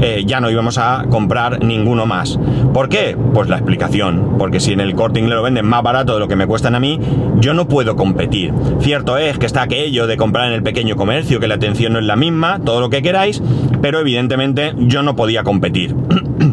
eh, 0.00 0.22
ya 0.26 0.40
no 0.40 0.50
íbamos 0.50 0.78
a 0.78 1.06
comprar 1.10 1.64
ninguno 1.64 2.06
más. 2.06 2.38
¿Por 2.72 2.88
qué? 2.88 3.16
Pues 3.34 3.48
la 3.48 3.56
explicación, 3.56 4.36
porque 4.38 4.60
si 4.60 4.72
en 4.72 4.80
el 4.80 4.94
corte 4.94 5.20
inglés 5.20 5.36
lo 5.36 5.42
venden 5.42 5.66
más 5.66 5.82
barato 5.82 6.14
de 6.14 6.20
lo 6.20 6.28
que 6.28 6.36
me 6.36 6.46
cuestan 6.46 6.74
a 6.74 6.80
mí, 6.80 7.00
yo 7.40 7.54
no 7.54 7.68
puedo 7.68 7.96
competir. 7.96 8.52
Cierto 8.80 9.18
es 9.18 9.38
que 9.38 9.46
está 9.46 9.62
aquello 9.62 10.06
de 10.06 10.16
comprar 10.16 10.48
en 10.48 10.54
el 10.54 10.62
pequeño 10.62 10.96
comercio, 10.96 11.40
que 11.40 11.48
la 11.48 11.56
atención 11.56 11.92
no 11.92 11.98
es 11.98 12.04
la 12.04 12.16
misma, 12.16 12.60
todo 12.60 12.80
lo 12.80 12.90
que 12.90 13.02
queráis, 13.02 13.42
pero 13.80 14.00
evidentemente 14.00 14.74
yo 14.76 15.02
no 15.02 15.16
podía 15.16 15.42
competir. 15.42 15.94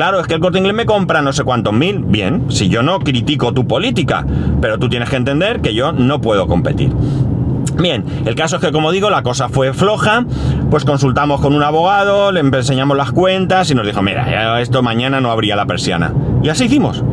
Claro, 0.00 0.18
es 0.18 0.26
que 0.26 0.32
el 0.32 0.40
corte 0.40 0.56
inglés 0.56 0.74
me 0.74 0.86
compra 0.86 1.20
no 1.20 1.30
sé 1.30 1.44
cuántos 1.44 1.74
mil. 1.74 1.98
Bien, 1.98 2.50
si 2.50 2.70
yo 2.70 2.82
no 2.82 3.00
critico 3.00 3.52
tu 3.52 3.66
política, 3.66 4.24
pero 4.58 4.78
tú 4.78 4.88
tienes 4.88 5.10
que 5.10 5.16
entender 5.16 5.60
que 5.60 5.74
yo 5.74 5.92
no 5.92 6.22
puedo 6.22 6.46
competir. 6.46 6.90
Bien, 7.76 8.06
el 8.24 8.34
caso 8.34 8.56
es 8.56 8.62
que 8.62 8.72
como 8.72 8.92
digo, 8.92 9.10
la 9.10 9.22
cosa 9.22 9.50
fue 9.50 9.74
floja, 9.74 10.24
pues 10.70 10.86
consultamos 10.86 11.42
con 11.42 11.54
un 11.54 11.62
abogado, 11.62 12.32
le 12.32 12.40
enseñamos 12.40 12.96
las 12.96 13.12
cuentas 13.12 13.70
y 13.70 13.74
nos 13.74 13.84
dijo, 13.84 14.00
mira, 14.00 14.62
esto 14.62 14.82
mañana 14.82 15.20
no 15.20 15.30
habría 15.30 15.54
la 15.54 15.66
persiana. 15.66 16.14
Y 16.42 16.48
así 16.48 16.64
hicimos. 16.64 17.04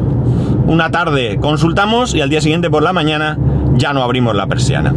Una 0.66 0.90
tarde 0.90 1.40
consultamos 1.42 2.16
y 2.16 2.22
al 2.22 2.30
día 2.30 2.40
siguiente 2.40 2.70
por 2.70 2.84
la 2.84 2.94
mañana 2.94 3.38
ya 3.74 3.92
no 3.92 4.02
abrimos 4.02 4.34
la 4.34 4.48
persiana. 4.48 4.96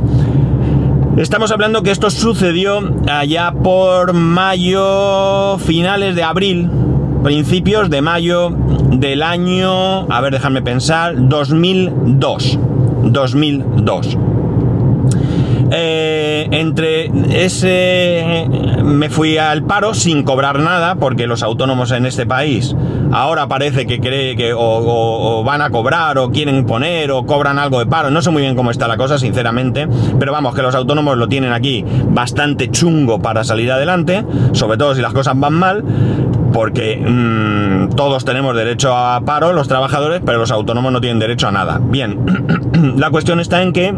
Estamos 1.16 1.50
hablando 1.50 1.82
que 1.82 1.90
esto 1.90 2.08
sucedió 2.08 2.88
allá 3.10 3.50
por 3.50 4.12
mayo, 4.12 5.58
finales 5.58 6.14
de 6.14 6.22
abril, 6.22 6.70
principios 7.22 7.90
de 7.90 8.02
mayo 8.02 8.50
del 8.50 9.22
año, 9.22 10.10
a 10.10 10.20
ver, 10.20 10.32
déjame 10.32 10.62
pensar, 10.62 11.14
2002. 11.16 12.58
2002. 13.04 14.18
Eh, 15.72 16.48
entre 16.50 17.12
ese 17.32 18.44
me 18.82 19.08
fui 19.08 19.38
al 19.38 19.62
paro 19.62 19.94
sin 19.94 20.24
cobrar 20.24 20.58
nada 20.58 20.96
porque 20.96 21.28
los 21.28 21.44
autónomos 21.44 21.92
en 21.92 22.06
este 22.06 22.26
país 22.26 22.74
ahora 23.12 23.46
parece 23.46 23.86
que 23.86 24.00
cree 24.00 24.34
que 24.34 24.52
o, 24.52 25.44
van 25.44 25.62
a 25.62 25.70
cobrar 25.70 26.18
o 26.18 26.30
quieren 26.30 26.66
poner 26.66 27.12
o 27.12 27.24
cobran 27.24 27.60
algo 27.60 27.78
de 27.78 27.86
paro 27.86 28.10
no 28.10 28.20
sé 28.20 28.30
muy 28.30 28.42
bien 28.42 28.56
cómo 28.56 28.72
está 28.72 28.88
la 28.88 28.96
cosa 28.96 29.16
sinceramente 29.16 29.86
pero 30.18 30.32
vamos 30.32 30.56
que 30.56 30.62
los 30.62 30.74
autónomos 30.74 31.16
lo 31.16 31.28
tienen 31.28 31.52
aquí 31.52 31.84
bastante 32.08 32.68
chungo 32.72 33.20
para 33.20 33.44
salir 33.44 33.70
adelante 33.70 34.24
sobre 34.52 34.76
todo 34.76 34.96
si 34.96 35.02
las 35.02 35.12
cosas 35.12 35.38
van 35.38 35.54
mal 35.54 35.84
porque 36.52 36.96
mm, 36.96 37.94
todos 37.94 38.24
tenemos 38.24 38.54
derecho 38.54 38.96
a 38.96 39.20
paro, 39.22 39.52
los 39.52 39.68
trabajadores, 39.68 40.20
pero 40.24 40.38
los 40.38 40.50
autónomos 40.50 40.92
no 40.92 41.00
tienen 41.00 41.18
derecho 41.18 41.48
a 41.48 41.52
nada. 41.52 41.80
Bien, 41.82 42.18
la 42.96 43.10
cuestión 43.10 43.40
está 43.40 43.62
en 43.62 43.72
que 43.72 43.94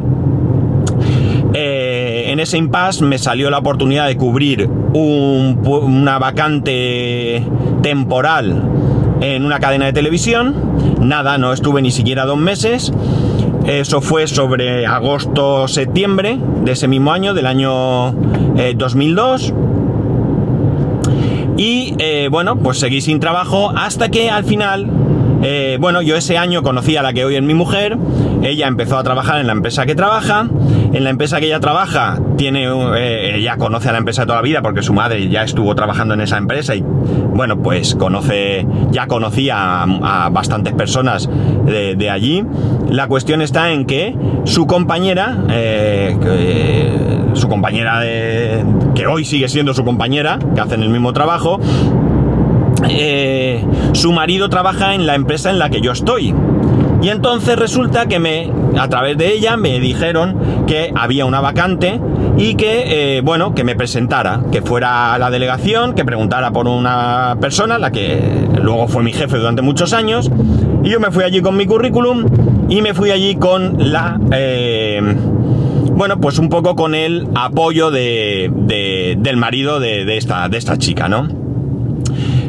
eh, 1.55 2.25
en 2.29 2.41
ese 2.41 2.57
impasse 2.57 3.05
me 3.05 3.19
salió 3.19 3.51
la 3.51 3.59
oportunidad 3.59 4.07
de 4.07 4.17
cubrir 4.17 4.69
una 4.95 6.19
vacante 6.19 7.47
temporal 7.83 8.63
en 9.21 9.45
una 9.45 9.61
cadena 9.61 9.87
de 9.87 9.93
televisión. 9.93 10.55
Nada, 11.01 11.39
no 11.39 11.53
estuve 11.53 11.83
ni 11.83 11.91
siquiera 11.91 12.25
dos 12.25 12.39
meses. 12.39 12.93
Eso 13.67 14.01
fue 14.01 14.27
sobre 14.27 14.87
agosto-septiembre 14.87 16.39
de 16.65 16.73
ese 16.73 16.89
mismo 16.89 17.13
año, 17.13 17.33
del 17.33 17.47
año 17.47 18.13
2002. 18.77 19.55
Eh, 21.57 21.63
y 21.63 21.95
eh, 21.99 22.29
bueno, 22.31 22.57
pues 22.57 22.79
seguí 22.79 23.01
sin 23.01 23.21
trabajo 23.21 23.73
hasta 23.77 24.09
que 24.09 24.31
al 24.31 24.45
final, 24.45 24.89
eh, 25.43 25.79
bueno, 25.81 26.03
yo 26.03 26.17
ese 26.17 26.39
año 26.39 26.63
conocí 26.63 26.97
a 26.97 27.03
la 27.03 27.13
que 27.13 27.25
hoy 27.25 27.37
es 27.37 27.43
mi 27.43 27.55
mujer, 27.55 27.99
ella 28.43 28.67
empezó 28.67 28.99
a 28.99 29.03
trabajar 29.03 29.41
en 29.41 29.47
la 29.47 29.53
empresa 29.53 29.87
que 29.87 29.95
trabaja, 29.95 30.49
en 30.93 31.05
la 31.05 31.11
empresa 31.11 31.41
que 31.41 31.47
ella 31.47 31.61
trabaja, 31.61 32.21
tiene, 32.37 32.67
eh, 32.97 33.37
ella 33.37 33.57
conoce 33.57 33.89
a 33.89 33.93
la 33.93 33.99
empresa 33.99 34.27
toda 34.27 34.37
la 34.37 34.43
vida 34.43 34.63
porque 34.63 34.83
su 34.83 34.93
madre 34.93 35.29
ya 35.29 35.43
estuvo 35.45 35.75
trabajando 35.75 36.15
en 36.15 36.21
esa 36.21 36.39
empresa 36.39 36.75
y 36.75 36.83
bueno, 36.83 37.63
pues 37.63 37.95
conoce, 37.95 38.67
ya 38.91 39.07
conocía 39.07 39.83
a, 39.83 40.29
bastantes 40.31 40.75
personas 40.75 41.29
de, 41.65 42.11
allí. 42.11 42.45
La 42.91 43.07
cuestión 43.07 43.41
está 43.43 43.71
en 43.73 43.87
que 43.87 44.15
su 44.45 44.67
compañera, 44.67 45.39
su 47.35 47.49
compañera 47.49 48.01
de, 48.01 48.65
que 48.95 49.07
hoy 49.07 49.25
sigue 49.25 49.49
siendo 49.49 49.75
su 49.75 49.85
compañera, 49.85 50.39
que 50.55 50.61
hacen 50.61 50.83
el 50.83 50.89
mismo 50.89 51.13
trabajo, 51.13 51.61
eh, 52.89 53.65
su 53.93 54.13
marido 54.13 54.49
trabaja 54.49 54.95
en 54.95 55.07
la 55.07 55.15
empresa 55.15 55.51
en 55.51 55.59
la 55.59 55.71
que 55.71 55.81
yo 55.81 55.93
estoy. 55.93 56.35
Y 57.03 57.09
entonces 57.09 57.59
resulta 57.59 58.07
que 58.07 58.21
me, 58.21 58.53
a 58.79 58.89
través 58.89 59.19
de 59.19 59.33
ella, 59.33 59.57
me 59.57 59.81
dijeron 59.81 60.65
que 60.69 60.93
había 60.95 61.25
una 61.25 61.41
vacante 61.41 62.01
y 62.39 62.55
que, 62.55 63.17
eh, 63.17 63.21
bueno, 63.23 63.55
que 63.55 63.65
me 63.65 63.75
presentara, 63.75 64.41
que 64.53 64.63
fuera 64.63 65.13
a 65.13 65.19
la 65.19 65.31
delegación, 65.31 65.95
que 65.95 66.05
preguntara 66.05 66.53
por 66.53 66.69
una 66.69 67.37
persona, 67.41 67.79
la 67.79 67.91
que 67.91 68.49
luego 68.63 68.87
fue 68.87 69.03
mi 69.03 69.13
jefe 69.13 69.37
durante 69.37 69.63
muchos 69.63 69.93
años, 69.93 70.31
y 70.85 70.91
yo 70.91 71.01
me 71.01 71.11
fui 71.11 71.25
allí 71.25 71.41
con 71.41 71.57
mi 71.57 71.67
currículum 71.67 72.25
y 72.69 72.83
me 72.83 72.95
fui 72.95 73.11
allí 73.11 73.35
con 73.35 73.75
la... 73.79 74.19
Eh, 74.31 75.03
bueno, 75.95 76.21
pues 76.21 76.39
un 76.39 76.49
poco 76.49 76.75
con 76.77 76.95
el 76.95 77.29
apoyo 77.35 77.91
de, 77.91 78.51
del 79.19 79.37
marido 79.37 79.81
de, 79.81 80.17
esta, 80.17 80.49
de 80.49 80.59
esta 80.59 80.79
chica, 80.79 81.09
¿no? 81.09 81.29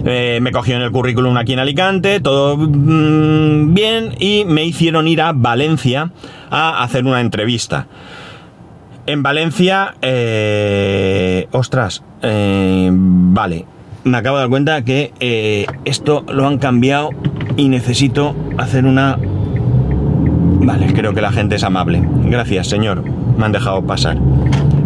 Eh, 0.05 0.39
me 0.41 0.51
cogieron 0.51 0.83
el 0.83 0.91
currículum 0.91 1.37
aquí 1.37 1.53
en 1.53 1.59
Alicante, 1.59 2.19
todo 2.19 2.57
mm, 2.57 3.73
bien, 3.73 4.15
y 4.19 4.43
me 4.45 4.65
hicieron 4.65 5.07
ir 5.07 5.21
a 5.21 5.31
Valencia 5.31 6.11
a 6.49 6.83
hacer 6.83 7.05
una 7.05 7.21
entrevista. 7.21 7.87
En 9.05 9.23
Valencia, 9.23 9.95
eh, 10.01 11.47
ostras, 11.51 12.03
eh, 12.21 12.89
vale, 12.91 13.65
me 14.03 14.17
acabo 14.17 14.37
de 14.37 14.41
dar 14.43 14.49
cuenta 14.49 14.81
que 14.83 15.13
eh, 15.19 15.65
esto 15.85 16.25
lo 16.31 16.47
han 16.47 16.57
cambiado 16.57 17.09
y 17.57 17.69
necesito 17.69 18.35
hacer 18.57 18.85
una... 18.85 19.17
Vale, 20.65 20.93
creo 20.93 21.13
que 21.13 21.21
la 21.21 21.31
gente 21.31 21.55
es 21.55 21.63
amable. 21.63 22.01
Gracias, 22.25 22.67
señor. 22.67 23.03
Me 23.37 23.45
han 23.45 23.51
dejado 23.51 23.81
pasar. 23.83 24.17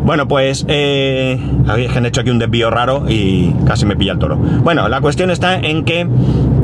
Bueno, 0.07 0.27
pues 0.27 0.65
eh, 0.69 1.37
han 1.67 2.05
hecho 2.05 2.21
aquí 2.21 2.29
un 2.29 2.39
desvío 2.39 2.69
raro 2.69 3.05
y 3.09 3.53
casi 3.65 3.85
me 3.85 3.95
pilla 3.95 4.13
el 4.13 4.19
toro. 4.19 4.37
Bueno, 4.37 4.87
la 4.87 5.01
cuestión 5.01 5.29
está 5.31 5.59
en 5.59 5.83
que 5.83 6.07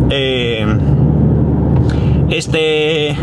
eh, 0.10 0.66
este 2.30 3.18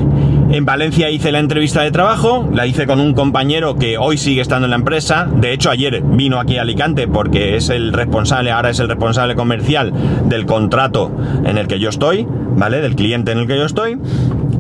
en 0.51 0.65
Valencia 0.65 1.11
hice 1.11 1.31
la 1.31 1.39
entrevista 1.39 1.83
de 1.83 1.91
trabajo, 1.91 2.49
la 2.53 2.67
hice 2.67 2.87
con 2.87 3.01
un 3.01 3.15
compañero 3.15 3.77
que 3.77 3.99
hoy 3.99 4.19
sigue 4.19 4.41
estando 4.41 4.67
en 4.67 4.71
la 4.71 4.77
empresa. 4.77 5.29
De 5.33 5.53
hecho, 5.53 5.71
ayer 5.71 6.03
vino 6.03 6.41
aquí 6.41 6.59
a 6.59 6.63
Alicante 6.63 7.07
porque 7.07 7.57
es 7.57 7.71
el 7.71 7.93
responsable, 7.93 8.51
ahora 8.51 8.71
es 8.71 8.81
el 8.81 8.89
responsable 8.89 9.37
comercial 9.37 9.93
del 10.29 10.47
contrato 10.47 11.13
en 11.45 11.57
el 11.57 11.69
que 11.69 11.79
yo 11.79 11.89
estoy, 11.89 12.27
¿vale? 12.57 12.81
Del 12.81 12.97
cliente 12.97 13.31
en 13.31 13.39
el 13.39 13.47
que 13.47 13.57
yo 13.57 13.65
estoy. 13.65 13.99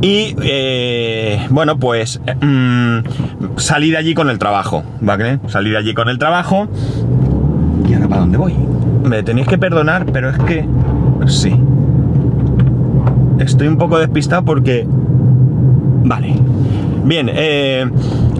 Y 0.00 0.37
eh, 0.42 1.44
bueno, 1.50 1.79
pues 1.79 2.20
mm, 2.40 2.98
salí 3.57 3.90
de 3.90 3.96
allí 3.96 4.14
con 4.14 4.31
el 4.31 4.38
trabajo, 4.38 4.85
¿vale? 5.00 5.40
Salí 5.48 5.70
de 5.70 5.79
allí 5.79 5.92
con 5.92 6.09
el 6.09 6.18
trabajo. 6.18 6.68
¿Y 7.88 7.94
ahora 7.94 8.09
para 8.09 8.20
dónde 8.20 8.38
voy? 8.38 8.55
Me 9.05 9.22
tenéis 9.22 9.48
que 9.48 9.59
perdonar, 9.59 10.07
pero 10.12 10.31
es 10.31 10.38
que... 10.38 10.64
Sí. 11.26 11.55
Estoy 13.40 13.68
un 13.68 13.76
poco 13.79 13.98
despistado 13.98 14.44
porque 14.44 14.87
Vale. 16.03 16.35
Bien, 17.05 17.31
eh, 17.33 17.87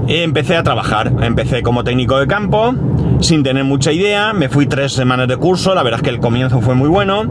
empecé 0.09 0.57
a 0.57 0.63
trabajar. 0.63 1.13
Empecé 1.23 1.63
como 1.63 1.85
técnico 1.85 2.19
de 2.19 2.27
campo, 2.27 2.75
sin 3.21 3.43
tener 3.43 3.65
mucha 3.65 3.93
idea. 3.93 4.33
Me 4.33 4.49
fui 4.49 4.67
tres 4.67 4.93
semanas 4.93 5.29
de 5.29 5.37
curso. 5.37 5.75
La 5.75 5.83
verdad 5.83 6.01
es 6.01 6.05
que 6.05 6.11
el 6.11 6.21
comienzo 6.21 6.61
fue 6.61 6.75
muy 6.75 6.89
bueno. 6.89 7.31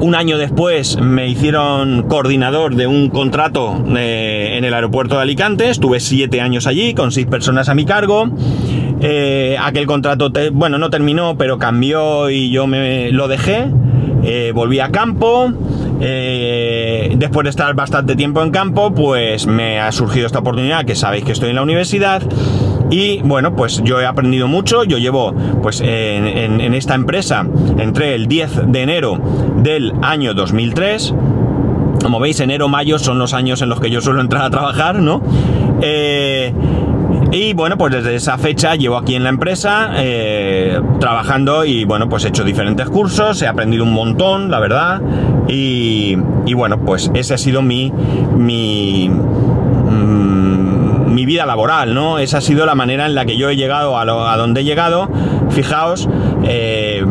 Un 0.00 0.16
año 0.16 0.36
después 0.36 0.98
me 1.00 1.28
hicieron 1.28 2.08
coordinador 2.08 2.74
de 2.74 2.88
un 2.88 3.08
contrato 3.08 3.84
eh, 3.96 4.54
en 4.56 4.64
el 4.64 4.74
aeropuerto 4.74 5.16
de 5.16 5.22
Alicante. 5.22 5.70
Estuve 5.70 6.00
siete 6.00 6.40
años 6.40 6.66
allí 6.66 6.92
con 6.92 7.12
seis 7.12 7.26
personas 7.26 7.68
a 7.68 7.74
mi 7.74 7.84
cargo. 7.84 8.28
Eh, 9.00 9.56
aquel 9.60 9.86
contrato, 9.86 10.30
bueno, 10.52 10.78
no 10.78 10.90
terminó, 10.90 11.36
pero 11.38 11.58
cambió 11.58 12.30
y 12.30 12.50
yo 12.50 12.66
me 12.66 13.12
lo 13.12 13.28
dejé. 13.28 13.68
volví 14.52 14.80
a 14.80 14.90
campo. 14.90 15.52
Eh, 16.04 17.14
después 17.16 17.44
de 17.44 17.50
estar 17.50 17.72
bastante 17.74 18.16
tiempo 18.16 18.42
en 18.42 18.50
campo, 18.50 18.92
pues 18.92 19.46
me 19.46 19.78
ha 19.78 19.92
surgido 19.92 20.26
esta 20.26 20.40
oportunidad, 20.40 20.84
que 20.84 20.96
sabéis 20.96 21.24
que 21.24 21.30
estoy 21.30 21.50
en 21.50 21.56
la 21.56 21.62
universidad. 21.62 22.22
Y 22.90 23.20
bueno, 23.22 23.54
pues 23.54 23.80
yo 23.84 24.00
he 24.00 24.06
aprendido 24.06 24.48
mucho. 24.48 24.82
Yo 24.82 24.98
llevo, 24.98 25.32
pues 25.62 25.80
en, 25.80 26.74
esta 26.74 26.96
empresa, 26.96 27.46
entré 27.78 28.16
el 28.16 28.26
10 28.26 28.72
de 28.72 28.82
enero 28.82 29.18
del 29.58 29.92
año 30.02 30.34
2003. 30.34 31.14
Como 32.02 32.18
veis, 32.18 32.40
enero, 32.40 32.68
mayo 32.68 32.98
son 32.98 33.20
los 33.20 33.32
años 33.32 33.62
en 33.62 33.68
los 33.68 33.80
que 33.80 33.88
yo 33.88 34.00
suelo 34.00 34.20
entrar 34.20 34.42
a 34.42 34.50
trabajar, 34.50 34.98
¿no? 34.98 35.22
Eh, 35.82 36.52
y 37.32 37.54
bueno, 37.54 37.78
pues 37.78 37.94
desde 37.94 38.14
esa 38.14 38.36
fecha 38.36 38.76
llevo 38.76 38.98
aquí 38.98 39.14
en 39.14 39.22
la 39.22 39.30
empresa 39.30 39.92
eh, 39.96 40.78
trabajando 41.00 41.64
y 41.64 41.86
bueno, 41.86 42.06
pues 42.06 42.26
he 42.26 42.28
hecho 42.28 42.44
diferentes 42.44 42.90
cursos, 42.90 43.40
he 43.40 43.46
aprendido 43.46 43.84
un 43.84 43.94
montón, 43.94 44.50
la 44.50 44.60
verdad. 44.60 45.00
Y, 45.48 46.14
bueno, 46.54 46.84
pues 46.84 47.10
ese 47.14 47.32
ha 47.32 47.38
sido 47.38 47.62
mi, 47.62 47.90
mi, 48.36 49.08
mm, 49.08 51.14
mi 51.14 51.24
vida 51.24 51.46
laboral, 51.46 51.94
¿no? 51.94 52.18
Esa 52.18 52.36
ha 52.38 52.40
sido 52.42 52.66
la 52.66 52.74
manera 52.74 53.06
en 53.06 53.14
la 53.14 53.24
que 53.24 53.38
yo 53.38 53.48
he 53.48 53.56
llegado 53.56 53.96
a, 53.96 54.02
a 54.02 54.36
donde 54.36 54.60
he 54.60 54.64
llegado. 54.64 55.08
Fijaos, 55.48 56.10
eh, 56.44 57.02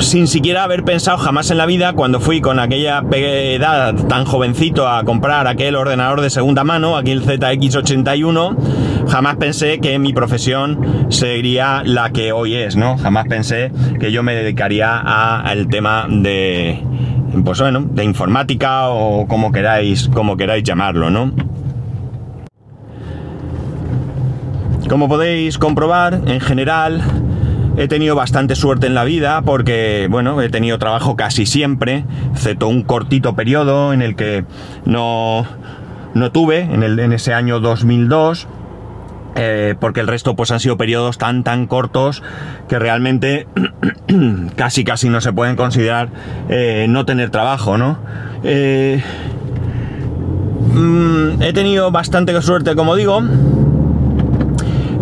sin 0.00 0.26
siquiera 0.26 0.64
haber 0.64 0.84
pensado 0.84 1.18
jamás 1.18 1.50
en 1.50 1.58
la 1.58 1.66
vida 1.66 1.92
cuando 1.92 2.20
fui 2.20 2.40
con 2.40 2.58
aquella 2.58 3.02
edad 3.12 3.94
tan 4.08 4.24
jovencito 4.24 4.88
a 4.88 5.04
comprar 5.04 5.46
aquel 5.46 5.76
ordenador 5.76 6.20
de 6.20 6.30
segunda 6.30 6.64
mano, 6.64 6.96
aquí 6.96 7.10
el 7.10 7.22
ZX81, 7.24 8.56
jamás 9.08 9.36
pensé 9.36 9.78
que 9.78 9.98
mi 9.98 10.12
profesión 10.12 11.06
sería 11.10 11.82
la 11.84 12.10
que 12.10 12.32
hoy 12.32 12.54
es, 12.54 12.76
¿no? 12.76 12.96
Jamás 12.98 13.26
pensé 13.28 13.70
que 13.98 14.10
yo 14.10 14.22
me 14.22 14.34
dedicaría 14.34 14.98
al 14.98 15.68
tema 15.68 16.06
de, 16.08 16.82
pues 17.44 17.60
bueno, 17.60 17.86
de 17.90 18.04
informática 18.04 18.88
o 18.88 19.26
como 19.26 19.52
queráis, 19.52 20.08
como 20.08 20.36
queráis 20.36 20.64
llamarlo, 20.64 21.10
¿no? 21.10 21.32
Como 24.88 25.08
podéis 25.08 25.56
comprobar, 25.58 26.22
en 26.26 26.40
general, 26.40 27.00
He 27.76 27.88
tenido 27.88 28.14
bastante 28.14 28.56
suerte 28.56 28.86
en 28.86 28.94
la 28.94 29.04
vida 29.04 29.42
porque, 29.42 30.08
bueno, 30.10 30.40
he 30.42 30.48
tenido 30.48 30.78
trabajo 30.78 31.16
casi 31.16 31.46
siempre, 31.46 32.04
excepto 32.32 32.68
un 32.68 32.82
cortito 32.82 33.34
periodo 33.34 33.92
en 33.92 34.02
el 34.02 34.16
que 34.16 34.44
no, 34.84 35.46
no 36.14 36.32
tuve, 36.32 36.60
en, 36.60 36.82
el, 36.82 36.98
en 36.98 37.12
ese 37.12 37.32
año 37.32 37.60
2002. 37.60 38.48
Eh, 39.36 39.76
porque 39.78 40.00
el 40.00 40.08
resto 40.08 40.34
pues 40.34 40.50
han 40.50 40.58
sido 40.58 40.76
periodos 40.76 41.16
tan 41.16 41.44
tan 41.44 41.68
cortos 41.68 42.20
que 42.68 42.80
realmente 42.80 43.46
casi 44.56 44.82
casi 44.82 45.08
no 45.08 45.20
se 45.20 45.32
pueden 45.32 45.54
considerar 45.54 46.08
eh, 46.48 46.86
no 46.88 47.06
tener 47.06 47.30
trabajo, 47.30 47.78
¿no? 47.78 48.00
Eh, 48.42 49.00
mm, 50.74 51.42
he 51.42 51.52
tenido 51.52 51.92
bastante 51.92 52.42
suerte, 52.42 52.74
como 52.74 52.96
digo, 52.96 53.22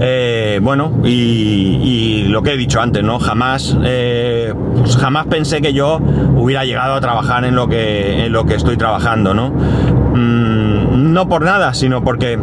eh, 0.00 0.60
bueno, 0.62 0.92
y, 1.04 2.24
lo 2.28 2.42
que 2.42 2.52
he 2.52 2.56
dicho 2.56 2.80
antes, 2.80 3.02
¿no? 3.02 3.18
Jamás, 3.18 3.76
eh, 3.82 4.54
pues 4.76 4.96
jamás 4.96 5.26
pensé 5.26 5.60
que 5.60 5.72
yo 5.72 5.98
hubiera 6.36 6.64
llegado 6.64 6.94
a 6.94 7.00
trabajar 7.00 7.44
en 7.44 7.54
lo 7.54 7.68
que, 7.68 8.26
en 8.26 8.32
lo 8.32 8.44
que 8.44 8.54
estoy 8.54 8.76
trabajando, 8.76 9.34
¿no? 9.34 9.50
Mm, 9.50 11.12
no 11.12 11.28
por 11.28 11.42
nada, 11.42 11.74
sino 11.74 12.04
porque, 12.04 12.38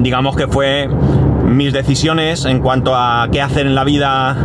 digamos 0.00 0.36
que 0.36 0.46
fue 0.46 0.88
mis 1.44 1.72
decisiones 1.72 2.44
en 2.44 2.60
cuanto 2.60 2.94
a 2.94 3.28
qué 3.32 3.42
hacer 3.42 3.66
en 3.66 3.74
la 3.74 3.84
vida 3.84 4.36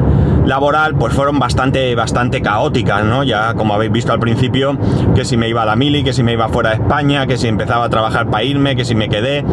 laboral 0.46 0.96
pues 0.96 1.14
fueron 1.14 1.38
bastante 1.38 1.94
bastante 1.96 2.42
caóticas, 2.42 3.04
¿no? 3.04 3.24
Ya 3.24 3.54
como 3.54 3.76
habéis 3.76 3.92
visto 3.92 4.12
al 4.12 4.20
principio, 4.20 4.78
que 5.16 5.24
si 5.24 5.38
me 5.38 5.48
iba 5.48 5.62
a 5.62 5.66
la 5.66 5.76
mili, 5.76 6.04
que 6.04 6.12
si 6.12 6.24
me 6.24 6.34
iba 6.34 6.50
fuera 6.50 6.72
de 6.72 6.78
España, 6.78 7.28
que 7.28 7.38
si 7.38 7.48
empezaba 7.48 7.86
a 7.86 7.90
trabajar 7.90 8.30
para 8.30 8.44
irme, 8.44 8.76
que 8.76 8.84
si 8.84 8.96
me 8.96 9.10
quedé 9.10 9.46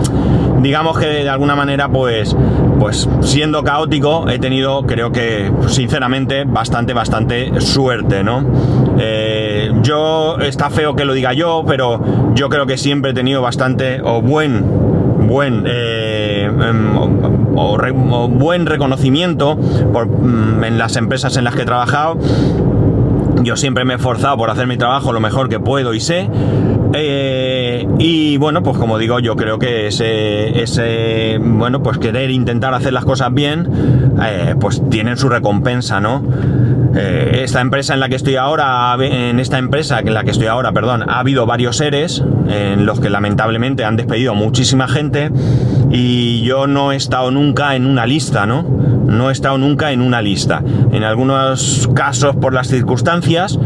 digamos 0.60 0.98
que 0.98 1.06
de 1.06 1.28
alguna 1.28 1.54
manera, 1.54 1.88
pues, 1.88 2.36
pues 2.78 3.08
siendo 3.20 3.62
caótico, 3.62 4.28
he 4.28 4.38
tenido, 4.38 4.82
creo 4.82 5.12
que, 5.12 5.50
sinceramente, 5.68 6.44
bastante, 6.44 6.92
bastante 6.92 7.60
suerte, 7.60 8.22
¿no? 8.22 8.44
Eh, 8.98 9.70
yo, 9.82 10.36
está 10.38 10.70
feo 10.70 10.94
que 10.94 11.04
lo 11.04 11.12
diga 11.12 11.32
yo, 11.32 11.64
pero 11.66 12.00
yo 12.34 12.48
creo 12.48 12.66
que 12.66 12.76
siempre 12.76 13.10
he 13.10 13.14
tenido 13.14 13.42
bastante, 13.42 14.00
o 14.02 14.22
buen, 14.22 14.64
buen, 15.26 15.64
eh, 15.66 16.44
em, 16.46 16.96
o, 17.56 18.28
buen 18.28 18.66
reconocimiento 18.66 19.56
por, 19.92 20.06
mm, 20.06 20.64
en 20.64 20.78
las 20.78 20.96
empresas 20.96 21.36
en 21.36 21.44
las 21.44 21.54
que 21.54 21.62
he 21.62 21.66
trabajado. 21.66 22.18
Yo 23.42 23.56
siempre 23.56 23.84
me 23.84 23.94
he 23.94 23.96
esforzado 23.96 24.36
por 24.36 24.50
hacer 24.50 24.66
mi 24.66 24.76
trabajo 24.76 25.12
lo 25.12 25.20
mejor 25.20 25.48
que 25.48 25.60
puedo 25.60 25.94
y 25.94 26.00
sé. 26.00 26.28
Eh, 26.92 27.86
y 27.98 28.36
bueno, 28.36 28.62
pues 28.62 28.78
como 28.78 28.98
digo, 28.98 29.18
yo 29.18 29.36
creo 29.36 29.58
que 29.58 29.86
ese, 29.88 31.38
bueno, 31.40 31.82
pues 31.82 31.98
querer 31.98 32.30
intentar 32.30 32.74
hacer 32.74 32.92
las 32.92 33.04
cosas 33.04 33.32
bien, 33.32 33.68
eh, 34.22 34.54
pues 34.58 34.82
tienen 34.90 35.16
su 35.16 35.28
recompensa, 35.28 36.00
¿no? 36.00 36.22
Eh, 36.94 37.42
esta 37.44 37.60
empresa 37.60 37.94
en 37.94 38.00
la 38.00 38.08
que 38.08 38.16
estoy 38.16 38.36
ahora, 38.36 38.96
en 38.98 39.38
esta 39.38 39.58
empresa 39.58 40.00
en 40.00 40.14
la 40.14 40.24
que 40.24 40.30
estoy 40.30 40.46
ahora, 40.46 40.72
perdón, 40.72 41.04
ha 41.08 41.18
habido 41.18 41.44
varios 41.44 41.76
seres 41.76 42.24
en 42.48 42.86
los 42.86 43.00
que 43.00 43.10
lamentablemente 43.10 43.84
han 43.84 43.96
despedido 43.96 44.34
muchísima 44.34 44.88
gente 44.88 45.30
y 45.90 46.40
yo 46.42 46.66
no 46.66 46.92
he 46.92 46.96
estado 46.96 47.30
nunca 47.30 47.76
en 47.76 47.86
una 47.86 48.06
lista, 48.06 48.46
¿no? 48.46 48.62
No 48.62 49.28
he 49.28 49.32
estado 49.32 49.58
nunca 49.58 49.92
en 49.92 50.00
una 50.00 50.22
lista. 50.22 50.62
En 50.90 51.04
algunos 51.04 51.88
casos 51.94 52.34
por 52.36 52.54
las 52.54 52.68
circunstancias, 52.68 53.58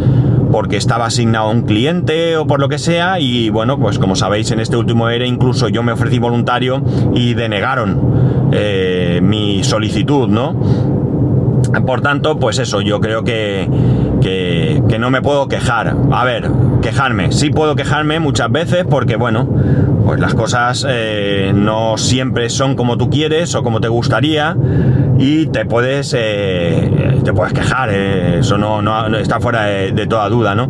porque 0.50 0.76
estaba 0.76 1.06
asignado 1.06 1.48
a 1.48 1.50
un 1.50 1.62
cliente 1.62 2.36
o 2.36 2.46
por 2.46 2.60
lo 2.60 2.68
que 2.68 2.78
sea 2.78 3.20
y 3.20 3.50
bueno, 3.50 3.78
pues 3.78 3.98
como 3.98 4.16
sabéis 4.16 4.50
en 4.50 4.60
este 4.60 4.76
último 4.76 5.08
ERE 5.08 5.26
incluso 5.26 5.68
yo 5.68 5.82
me 5.82 5.92
ofrecí 5.92 6.18
voluntario 6.18 6.82
y 7.14 7.34
denegaron 7.34 8.48
eh, 8.52 9.20
mi 9.22 9.62
solicitud, 9.64 10.28
¿no? 10.28 10.56
Por 11.86 12.00
tanto, 12.00 12.38
pues 12.38 12.58
eso, 12.58 12.80
yo 12.80 13.00
creo 13.00 13.22
que, 13.22 13.68
que, 14.20 14.98
no 14.98 15.10
me 15.10 15.22
puedo 15.22 15.46
quejar. 15.46 15.94
A 16.10 16.24
ver, 16.24 16.50
quejarme. 16.82 17.32
Sí 17.32 17.50
puedo 17.50 17.76
quejarme 17.76 18.18
muchas 18.18 18.50
veces 18.50 18.84
porque, 18.88 19.16
bueno, 19.16 19.48
pues 20.04 20.18
las 20.20 20.34
cosas 20.34 20.84
eh, 20.88 21.52
no 21.54 21.96
siempre 21.96 22.50
son 22.50 22.74
como 22.74 22.96
tú 22.96 23.08
quieres 23.08 23.54
o 23.54 23.62
como 23.62 23.80
te 23.80 23.88
gustaría 23.88 24.56
y 25.18 25.46
te 25.46 25.64
puedes, 25.64 26.14
eh, 26.18 27.09
te 27.22 27.32
puedes 27.32 27.52
quejar. 27.52 27.90
eso 27.90 28.58
no, 28.58 28.82
no, 28.82 29.16
está 29.16 29.40
fuera 29.40 29.64
de, 29.64 30.06
toda 30.06 30.28
duda, 30.28 30.54
¿no? 30.54 30.68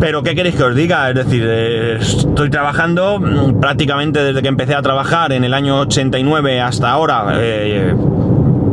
Pero 0.00 0.22
¿qué 0.22 0.34
queréis 0.34 0.56
que 0.56 0.64
os 0.64 0.74
diga? 0.74 1.08
Es 1.10 1.14
decir, 1.14 1.44
eh, 1.46 1.98
estoy 2.00 2.50
trabajando 2.50 3.20
mm, 3.20 3.60
prácticamente 3.60 4.22
desde 4.22 4.42
que 4.42 4.48
empecé 4.48 4.74
a 4.74 4.82
trabajar 4.82 5.32
en 5.32 5.44
el 5.44 5.54
año 5.54 5.80
89 5.80 6.60
hasta 6.60 6.90
ahora, 6.90 7.34
eh, 7.36 7.94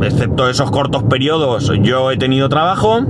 excepto 0.02 0.50
esos 0.50 0.72
cortos 0.72 1.04
periodos, 1.04 1.72
yo 1.82 2.12
he 2.12 2.18
tenido 2.18 2.50
trabajo. 2.50 3.02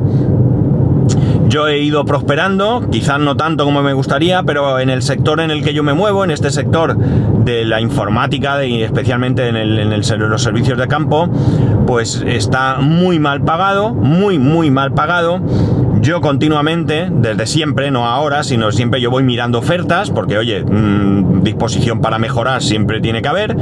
Yo 1.48 1.68
he 1.68 1.80
ido 1.80 2.06
prosperando, 2.06 2.88
quizás 2.92 3.20
no 3.20 3.36
tanto 3.36 3.66
como 3.66 3.82
me 3.82 3.94
gustaría, 3.94 4.44
pero 4.44 4.78
en 4.78 4.92
el 4.92 5.02
sector 5.02 5.40
en 5.40 5.50
el 5.50 5.64
que 5.64 5.74
yo 5.74 5.82
me 5.82 5.94
muevo, 5.94 6.24
en 6.24 6.30
este 6.30 6.52
sector 6.52 6.96
de 6.96 7.66
la 7.66 7.82
informática, 7.82 8.64
y 8.64 8.84
especialmente 8.84 9.48
en, 9.48 9.56
en 9.56 9.90
los 9.90 10.44
servicios 10.44 10.78
de 10.78 10.88
campo, 10.88 11.28
pues 11.90 12.24
está 12.24 12.76
muy 12.82 13.18
mal 13.18 13.42
pagado, 13.42 13.96
muy, 13.96 14.38
muy 14.38 14.70
mal 14.70 14.94
pagado 14.94 15.42
yo 16.02 16.22
continuamente, 16.22 17.10
desde 17.12 17.48
siempre, 17.48 17.90
no 17.90 18.06
ahora, 18.06 18.44
sino 18.44 18.72
siempre 18.72 19.02
yo 19.02 19.10
voy 19.12 19.24
mirando 19.24 19.58
ofertas, 19.58 20.12
porque 20.12 20.38
oye, 20.38 20.64
mm, 20.64 21.42
disposición 21.42 22.00
para 22.00 22.20
mejorar 22.20 22.62
siempre 22.62 23.02
tiene 23.02 23.24
que 23.24 23.28
haber. 23.28 23.58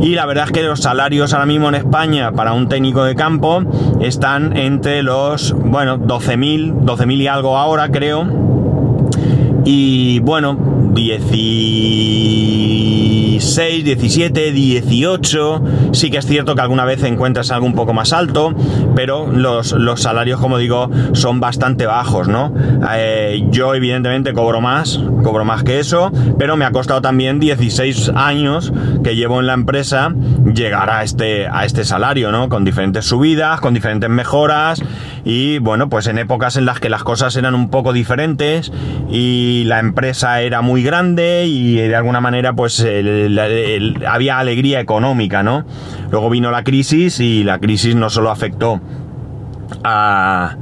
Y 0.00 0.14
la 0.14 0.26
verdad 0.26 0.44
es 0.44 0.52
que 0.52 0.62
los 0.62 0.80
salarios 0.80 1.32
ahora 1.32 1.46
mismo 1.46 1.68
en 1.70 1.76
España 1.76 2.32
para 2.32 2.52
un 2.52 2.68
técnico 2.68 3.02
de 3.04 3.14
campo 3.16 3.62
están 4.00 4.56
entre 4.56 5.02
los, 5.02 5.52
bueno, 5.52 5.98
12.000, 5.98 6.84
12.000 6.84 7.16
y 7.16 7.26
algo 7.26 7.56
ahora 7.56 7.88
creo. 7.88 8.43
Y 9.64 10.20
bueno, 10.20 10.56
16, 10.92 13.84
17, 13.84 14.52
18. 14.52 15.62
Sí 15.92 16.10
que 16.10 16.18
es 16.18 16.26
cierto 16.26 16.54
que 16.54 16.60
alguna 16.60 16.84
vez 16.84 17.02
encuentras 17.02 17.50
algo 17.50 17.64
un 17.66 17.74
poco 17.74 17.94
más 17.94 18.12
alto, 18.12 18.54
pero 18.94 19.26
los, 19.26 19.72
los 19.72 20.02
salarios, 20.02 20.38
como 20.38 20.58
digo, 20.58 20.90
son 21.12 21.40
bastante 21.40 21.86
bajos, 21.86 22.28
¿no? 22.28 22.52
Eh, 22.94 23.42
yo 23.50 23.74
evidentemente 23.74 24.34
cobro 24.34 24.60
más, 24.60 25.00
cobro 25.22 25.46
más 25.46 25.64
que 25.64 25.80
eso, 25.80 26.12
pero 26.38 26.56
me 26.56 26.66
ha 26.66 26.70
costado 26.70 27.00
también 27.00 27.40
16 27.40 28.12
años 28.14 28.70
que 29.02 29.16
llevo 29.16 29.40
en 29.40 29.46
la 29.46 29.54
empresa 29.54 30.14
llegar 30.54 30.90
a 30.90 31.02
este, 31.02 31.46
a 31.46 31.64
este 31.64 31.84
salario, 31.84 32.30
¿no? 32.32 32.48
Con 32.48 32.64
diferentes 32.64 33.04
subidas, 33.04 33.60
con 33.60 33.74
diferentes 33.74 34.08
mejoras 34.08 34.82
y 35.24 35.58
bueno, 35.58 35.88
pues 35.88 36.06
en 36.06 36.18
épocas 36.18 36.56
en 36.56 36.64
las 36.64 36.80
que 36.80 36.88
las 36.88 37.02
cosas 37.04 37.36
eran 37.36 37.54
un 37.54 37.70
poco 37.70 37.92
diferentes 37.92 38.72
y 39.10 39.64
la 39.66 39.80
empresa 39.80 40.40
era 40.40 40.60
muy 40.60 40.82
grande 40.82 41.46
y 41.46 41.76
de 41.76 41.96
alguna 41.96 42.20
manera 42.20 42.52
pues 42.52 42.84
había 44.06 44.38
alegría 44.38 44.80
económica, 44.80 45.42
¿no? 45.42 45.64
Luego 46.10 46.30
vino 46.30 46.50
la 46.50 46.64
crisis 46.64 47.20
y 47.20 47.44
la 47.44 47.58
crisis 47.58 47.94
no 47.94 48.10
solo 48.10 48.30
afectó 48.30 48.80
a 49.82 50.56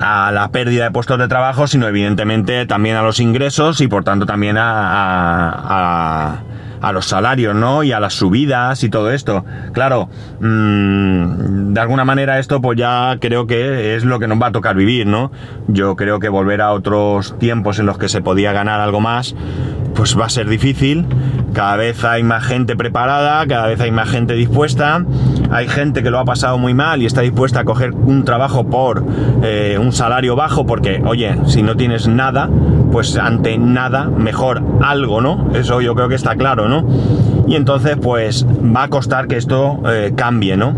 a 0.00 0.32
la 0.32 0.48
pérdida 0.50 0.84
de 0.84 0.90
puestos 0.90 1.18
de 1.18 1.28
trabajo, 1.28 1.66
sino 1.66 1.86
evidentemente 1.86 2.66
también 2.66 2.96
a 2.96 3.02
los 3.02 3.20
ingresos 3.20 3.80
y 3.80 3.88
por 3.88 4.04
tanto 4.04 4.26
también 4.26 4.56
a, 4.58 4.64
a 4.66 6.38
los 6.92 7.06
salarios, 7.06 7.54
¿no? 7.54 7.82
Y 7.82 7.92
a 7.92 8.00
las 8.00 8.14
subidas 8.14 8.84
y 8.84 8.88
todo 8.88 9.10
esto. 9.10 9.44
Claro, 9.72 10.08
mmm, 10.40 11.72
de 11.72 11.80
alguna 11.80 12.04
manera 12.04 12.38
esto 12.38 12.60
pues 12.60 12.78
ya 12.78 13.16
creo 13.20 13.46
que 13.46 13.96
es 13.96 14.04
lo 14.04 14.18
que 14.18 14.28
nos 14.28 14.40
va 14.40 14.48
a 14.48 14.52
tocar 14.52 14.76
vivir, 14.76 15.06
¿no? 15.06 15.32
Yo 15.68 15.96
creo 15.96 16.20
que 16.20 16.28
volver 16.28 16.60
a 16.60 16.72
otros 16.72 17.38
tiempos 17.38 17.78
en 17.78 17.86
los 17.86 17.98
que 17.98 18.08
se 18.08 18.22
podía 18.22 18.52
ganar 18.52 18.80
algo 18.80 19.00
más, 19.00 19.34
pues 19.94 20.18
va 20.18 20.26
a 20.26 20.30
ser 20.30 20.48
difícil. 20.48 21.06
Cada 21.52 21.76
vez 21.76 22.04
hay 22.04 22.24
más 22.24 22.44
gente 22.44 22.76
preparada, 22.76 23.46
cada 23.46 23.68
vez 23.68 23.80
hay 23.80 23.92
más 23.92 24.08
gente 24.08 24.34
dispuesta. 24.34 25.04
Hay 25.50 25.68
gente 25.68 26.02
que 26.02 26.10
lo 26.10 26.18
ha 26.18 26.24
pasado 26.24 26.58
muy 26.58 26.74
mal 26.74 27.00
y 27.02 27.06
está 27.06 27.20
dispuesta 27.20 27.60
a 27.60 27.64
coger 27.64 27.92
un 27.92 28.24
trabajo 28.24 28.68
por 28.68 29.04
eh, 29.42 29.78
un 29.80 29.92
salario 29.92 30.34
bajo 30.34 30.66
porque, 30.66 31.00
oye, 31.04 31.36
si 31.46 31.62
no 31.62 31.76
tienes 31.76 32.08
nada, 32.08 32.50
pues 32.94 33.16
ante 33.16 33.58
nada, 33.58 34.04
mejor 34.04 34.62
algo, 34.80 35.20
¿no? 35.20 35.48
Eso 35.52 35.80
yo 35.80 35.96
creo 35.96 36.08
que 36.08 36.14
está 36.14 36.36
claro, 36.36 36.68
¿no? 36.68 36.86
Y 37.48 37.56
entonces, 37.56 37.96
pues 38.00 38.46
va 38.46 38.84
a 38.84 38.88
costar 38.88 39.26
que 39.26 39.36
esto 39.36 39.80
eh, 39.84 40.12
cambie, 40.14 40.56
¿no? 40.56 40.74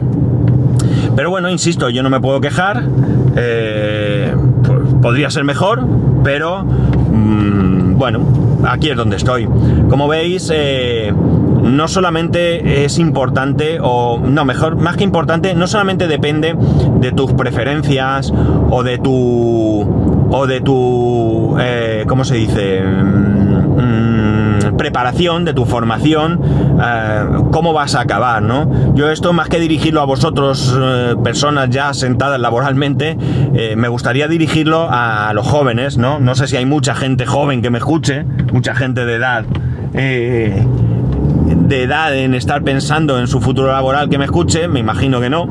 Pero 1.14 1.28
bueno, 1.28 1.50
insisto, 1.50 1.90
yo 1.90 2.02
no 2.02 2.08
me 2.08 2.18
puedo 2.18 2.40
quejar. 2.40 2.84
Eh, 3.36 4.34
podría 5.02 5.28
ser 5.28 5.44
mejor, 5.44 5.86
pero 6.24 6.64
mm, 6.64 7.98
bueno, 7.98 8.20
aquí 8.66 8.88
es 8.88 8.96
donde 8.96 9.16
estoy. 9.16 9.46
Como 9.90 10.08
veis, 10.08 10.50
eh, 10.54 11.12
no 11.12 11.86
solamente 11.86 12.86
es 12.86 12.98
importante, 12.98 13.78
o 13.82 14.18
no, 14.18 14.46
mejor, 14.46 14.76
más 14.76 14.96
que 14.96 15.04
importante, 15.04 15.54
no 15.54 15.66
solamente 15.66 16.06
depende 16.06 16.56
de 16.98 17.12
tus 17.12 17.34
preferencias 17.34 18.32
o 18.70 18.82
de 18.82 18.96
tu 18.96 20.05
o 20.30 20.46
de 20.46 20.60
tu, 20.60 21.56
eh, 21.60 22.04
¿cómo 22.08 22.24
se 22.24 22.36
dice? 22.36 22.82
Mm, 22.82 24.70
mm, 24.70 24.76
preparación, 24.76 25.44
de 25.44 25.54
tu 25.54 25.64
formación, 25.64 26.40
eh, 26.82 27.24
cómo 27.50 27.72
vas 27.72 27.94
a 27.94 28.00
acabar, 28.00 28.42
¿no? 28.42 28.94
Yo 28.94 29.10
esto, 29.10 29.32
más 29.32 29.48
que 29.48 29.58
dirigirlo 29.58 30.00
a 30.00 30.04
vosotros, 30.04 30.76
eh, 30.78 31.14
personas 31.22 31.70
ya 31.70 31.94
sentadas 31.94 32.40
laboralmente, 32.40 33.16
me 33.76 33.88
gustaría 33.88 34.28
dirigirlo 34.28 34.86
a, 34.90 35.32
los 35.32 35.46
jóvenes, 35.46 35.96
¿no? 35.96 36.20
No 36.20 36.34
sé 36.34 36.46
si 36.46 36.56
hay 36.56 36.66
mucha 36.66 36.94
gente 36.94 37.24
joven 37.26 37.62
que 37.62 37.70
me 37.70 37.78
escuche, 37.78 38.24
mucha 38.52 38.74
gente 38.74 39.04
de 39.06 39.14
edad 39.14 39.44
de 41.68 41.82
edad 41.82 42.14
en 42.14 42.34
estar 42.34 42.62
pensando 42.62 43.18
en 43.18 43.26
su 43.26 43.40
futuro 43.40 43.68
laboral 43.68 44.08
que 44.08 44.18
me 44.18 44.24
escuche, 44.24 44.68
me 44.68 44.80
imagino 44.80 45.20
que 45.20 45.30
no. 45.30 45.48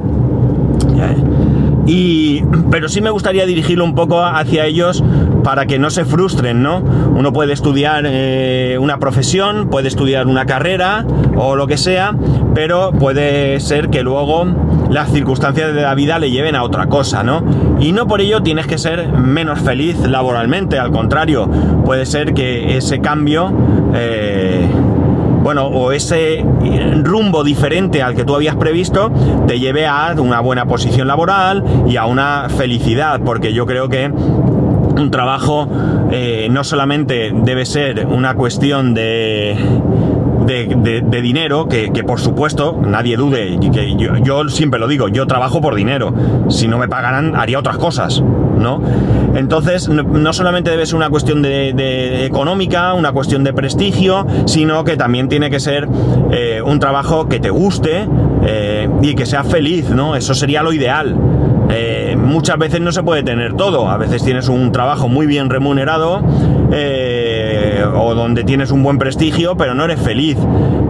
Y, 1.86 2.43
pero 2.71 2.89
sí 2.89 3.02
me 3.02 3.10
gustaría 3.10 3.45
dirigirlo 3.45 3.84
un 3.84 3.95
poco 3.95 4.24
hacia 4.24 4.65
ellos 4.65 5.04
para 5.43 5.67
que 5.67 5.78
no 5.78 5.91
se 5.91 6.06
frustren, 6.06 6.63
¿no? 6.63 6.80
Uno 6.80 7.32
puede 7.32 7.54
estudiar 7.54 8.06
eh, 8.08 8.78
una 8.80 8.98
profesión, 8.98 9.69
puede 9.69 9.88
estudiar 9.88 10.26
una 10.26 10.45
carrera 10.45 11.06
o 11.36 11.56
lo 11.56 11.67
que 11.67 11.78
sea, 11.78 12.15
pero 12.56 12.91
puede 12.91 13.60
ser 13.60 13.89
que 13.89 14.02
luego 14.02 14.48
las 14.89 15.12
circunstancias 15.12 15.74
de 15.76 15.82
la 15.84 15.93
vida 15.93 16.17
le 16.17 16.32
lleven 16.32 16.56
a 16.56 16.63
otra 16.63 16.88
cosa, 16.88 17.21
¿no? 17.21 17.43
Y 17.80 17.91
no 17.91 18.08
por 18.08 18.21
ello 18.21 18.41
tienes 18.41 18.65
que 18.65 18.80
ser 18.80 19.08
menos 19.10 19.60
feliz 19.60 20.00
laboralmente, 20.00 20.80
al 20.80 20.91
contrario, 20.91 21.48
puede 21.86 22.06
ser 22.08 22.34
que 22.34 22.78
ese 22.78 23.00
cambio... 23.00 23.54
Eh, 23.93 24.67
bueno, 25.45 25.67
o 25.67 25.91
ese 25.91 26.43
rumbo 27.03 27.43
diferente 27.43 28.01
al 28.01 28.15
que 28.15 28.25
tú 28.25 28.34
habías 28.34 28.55
previsto 28.55 29.12
te 29.45 29.60
lleve 29.60 29.86
a 29.86 30.15
una 30.17 30.39
buena 30.39 30.65
posición 30.65 31.08
laboral 31.08 31.63
y 31.88 31.97
a 31.97 32.08
una 32.08 32.47
felicidad, 32.49 33.21
porque 33.23 33.53
yo 33.53 33.67
creo 33.67 33.88
que 33.88 34.08
un 34.08 35.12
trabajo 35.12 35.69
eh, 36.12 36.47
no 36.49 36.63
solamente 36.63 37.31
debe 37.31 37.67
ser 37.67 38.08
una 38.08 38.34
cuestión 38.34 38.95
de 38.95 39.55
de, 40.47 41.21
dinero, 41.21 41.67
que, 41.67 42.03
por 42.03 42.19
supuesto, 42.19 42.79
nadie 42.84 43.15
dude, 43.15 43.60
que 43.71 43.95
yo, 43.95 44.49
siempre 44.49 44.79
lo 44.79 44.88
digo, 44.88 45.10
yo 45.10 45.27
trabajo 45.27 45.62
por 45.62 45.75
dinero. 45.75 46.13
Si 46.49 46.67
no 46.67 46.77
me 46.77 46.88
pagaran, 46.88 47.36
haría 47.36 47.60
otras 47.60 47.77
cosas, 47.77 48.23
¿no? 48.58 48.82
Entonces, 49.36 49.89
no, 49.89 50.34
solamente 50.34 50.72
debe 50.72 50.86
ser 50.86 50.96
una 50.96 51.10
cuestión 51.10 51.41
de, 51.41 52.26
económica, 52.26 52.94
una 52.94 53.12
cuestión 53.12 53.44
de 53.44 53.54
prestigio, 53.54 54.26
sino 54.46 54.84
que 54.84 54.98
también 54.98 55.30
tiene 55.30 55.50
que 55.50 55.60
ser 55.60 55.88
eh, 56.32 56.62
un 56.65 56.80
trabajo 56.80 57.28
que 57.28 57.39
te 57.39 57.50
guste 57.50 58.08
eh, 58.46 58.89
y 59.02 59.15
que 59.15 59.26
sea 59.26 59.44
feliz, 59.44 59.89
¿no? 59.89 60.15
Eso 60.15 60.34
sería 60.34 60.63
lo 60.63 60.74
ideal. 60.74 61.15
Eh, 61.70 62.15
muchas 62.18 62.58
veces 62.58 62.80
no 62.82 62.91
se 62.91 63.04
puede 63.04 63.24
tener 63.24 63.54
todo. 63.54 63.89
A 63.89 63.98
veces 63.98 64.24
tienes 64.24 64.48
un 64.50 64.72
trabajo 64.72 65.08
muy 65.08 65.26
bien 65.26 65.50
remunerado 65.50 66.22
o 67.95 68.13
donde 68.15 68.43
tienes 68.43 68.71
un 68.71 68.83
buen 68.83 68.97
prestigio, 68.97 69.55
pero 69.55 69.73
no 69.73 69.85
eres 69.85 69.99
feliz. 69.99 70.38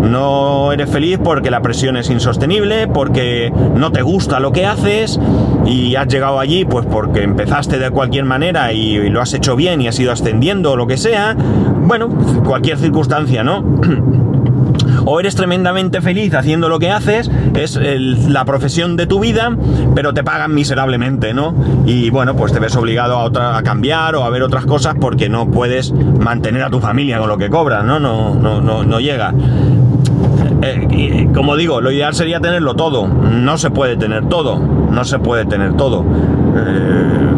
No 0.02 0.72
eres 0.72 0.90
feliz 0.90 1.20
porque 1.24 1.50
la 1.50 1.62
presión 1.62 1.98
es 1.98 2.10
insostenible, 2.10 2.88
porque 2.88 3.52
no 3.76 3.92
te 3.92 4.02
gusta 4.02 4.40
lo 4.40 4.52
que 4.52 4.66
haces 4.66 5.20
y 5.66 5.96
has 5.96 6.08
llegado 6.08 6.40
allí 6.40 6.66
pues 6.66 6.86
porque 6.86 7.24
empezaste 7.24 7.80
de 7.80 7.90
cualquier 7.90 8.26
manera 8.26 8.72
y, 8.72 9.10
lo 9.10 9.22
has 9.22 9.34
hecho 9.34 9.56
bien 9.56 9.82
y 9.82 9.88
has 9.88 10.00
ido 10.00 10.12
ascendiendo 10.12 10.72
o 10.72 10.76
lo 10.76 10.88
que 10.88 10.98
sea. 10.98 11.36
Bueno, 11.36 12.10
cualquier 12.44 12.78
circunstancia, 12.78 13.44
¿no? 13.44 13.64
o 15.06 15.20
eres 15.20 15.36
tremendamente 15.36 16.02
feliz 16.02 16.34
haciendo 16.34 16.68
lo 16.70 16.80
que 16.80 16.92
haces, 16.92 17.30
es 17.56 17.76
la 17.78 18.44
profesión 18.46 18.96
de 18.98 19.08
tu 19.08 19.20
vida, 19.20 19.56
pero 19.94 20.14
te 20.14 20.24
pagan 20.24 20.54
miserablemente, 20.54 21.34
¿no? 21.34 21.54
Y 21.86 22.10
bueno, 22.10 22.36
pues 22.36 22.52
te 22.52 22.60
ves 22.60 22.76
obligado 22.76 23.16
a, 23.18 23.24
otra, 23.24 23.58
a 23.58 23.64
cambiar 23.64 24.16
o 24.16 24.24
a 24.24 24.30
ver 24.30 24.44
otras 24.44 24.66
cosas 24.66 24.96
porque 25.00 25.30
no 25.30 25.50
puedes 25.52 25.92
mantener 25.94 26.64
a 26.64 26.70
tu 26.70 26.80
familia 26.80 27.20
con 27.20 27.30
lo 27.30 27.38
que 27.38 27.50
cobras, 27.50 27.84
¿no? 27.84 28.00
No, 28.00 28.36
no, 28.36 28.62
no, 28.62 28.84
no 28.84 29.00
llega. 29.00 29.34
eh, 30.62 31.30
como 31.34 31.56
digo, 31.56 31.82
lo 31.82 31.92
ideal 31.92 32.14
sería 32.16 32.40
tenerlo 32.40 32.76
todo. 32.76 33.08
No 33.08 33.58
se 33.58 33.70
puede 33.72 33.98
tener 33.98 34.28
todo. 34.28 34.58
No 34.60 35.04
se 35.04 35.20
puede 35.20 35.46
tener 35.46 35.74
todo. 35.74 36.04
Eh, 36.56 37.30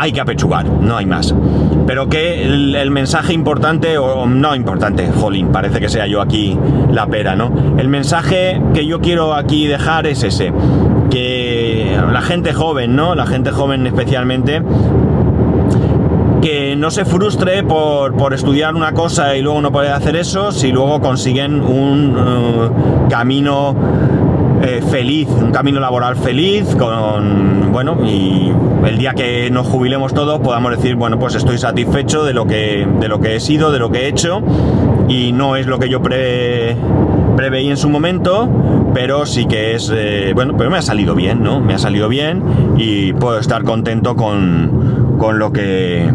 hay 0.00 0.12
que 0.12 0.20
apechugar, 0.20 0.64
no 0.66 0.96
hay 0.96 1.04
más. 1.04 1.34
Pero 1.86 2.08
que 2.08 2.42
el, 2.42 2.90
mensaje 2.90 3.34
importante, 3.34 3.98
o 3.98 4.26
no 4.26 4.54
importante, 4.54 5.10
jolín, 5.12 5.48
parece 5.48 5.78
que 5.78 5.90
sea 5.90 6.06
yo 6.06 6.22
aquí 6.22 6.58
la 6.90 7.06
pera, 7.06 7.36
¿no? 7.36 7.52
El 7.76 7.88
mensaje 7.88 8.62
que 8.72 8.86
yo 8.86 9.00
quiero 9.00 9.34
aquí 9.34 9.66
dejar 9.66 10.06
es 10.06 10.22
ese. 10.22 10.54
Que 11.10 11.98
la 12.10 12.22
gente 12.22 12.54
joven, 12.54 12.96
¿no? 12.96 13.14
La 13.14 13.26
gente 13.26 13.50
joven 13.50 13.86
especialmente, 13.86 14.62
que 16.40 16.76
no 16.76 16.90
se 16.90 17.04
frustre 17.04 17.62
por, 17.62 18.32
estudiar 18.32 18.74
una 18.74 18.92
cosa 18.92 19.36
y 19.36 19.42
luego 19.42 19.60
no 19.60 19.70
poder 19.70 19.92
hacer 19.92 20.16
eso 20.16 20.50
si 20.50 20.72
luego 20.72 21.00
consiguen 21.00 21.60
un 21.60 22.16
uh, 22.16 23.08
camino 23.10 23.76
eh, 24.62 24.82
feliz, 24.90 25.28
un 25.28 25.52
camino 25.52 25.80
laboral 25.80 26.16
feliz, 26.16 26.74
con, 26.76 27.72
bueno, 27.72 27.98
y 28.04 28.52
el 28.86 28.98
día 28.98 29.14
que 29.14 29.50
nos 29.50 29.66
jubilemos 29.66 30.12
todos 30.12 30.40
podamos 30.40 30.72
decir, 30.72 30.96
bueno, 30.96 31.18
pues 31.18 31.34
estoy 31.34 31.58
satisfecho 31.58 32.24
de 32.24 32.34
lo 32.34 32.46
que, 32.46 32.86
de 33.00 33.08
lo 33.08 33.20
que 33.20 33.36
he 33.36 33.40
sido, 33.40 33.72
de 33.72 33.78
lo 33.78 33.90
que 33.90 34.00
he 34.00 34.08
hecho, 34.08 34.42
y 35.08 35.32
no 35.32 35.56
es 35.56 35.66
lo 35.66 35.78
que 35.78 35.88
yo 35.88 36.02
preveí 36.02 37.70
en 37.70 37.76
su 37.76 37.88
momento, 37.88 38.48
pero 38.92 39.24
sí 39.24 39.46
que 39.46 39.74
es, 39.74 39.90
eh, 39.94 40.32
bueno, 40.34 40.54
pero 40.58 40.70
me 40.70 40.78
ha 40.78 40.82
salido 40.82 41.14
bien, 41.14 41.42
¿no? 41.42 41.60
Me 41.60 41.74
ha 41.74 41.78
salido 41.78 42.08
bien 42.08 42.42
y 42.76 43.12
puedo 43.14 43.38
estar 43.38 43.64
contento 43.64 44.14
con, 44.14 45.16
con 45.18 45.38
lo 45.38 45.52
que 45.52 46.10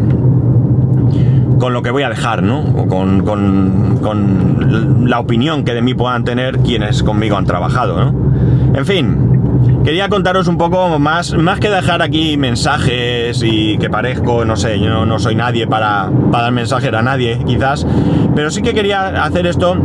con 1.58 1.72
lo 1.72 1.82
que 1.82 1.90
voy 1.90 2.02
a 2.02 2.08
dejar, 2.08 2.42
¿no? 2.42 2.64
Con, 2.88 3.24
con, 3.24 3.98
con, 4.02 5.08
la 5.08 5.20
opinión 5.20 5.64
que 5.64 5.72
de 5.72 5.82
mí 5.82 5.94
puedan 5.94 6.24
tener 6.24 6.58
quienes 6.58 7.02
conmigo 7.02 7.36
han 7.36 7.44
trabajado, 7.44 7.96
¿no? 8.04 8.32
En 8.74 8.84
fin, 8.84 9.82
quería 9.84 10.08
contaros 10.08 10.48
un 10.48 10.58
poco 10.58 10.98
más, 10.98 11.34
más 11.34 11.60
que 11.60 11.70
dejar 11.70 12.02
aquí 12.02 12.36
mensajes 12.36 13.42
y 13.42 13.78
que 13.78 13.88
parezco, 13.88 14.44
no 14.44 14.56
sé, 14.56 14.80
yo 14.80 15.06
no 15.06 15.18
soy 15.18 15.34
nadie 15.34 15.66
para, 15.66 16.10
para 16.30 16.44
dar 16.44 16.52
mensajes 16.52 16.92
a 16.92 17.02
nadie, 17.02 17.38
quizás, 17.46 17.86
pero 18.34 18.50
sí 18.50 18.62
que 18.62 18.74
quería 18.74 19.24
hacer 19.24 19.46
esto 19.46 19.76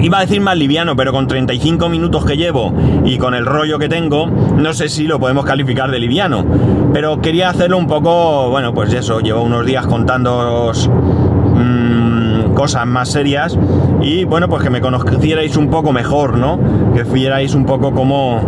iba 0.00 0.18
a 0.18 0.20
decir 0.22 0.40
más 0.40 0.56
liviano, 0.56 0.96
pero 0.96 1.12
con 1.12 1.26
35 1.26 1.88
minutos 1.88 2.24
que 2.24 2.36
llevo 2.36 2.72
y 3.04 3.18
con 3.18 3.34
el 3.34 3.46
rollo 3.46 3.78
que 3.78 3.88
tengo, 3.88 4.26
no 4.26 4.72
sé 4.72 4.88
si 4.88 5.06
lo 5.06 5.18
podemos 5.18 5.44
calificar 5.44 5.90
de 5.90 5.98
liviano. 5.98 6.44
Pero 6.92 7.20
quería 7.20 7.50
hacerlo 7.50 7.78
un 7.78 7.86
poco, 7.86 8.50
bueno, 8.50 8.74
pues 8.74 8.92
eso, 8.92 9.20
llevo 9.20 9.42
unos 9.42 9.66
días 9.66 9.86
contándoos 9.86 10.88
mmm, 10.88 12.54
cosas 12.54 12.86
más 12.86 13.10
serias 13.10 13.58
y 14.00 14.24
bueno, 14.24 14.48
pues 14.48 14.62
que 14.62 14.70
me 14.70 14.80
conocierais 14.80 15.56
un 15.56 15.68
poco 15.68 15.92
mejor, 15.92 16.36
¿no? 16.36 16.58
Que 16.94 17.02
vierais 17.04 17.54
un 17.54 17.64
poco 17.64 17.92
cómo, 17.92 18.40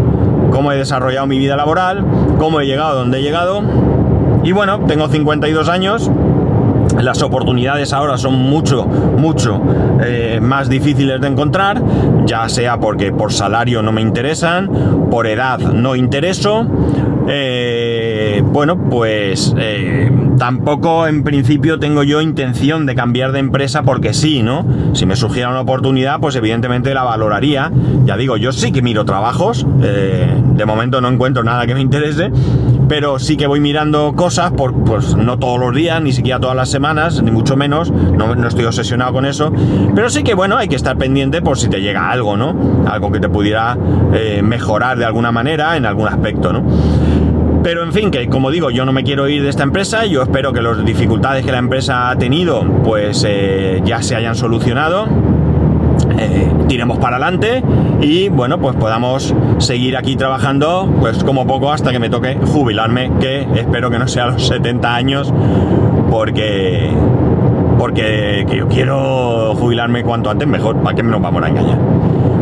cómo 0.51 0.73
he 0.73 0.77
desarrollado 0.77 1.27
mi 1.27 1.39
vida 1.39 1.57
laboral, 1.57 2.05
cómo 2.39 2.61
he 2.61 2.67
llegado 2.67 2.99
donde 2.99 3.19
he 3.19 3.23
llegado. 3.23 3.63
Y 4.43 4.53
bueno, 4.53 4.81
tengo 4.87 5.09
52 5.09 5.69
años 5.69 6.11
las 7.01 7.23
oportunidades 7.23 7.93
ahora 7.93 8.17
son 8.19 8.35
mucho, 8.35 8.85
mucho 8.85 9.61
eh, 10.03 10.39
más 10.41 10.69
difíciles 10.69 11.21
de 11.21 11.29
encontrar, 11.29 11.83
ya 12.27 12.49
sea 12.49 12.79
porque 12.79 13.13
por 13.13 13.33
salario 13.33 13.83
no 13.83 13.93
me 13.93 14.01
interesan, 14.01 15.09
por 15.11 15.27
edad 15.27 15.59
no 15.59 15.97
intereso. 15.97 16.67
Eh, 17.27 18.43
bueno, 18.45 18.77
pues 18.91 19.55
eh, 19.59 20.11
tampoco 20.39 21.07
en 21.07 21.25
principio 21.25 21.79
tengo 21.79 22.03
yo 22.03 22.21
intención 22.21 22.85
de 22.85 22.95
cambiar 22.95 23.33
de 23.33 23.39
empresa 23.39 23.83
porque 23.83 24.13
sí, 24.13 24.43
¿no? 24.43 24.67
Si 24.93 25.07
me 25.07 25.17
surgiera 25.17 25.49
una 25.49 25.63
oportunidad, 25.63 26.21
pues 26.21 26.37
evidentemente 26.37 26.93
la 26.93 27.03
valoraría. 27.03 27.73
Ya 28.05 28.17
digo, 28.17 28.37
yo 28.37 28.53
sí 28.53 28.73
que 28.73 28.83
miro 28.83 29.05
trabajos, 29.07 29.67
de 29.79 30.67
momento 30.67 31.01
no 31.01 31.09
encuentro 31.09 31.43
nada 31.45 31.67
que 31.67 31.75
me 31.75 31.81
interese, 31.81 32.31
pero 32.89 33.19
sí 33.19 33.37
que 33.37 33.47
voy 33.47 33.61
mirando 33.61 34.15
cosas, 34.15 34.53
por, 34.53 34.75
pues 34.85 35.17
no 35.17 35.39
todos 35.39 35.59
los 35.59 35.75
días, 35.75 36.01
ni 36.03 36.13
siquiera 36.13 36.41
todas 36.41 36.57
las 36.57 36.71
semanas, 36.71 37.23
ni 37.23 37.31
mucho 37.31 37.57
menos, 37.57 37.91
no, 37.91 38.33
estoy 38.47 38.65
obsesionado 38.65 39.13
con 39.13 39.25
eso, 39.25 39.53
pero 39.95 40.11
sí 40.11 40.23
que 40.23 40.35
bueno, 40.35 40.57
hay 40.57 40.69
que 40.69 40.77
estar 40.77 40.97
pendiente 40.97 41.43
por 41.43 41.59
si 41.59 41.69
te 41.69 41.81
llega 41.81 42.11
algo, 42.11 42.37
¿no? 42.37 42.85
Algo 42.87 43.11
que 43.11 43.21
te 43.21 43.29
pudiera 43.29 43.77
eh, 44.13 44.43
mejorar 44.43 44.99
de 44.99 45.05
alguna 45.05 45.33
manera 45.33 45.77
en 45.77 45.87
algún 45.87 46.09
aspecto, 46.09 46.53
¿no? 46.53 46.63
Pero 47.63 47.83
en 47.83 47.93
fin, 47.93 48.11
que 48.11 48.29
como 48.29 48.51
digo, 48.51 48.71
yo 48.71 48.85
no 48.85 48.93
me 48.93 49.05
quiero 49.05 49.27
ir 49.29 49.43
de 49.43 49.49
esta 49.49 49.63
empresa, 49.63 50.05
yo 50.05 50.23
espero 50.23 50.53
que 50.53 50.61
las 50.61 50.85
dificultades 50.85 51.47
que 51.47 51.53
la 51.53 51.59
empresa 51.59 52.11
ha 52.11 52.17
tenido, 52.17 52.63
pues 52.85 53.25
eh, 53.27 53.81
ya 53.85 54.03
se 54.03 54.17
hayan 54.17 54.35
solucionado 54.35 55.07
eh, 56.19 56.51
tiremos 56.69 56.99
para 56.99 57.17
adelante 57.17 57.63
y 58.01 58.29
bueno, 58.29 58.59
pues 58.59 58.77
podamos 58.77 59.35
seguir 59.59 59.97
aquí 59.97 60.17
trabajando 60.17 60.93
pues 61.01 61.23
como 61.25 61.47
poco 61.47 61.73
hasta 61.73 61.91
que 61.93 61.99
me 61.99 62.11
toque 62.11 62.37
jubilarme, 62.37 63.11
que 63.21 63.47
espero 63.55 63.91
que 63.91 63.99
no 63.99 64.09
sea 64.09 64.25
a 64.25 64.31
los 64.33 64.47
70 64.47 64.95
años, 64.95 65.33
porque 66.11 66.91
porque 67.79 68.47
yo 68.51 68.69
quiero 68.69 69.55
jubilarme 69.57 70.03
cuanto 70.05 70.31
antes 70.31 70.49
mejor, 70.49 70.77
para 70.77 70.97
que 70.97 71.03
nos 71.03 71.21
vamos 71.21 71.43
a 71.43 71.49
engañar. 71.49 71.79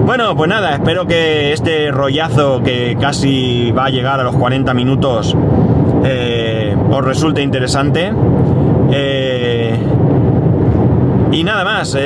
Bueno, 0.04 0.36
pues 0.36 0.48
nada, 0.48 0.74
espero 0.74 1.06
que 1.06 1.52
este 1.52 1.90
rollazo 1.90 2.62
que 2.62 2.96
casi 3.00 3.70
va 3.72 3.86
a 3.86 3.90
llegar 3.90 4.20
a 4.20 4.24
los 4.24 4.36
40 4.36 4.74
minutos 4.74 5.36
eh, 6.04 6.76
os 6.90 7.04
resulte 7.04 7.42
interesante. 7.42 8.12
Eh, 8.90 9.78
y 11.30 11.44
nada 11.44 11.64
más, 11.64 11.96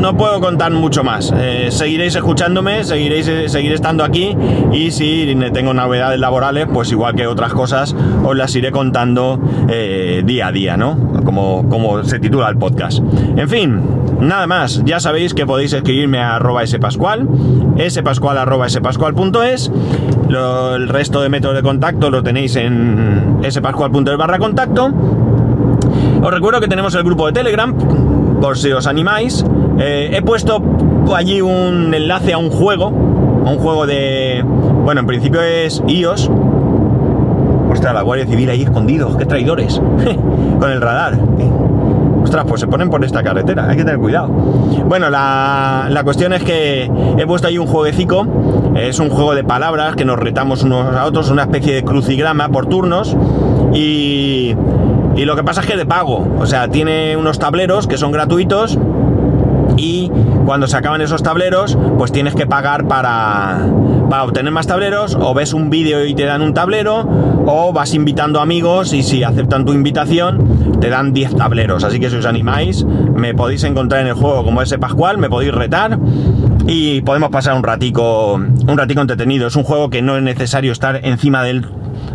no 0.00 0.16
puedo 0.16 0.40
contar 0.40 0.72
mucho 0.72 1.04
más. 1.04 1.32
Eh, 1.36 1.68
seguiréis 1.70 2.14
escuchándome, 2.14 2.84
seguiréis 2.84 3.28
eh, 3.28 3.48
seguiré 3.48 3.74
estando 3.74 4.04
aquí 4.04 4.36
y 4.72 4.90
si 4.90 5.36
tengo 5.52 5.74
novedades 5.74 6.18
laborales, 6.18 6.66
pues 6.72 6.90
igual 6.90 7.14
que 7.14 7.26
otras 7.26 7.52
cosas, 7.52 7.94
os 8.24 8.36
las 8.36 8.54
iré 8.56 8.72
contando 8.72 9.38
día 10.24 10.48
a 10.48 10.52
día, 10.52 10.76
¿no? 10.76 10.96
Como, 11.24 11.68
como 11.68 12.02
se 12.04 12.18
titula 12.18 12.48
el 12.48 12.56
podcast. 12.56 12.98
En 13.36 13.48
fin, 13.48 13.80
nada 14.20 14.46
más. 14.46 14.82
Ya 14.84 15.00
sabéis 15.00 15.34
que 15.34 15.46
podéis 15.46 15.72
escribirme 15.72 16.18
a 16.18 16.36
arroba 16.36 16.66
spascual, 16.66 17.28
spascual 17.88 18.38
arroba 18.38 18.68
spascual.es. 18.68 19.70
el 20.28 20.88
resto 20.88 21.20
de 21.22 21.28
métodos 21.28 21.56
de 21.56 21.62
contacto 21.62 22.10
lo 22.10 22.22
tenéis 22.22 22.56
en 22.56 23.40
spascual.es 23.48 24.16
barra 24.16 24.38
contacto. 24.38 24.92
Os 26.22 26.30
recuerdo 26.30 26.60
que 26.60 26.68
tenemos 26.68 26.94
el 26.94 27.02
grupo 27.02 27.26
de 27.26 27.32
Telegram, 27.32 27.74
por 28.40 28.58
si 28.58 28.72
os 28.72 28.86
animáis. 28.86 29.44
Eh, 29.78 30.10
he 30.12 30.22
puesto 30.22 30.62
allí 31.14 31.40
un 31.40 31.92
enlace 31.94 32.32
a 32.32 32.38
un 32.38 32.50
juego, 32.50 32.86
a 33.44 33.50
un 33.50 33.58
juego 33.58 33.86
de... 33.86 34.44
Bueno, 34.84 35.00
en 35.00 35.06
principio 35.06 35.40
es 35.42 35.82
iOS. 35.86 36.30
Ostras, 37.70 37.94
la 37.94 38.02
Guardia 38.02 38.26
Civil 38.26 38.50
ahí 38.50 38.62
escondidos, 38.62 39.16
qué 39.16 39.26
traidores. 39.26 39.80
Con 40.60 40.70
el 40.70 40.80
radar. 40.80 41.18
Ostras, 42.22 42.44
pues 42.46 42.60
se 42.60 42.66
ponen 42.66 42.90
por 42.90 43.02
esta 43.04 43.22
carretera, 43.22 43.68
hay 43.68 43.76
que 43.76 43.84
tener 43.84 43.98
cuidado. 43.98 44.28
Bueno, 44.28 45.08
la, 45.08 45.86
la 45.88 46.04
cuestión 46.04 46.32
es 46.32 46.42
que 46.42 46.90
he 47.16 47.26
puesto 47.26 47.48
ahí 47.48 47.58
un 47.58 47.66
jueguecito. 47.66 48.26
Es 48.74 48.98
un 49.00 49.08
juego 49.08 49.34
de 49.34 49.42
palabras 49.42 49.96
que 49.96 50.04
nos 50.04 50.18
retamos 50.18 50.62
unos 50.62 50.94
a 50.94 51.06
otros, 51.06 51.30
una 51.30 51.42
especie 51.42 51.74
de 51.74 51.84
crucigrama 51.84 52.48
por 52.50 52.66
turnos. 52.66 53.16
Y 53.72 54.54
y 55.16 55.24
lo 55.24 55.36
que 55.36 55.42
pasa 55.42 55.60
es 55.60 55.66
que 55.66 55.76
de 55.76 55.86
pago, 55.86 56.26
o 56.38 56.46
sea, 56.46 56.68
tiene 56.68 57.16
unos 57.16 57.38
tableros 57.38 57.86
que 57.86 57.98
son 57.98 58.12
gratuitos 58.12 58.78
y 59.76 60.10
cuando 60.44 60.66
se 60.66 60.76
acaban 60.76 61.00
esos 61.00 61.22
tableros, 61.22 61.78
pues 61.98 62.12
tienes 62.12 62.34
que 62.34 62.46
pagar 62.46 62.86
para, 62.86 63.66
para 64.08 64.24
obtener 64.24 64.52
más 64.52 64.66
tableros, 64.66 65.16
o 65.18 65.32
ves 65.34 65.54
un 65.54 65.70
vídeo 65.70 66.04
y 66.04 66.14
te 66.14 66.24
dan 66.24 66.42
un 66.42 66.54
tablero, 66.54 67.08
o 67.46 67.72
vas 67.72 67.94
invitando 67.94 68.40
amigos 68.40 68.92
y 68.92 69.02
si 69.02 69.22
aceptan 69.22 69.64
tu 69.64 69.72
invitación, 69.72 70.78
te 70.80 70.90
dan 70.90 71.12
10 71.12 71.36
tableros. 71.36 71.84
Así 71.84 72.00
que 72.00 72.10
si 72.10 72.16
os 72.16 72.26
animáis, 72.26 72.84
me 72.84 73.34
podéis 73.34 73.64
encontrar 73.64 74.02
en 74.02 74.08
el 74.08 74.14
juego 74.14 74.44
como 74.44 74.62
ese 74.62 74.78
Pascual, 74.78 75.18
me 75.18 75.28
podéis 75.28 75.52
retar 75.54 75.98
y 76.66 77.00
podemos 77.02 77.30
pasar 77.30 77.54
un 77.54 77.62
ratico, 77.62 78.34
un 78.34 78.78
ratico 78.78 79.00
entretenido. 79.00 79.46
Es 79.46 79.56
un 79.56 79.64
juego 79.64 79.90
que 79.90 80.02
no 80.02 80.16
es 80.16 80.22
necesario 80.22 80.72
estar 80.72 81.00
encima 81.04 81.42
del 81.42 81.66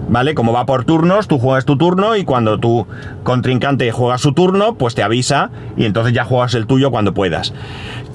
¿vale? 0.09 0.35
Como 0.35 0.53
va 0.53 0.65
por 0.65 0.85
turnos, 0.85 1.27
tú 1.27 1.39
juegas 1.39 1.65
tu 1.65 1.77
turno 1.77 2.15
y 2.15 2.23
cuando 2.23 2.59
tu 2.59 2.87
contrincante 3.23 3.91
juega 3.91 4.17
su 4.17 4.33
turno, 4.33 4.75
pues 4.75 4.95
te 4.95 5.03
avisa 5.03 5.49
y 5.77 5.85
entonces 5.85 6.13
ya 6.13 6.25
juegas 6.25 6.53
el 6.55 6.67
tuyo 6.67 6.91
cuando 6.91 7.13
puedas. 7.13 7.53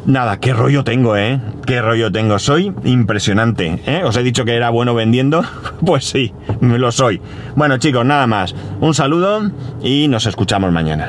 Nada, 0.06 0.40
qué 0.40 0.54
rollo 0.54 0.82
tengo, 0.82 1.16
¿eh? 1.16 1.40
Qué 1.66 1.82
rollo 1.82 2.10
tengo. 2.10 2.38
Soy 2.38 2.72
impresionante, 2.84 3.82
¿eh? 3.86 4.02
Os 4.04 4.16
he 4.16 4.22
dicho 4.22 4.44
que 4.44 4.54
era 4.54 4.70
bueno 4.70 4.94
vendiendo. 4.94 5.44
Pues 5.84 6.04
sí, 6.04 6.34
lo 6.60 6.92
soy. 6.92 7.22
Bueno 7.56 7.78
chicos, 7.78 8.04
nada 8.04 8.26
más. 8.26 8.54
Un 8.80 8.92
saludo 8.92 9.50
y 9.82 10.08
nos 10.08 10.26
escuchamos 10.26 10.70
mañana. 10.72 11.08